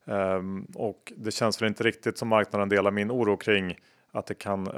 Um, 0.04 0.66
och 0.74 1.12
det 1.16 1.30
känns 1.30 1.62
väl 1.62 1.68
inte 1.68 1.84
riktigt 1.84 2.18
som 2.18 2.28
marknaden 2.28 2.68
delar 2.68 2.90
min 2.90 3.10
oro 3.10 3.36
kring 3.36 3.78
att 4.12 4.26
det 4.26 4.34
kan, 4.34 4.68
uh, 4.68 4.74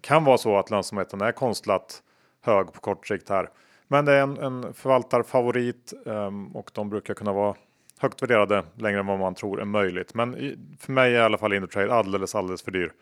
kan 0.00 0.24
vara 0.24 0.38
så 0.38 0.58
att 0.58 0.70
lönsamheten 0.70 1.20
är 1.20 1.32
konstlat 1.32 2.02
hög 2.40 2.72
på 2.72 2.80
kort 2.80 3.06
sikt 3.06 3.28
här. 3.28 3.48
Men 3.92 4.04
det 4.04 4.12
är 4.12 4.22
en, 4.22 4.38
en 4.38 4.74
förvaltarfavorit 4.74 5.92
um, 6.04 6.56
och 6.56 6.70
de 6.74 6.90
brukar 6.90 7.14
kunna 7.14 7.32
vara 7.32 7.54
högt 7.98 8.22
värderade 8.22 8.64
längre 8.74 9.00
än 9.00 9.06
vad 9.06 9.18
man 9.18 9.34
tror 9.34 9.60
är 9.60 9.64
möjligt. 9.64 10.14
Men 10.14 10.36
i, 10.36 10.58
för 10.80 10.92
mig 10.92 11.14
är 11.14 11.18
i 11.18 11.22
alla 11.22 11.38
fall 11.38 11.52
Indutrade 11.52 11.94
alldeles, 11.94 12.34
alldeles 12.34 12.62
för 12.62 12.70
dyr. 12.70 12.92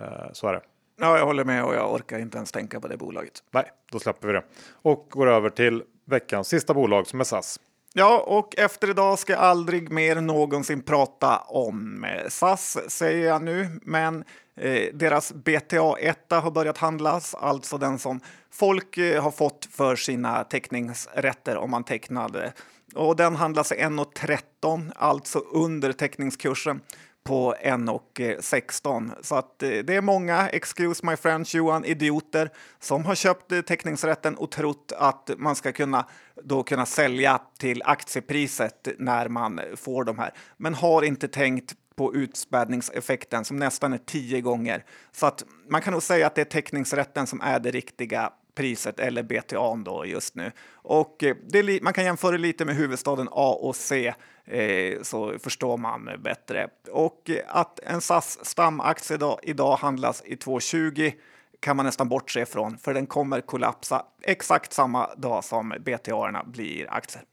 Uh, 0.00 0.06
så 0.32 0.48
är 0.48 0.52
det. 0.52 0.60
Ja, 1.00 1.18
jag 1.18 1.26
håller 1.26 1.44
med 1.44 1.64
och 1.64 1.74
jag 1.74 1.94
orkar 1.94 2.18
inte 2.18 2.36
ens 2.36 2.52
tänka 2.52 2.80
på 2.80 2.88
det 2.88 2.96
bolaget. 2.96 3.32
Nej, 3.50 3.64
då 3.90 3.98
släpper 3.98 4.28
vi 4.28 4.32
det 4.34 4.42
och 4.72 5.06
går 5.10 5.26
över 5.26 5.50
till 5.50 5.82
veckans 6.04 6.48
sista 6.48 6.74
bolag 6.74 7.06
som 7.06 7.20
är 7.20 7.24
SAS. 7.24 7.60
Ja, 7.94 8.24
och 8.26 8.58
efter 8.58 8.90
idag 8.90 9.18
ska 9.18 9.32
jag 9.32 9.42
aldrig 9.42 9.90
mer 9.90 10.20
någonsin 10.20 10.82
prata 10.82 11.38
om 11.38 12.06
SAS, 12.28 12.90
säger 12.90 13.28
jag 13.28 13.42
nu. 13.42 13.80
Men 13.82 14.16
eh, 14.16 14.24
Eh, 14.56 14.94
deras 14.94 15.32
BTA1 15.32 16.40
har 16.40 16.50
börjat 16.50 16.78
handlas, 16.78 17.34
alltså 17.34 17.78
den 17.78 17.98
som 17.98 18.20
folk 18.50 18.98
eh, 18.98 19.22
har 19.22 19.30
fått 19.30 19.68
för 19.70 19.96
sina 19.96 20.44
teckningsrätter 20.44 21.56
om 21.56 21.70
man 21.70 21.84
tecknade. 21.84 22.52
Och 22.94 23.16
den 23.16 23.36
handlas 23.36 23.72
i 23.72 23.74
1,13, 23.74 24.92
alltså 24.96 25.38
under 25.38 25.92
teckningskursen 25.92 26.80
på 27.24 27.54
1,16. 27.54 29.10
Så 29.20 29.34
att 29.34 29.62
eh, 29.62 29.68
det 29.68 29.94
är 29.94 30.00
många, 30.00 30.48
excuse 30.48 31.06
my 31.06 31.16
French 31.16 31.54
Johan, 31.54 31.84
idioter 31.84 32.50
som 32.80 33.04
har 33.04 33.14
köpt 33.14 33.66
teckningsrätten 33.66 34.34
och 34.34 34.50
trott 34.50 34.92
att 34.96 35.30
man 35.36 35.56
ska 35.56 35.72
kunna 35.72 36.06
då 36.44 36.62
kunna 36.62 36.86
sälja 36.86 37.40
till 37.58 37.82
aktiepriset 37.84 38.88
när 38.98 39.28
man 39.28 39.60
får 39.76 40.04
de 40.04 40.18
här, 40.18 40.34
men 40.56 40.74
har 40.74 41.02
inte 41.02 41.28
tänkt 41.28 41.74
på 41.94 42.14
utspädningseffekten 42.14 43.44
som 43.44 43.56
nästan 43.56 43.92
är 43.92 43.98
tio 43.98 44.40
gånger. 44.40 44.84
Så 45.12 45.26
att 45.26 45.44
man 45.68 45.82
kan 45.82 45.92
nog 45.92 46.02
säga 46.02 46.26
att 46.26 46.34
det 46.34 46.40
är 46.40 46.44
teckningsrätten 46.44 47.26
som 47.26 47.40
är 47.40 47.60
det 47.60 47.70
riktiga 47.70 48.32
priset 48.54 49.00
eller 49.00 49.22
BTA 49.22 49.76
då 49.84 50.06
just 50.06 50.34
nu. 50.34 50.52
Och 50.72 51.24
eh, 51.24 51.36
det, 51.48 51.82
man 51.82 51.92
kan 51.92 52.04
jämföra 52.04 52.36
lite 52.36 52.64
med 52.64 52.76
huvudstaden 52.76 53.28
A 53.30 53.58
och 53.60 53.76
C 53.76 54.14
eh, 54.44 55.02
så 55.02 55.38
förstår 55.38 55.76
man 55.76 56.10
bättre. 56.18 56.68
Och 56.90 57.30
eh, 57.30 57.36
att 57.48 57.80
en 57.82 58.00
SAS 58.00 58.38
stamaktie 58.46 59.14
idag, 59.14 59.38
idag 59.42 59.76
handlas 59.76 60.22
i 60.24 60.34
2,20 60.34 61.12
kan 61.60 61.76
man 61.76 61.86
nästan 61.86 62.08
bortse 62.08 62.40
ifrån 62.40 62.78
för 62.78 62.94
den 62.94 63.06
kommer 63.06 63.40
kollapsa 63.40 64.04
exakt 64.22 64.72
samma 64.72 65.14
dag 65.14 65.44
som 65.44 65.74
BTA 65.80 66.44
blir 66.46 66.90
aktier. 66.90 67.24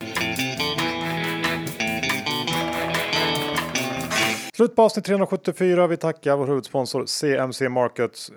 Slut 4.59 4.75
på 4.75 4.81
avsnitt 4.81 5.05
374. 5.05 5.87
Vi 5.87 5.97
tackar 5.97 6.37
vår 6.37 6.47
huvudsponsor 6.47 7.05
CMC 7.05 7.69
Markets 7.69 8.31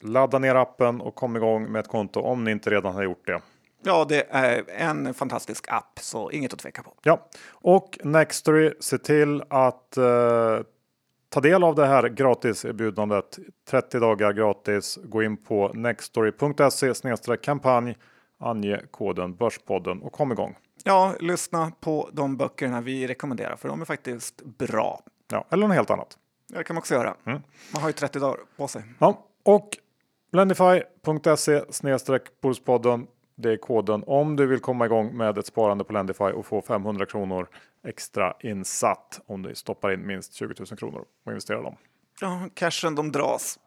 Ladda 0.00 0.38
ner 0.38 0.54
appen 0.54 1.00
och 1.00 1.14
kom 1.14 1.36
igång 1.36 1.72
med 1.72 1.80
ett 1.80 1.88
konto 1.88 2.20
om 2.20 2.44
ni 2.44 2.50
inte 2.50 2.70
redan 2.70 2.94
har 2.94 3.02
gjort 3.02 3.26
det. 3.26 3.40
Ja, 3.82 4.06
det 4.08 4.26
är 4.30 4.64
en 4.70 5.14
fantastisk 5.14 5.64
app, 5.68 5.98
så 6.00 6.30
inget 6.30 6.52
att 6.52 6.58
tveka 6.58 6.82
på. 6.82 6.94
Ja, 7.02 7.28
och 7.50 7.98
Nextory, 8.02 8.72
se 8.80 8.98
till 8.98 9.42
att 9.48 9.96
eh, 9.96 10.04
ta 11.28 11.40
del 11.40 11.64
av 11.64 11.74
det 11.74 11.86
här 11.86 12.08
gratiserbjudandet. 12.08 13.38
30 13.70 13.98
dagar 13.98 14.32
gratis. 14.32 14.98
Gå 15.04 15.22
in 15.22 15.36
på 15.36 15.72
nextory.se 15.74 16.92
kampanj. 17.42 17.96
Ange 18.38 18.80
koden 18.90 19.36
Börspodden 19.36 20.02
och 20.02 20.12
kom 20.12 20.32
igång. 20.32 20.56
Ja, 20.84 21.14
lyssna 21.20 21.72
på 21.80 22.10
de 22.12 22.36
böckerna 22.36 22.80
vi 22.80 23.06
rekommenderar 23.06 23.56
för 23.56 23.68
de 23.68 23.80
är 23.80 23.84
faktiskt 23.84 24.44
bra. 24.44 25.02
Ja, 25.28 25.46
eller 25.50 25.66
något 25.66 25.76
helt 25.76 25.90
annat. 25.90 26.18
Det 26.48 26.64
kan 26.64 26.74
man 26.74 26.80
också 26.80 26.94
göra. 26.94 27.16
Mm. 27.24 27.42
Man 27.72 27.82
har 27.82 27.88
ju 27.88 27.92
30 27.92 28.18
dagar 28.18 28.40
på 28.56 28.68
sig. 28.68 28.82
Ja, 28.98 29.26
och 29.42 29.78
Lendify.se 30.32 31.60
Bordspodden. 32.42 33.06
Det 33.38 33.52
är 33.52 33.56
koden 33.56 34.04
om 34.06 34.36
du 34.36 34.46
vill 34.46 34.60
komma 34.60 34.86
igång 34.86 35.16
med 35.16 35.38
ett 35.38 35.46
sparande 35.46 35.84
på 35.84 35.92
Lendify 35.92 36.24
och 36.24 36.46
få 36.46 36.62
500 36.62 37.06
kronor 37.06 37.48
extra 37.86 38.34
insatt 38.40 39.20
om 39.26 39.42
du 39.42 39.54
stoppar 39.54 39.92
in 39.92 40.06
minst 40.06 40.34
20 40.34 40.54
000 40.58 40.66
kronor 40.66 41.04
och 41.24 41.32
investerar 41.32 41.62
dem. 41.62 41.76
Ja, 42.20 42.48
cashen 42.54 42.94
de 42.94 43.12
dras 43.12 43.58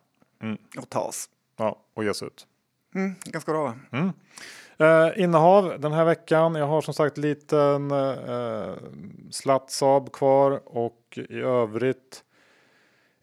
och 0.77 0.89
tas. 0.89 1.29
Ja, 1.57 1.79
och 1.93 2.03
ges 2.03 2.23
ut. 2.23 2.47
Mm, 2.95 3.15
ganska 3.25 3.51
bra. 3.51 3.63
va? 3.63 4.13
Eh, 4.79 5.23
innehav 5.23 5.79
den 5.79 5.91
här 5.91 6.05
veckan. 6.05 6.55
Jag 6.55 6.67
har 6.67 6.81
som 6.81 6.93
sagt 6.93 7.17
liten 7.17 7.91
eh, 7.91 8.73
slatt 9.31 9.71
Saab 9.71 10.11
kvar 10.11 10.61
och 10.65 11.19
i 11.29 11.39
övrigt 11.39 12.23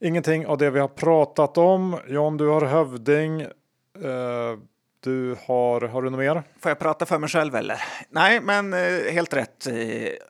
ingenting 0.00 0.46
av 0.46 0.58
det 0.58 0.70
vi 0.70 0.80
har 0.80 0.88
pratat 0.88 1.58
om. 1.58 1.98
John, 2.08 2.36
du 2.36 2.48
har 2.48 2.60
hövding. 2.60 3.40
Eh, 3.40 4.58
du 5.00 5.36
har, 5.46 5.80
har 5.80 6.02
du 6.02 6.10
något 6.10 6.18
mer? 6.18 6.42
Får 6.60 6.70
jag 6.70 6.78
prata 6.78 7.06
för 7.06 7.18
mig 7.18 7.28
själv 7.28 7.54
eller? 7.54 7.82
Nej, 8.10 8.40
men 8.40 8.72
eh, 8.72 9.12
helt 9.12 9.34
rätt 9.34 9.66
eh, 9.66 9.74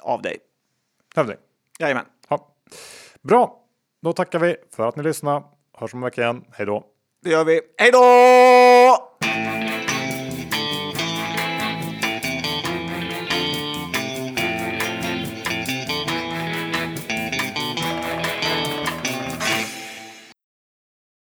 av 0.01 0.23
dig. 0.23 0.39
Hövding. 1.17 1.37
Jajamän. 1.79 2.05
Ja. 2.29 2.49
Bra, 3.23 3.61
då 4.03 4.13
tackar 4.13 4.39
vi 4.39 4.57
för 4.77 4.89
att 4.89 4.97
ni 4.97 5.03
lyssnade. 5.03 5.45
Hörs 5.79 5.95
om 5.95 6.01
en 6.01 6.05
vecka 6.05 6.23
igen. 6.23 6.45
Hej 6.53 6.67
då! 6.67 6.85
Det 7.23 7.31
gör 7.31 7.45
vi. 7.45 7.61
Hej 7.79 7.91
då! 7.93 7.99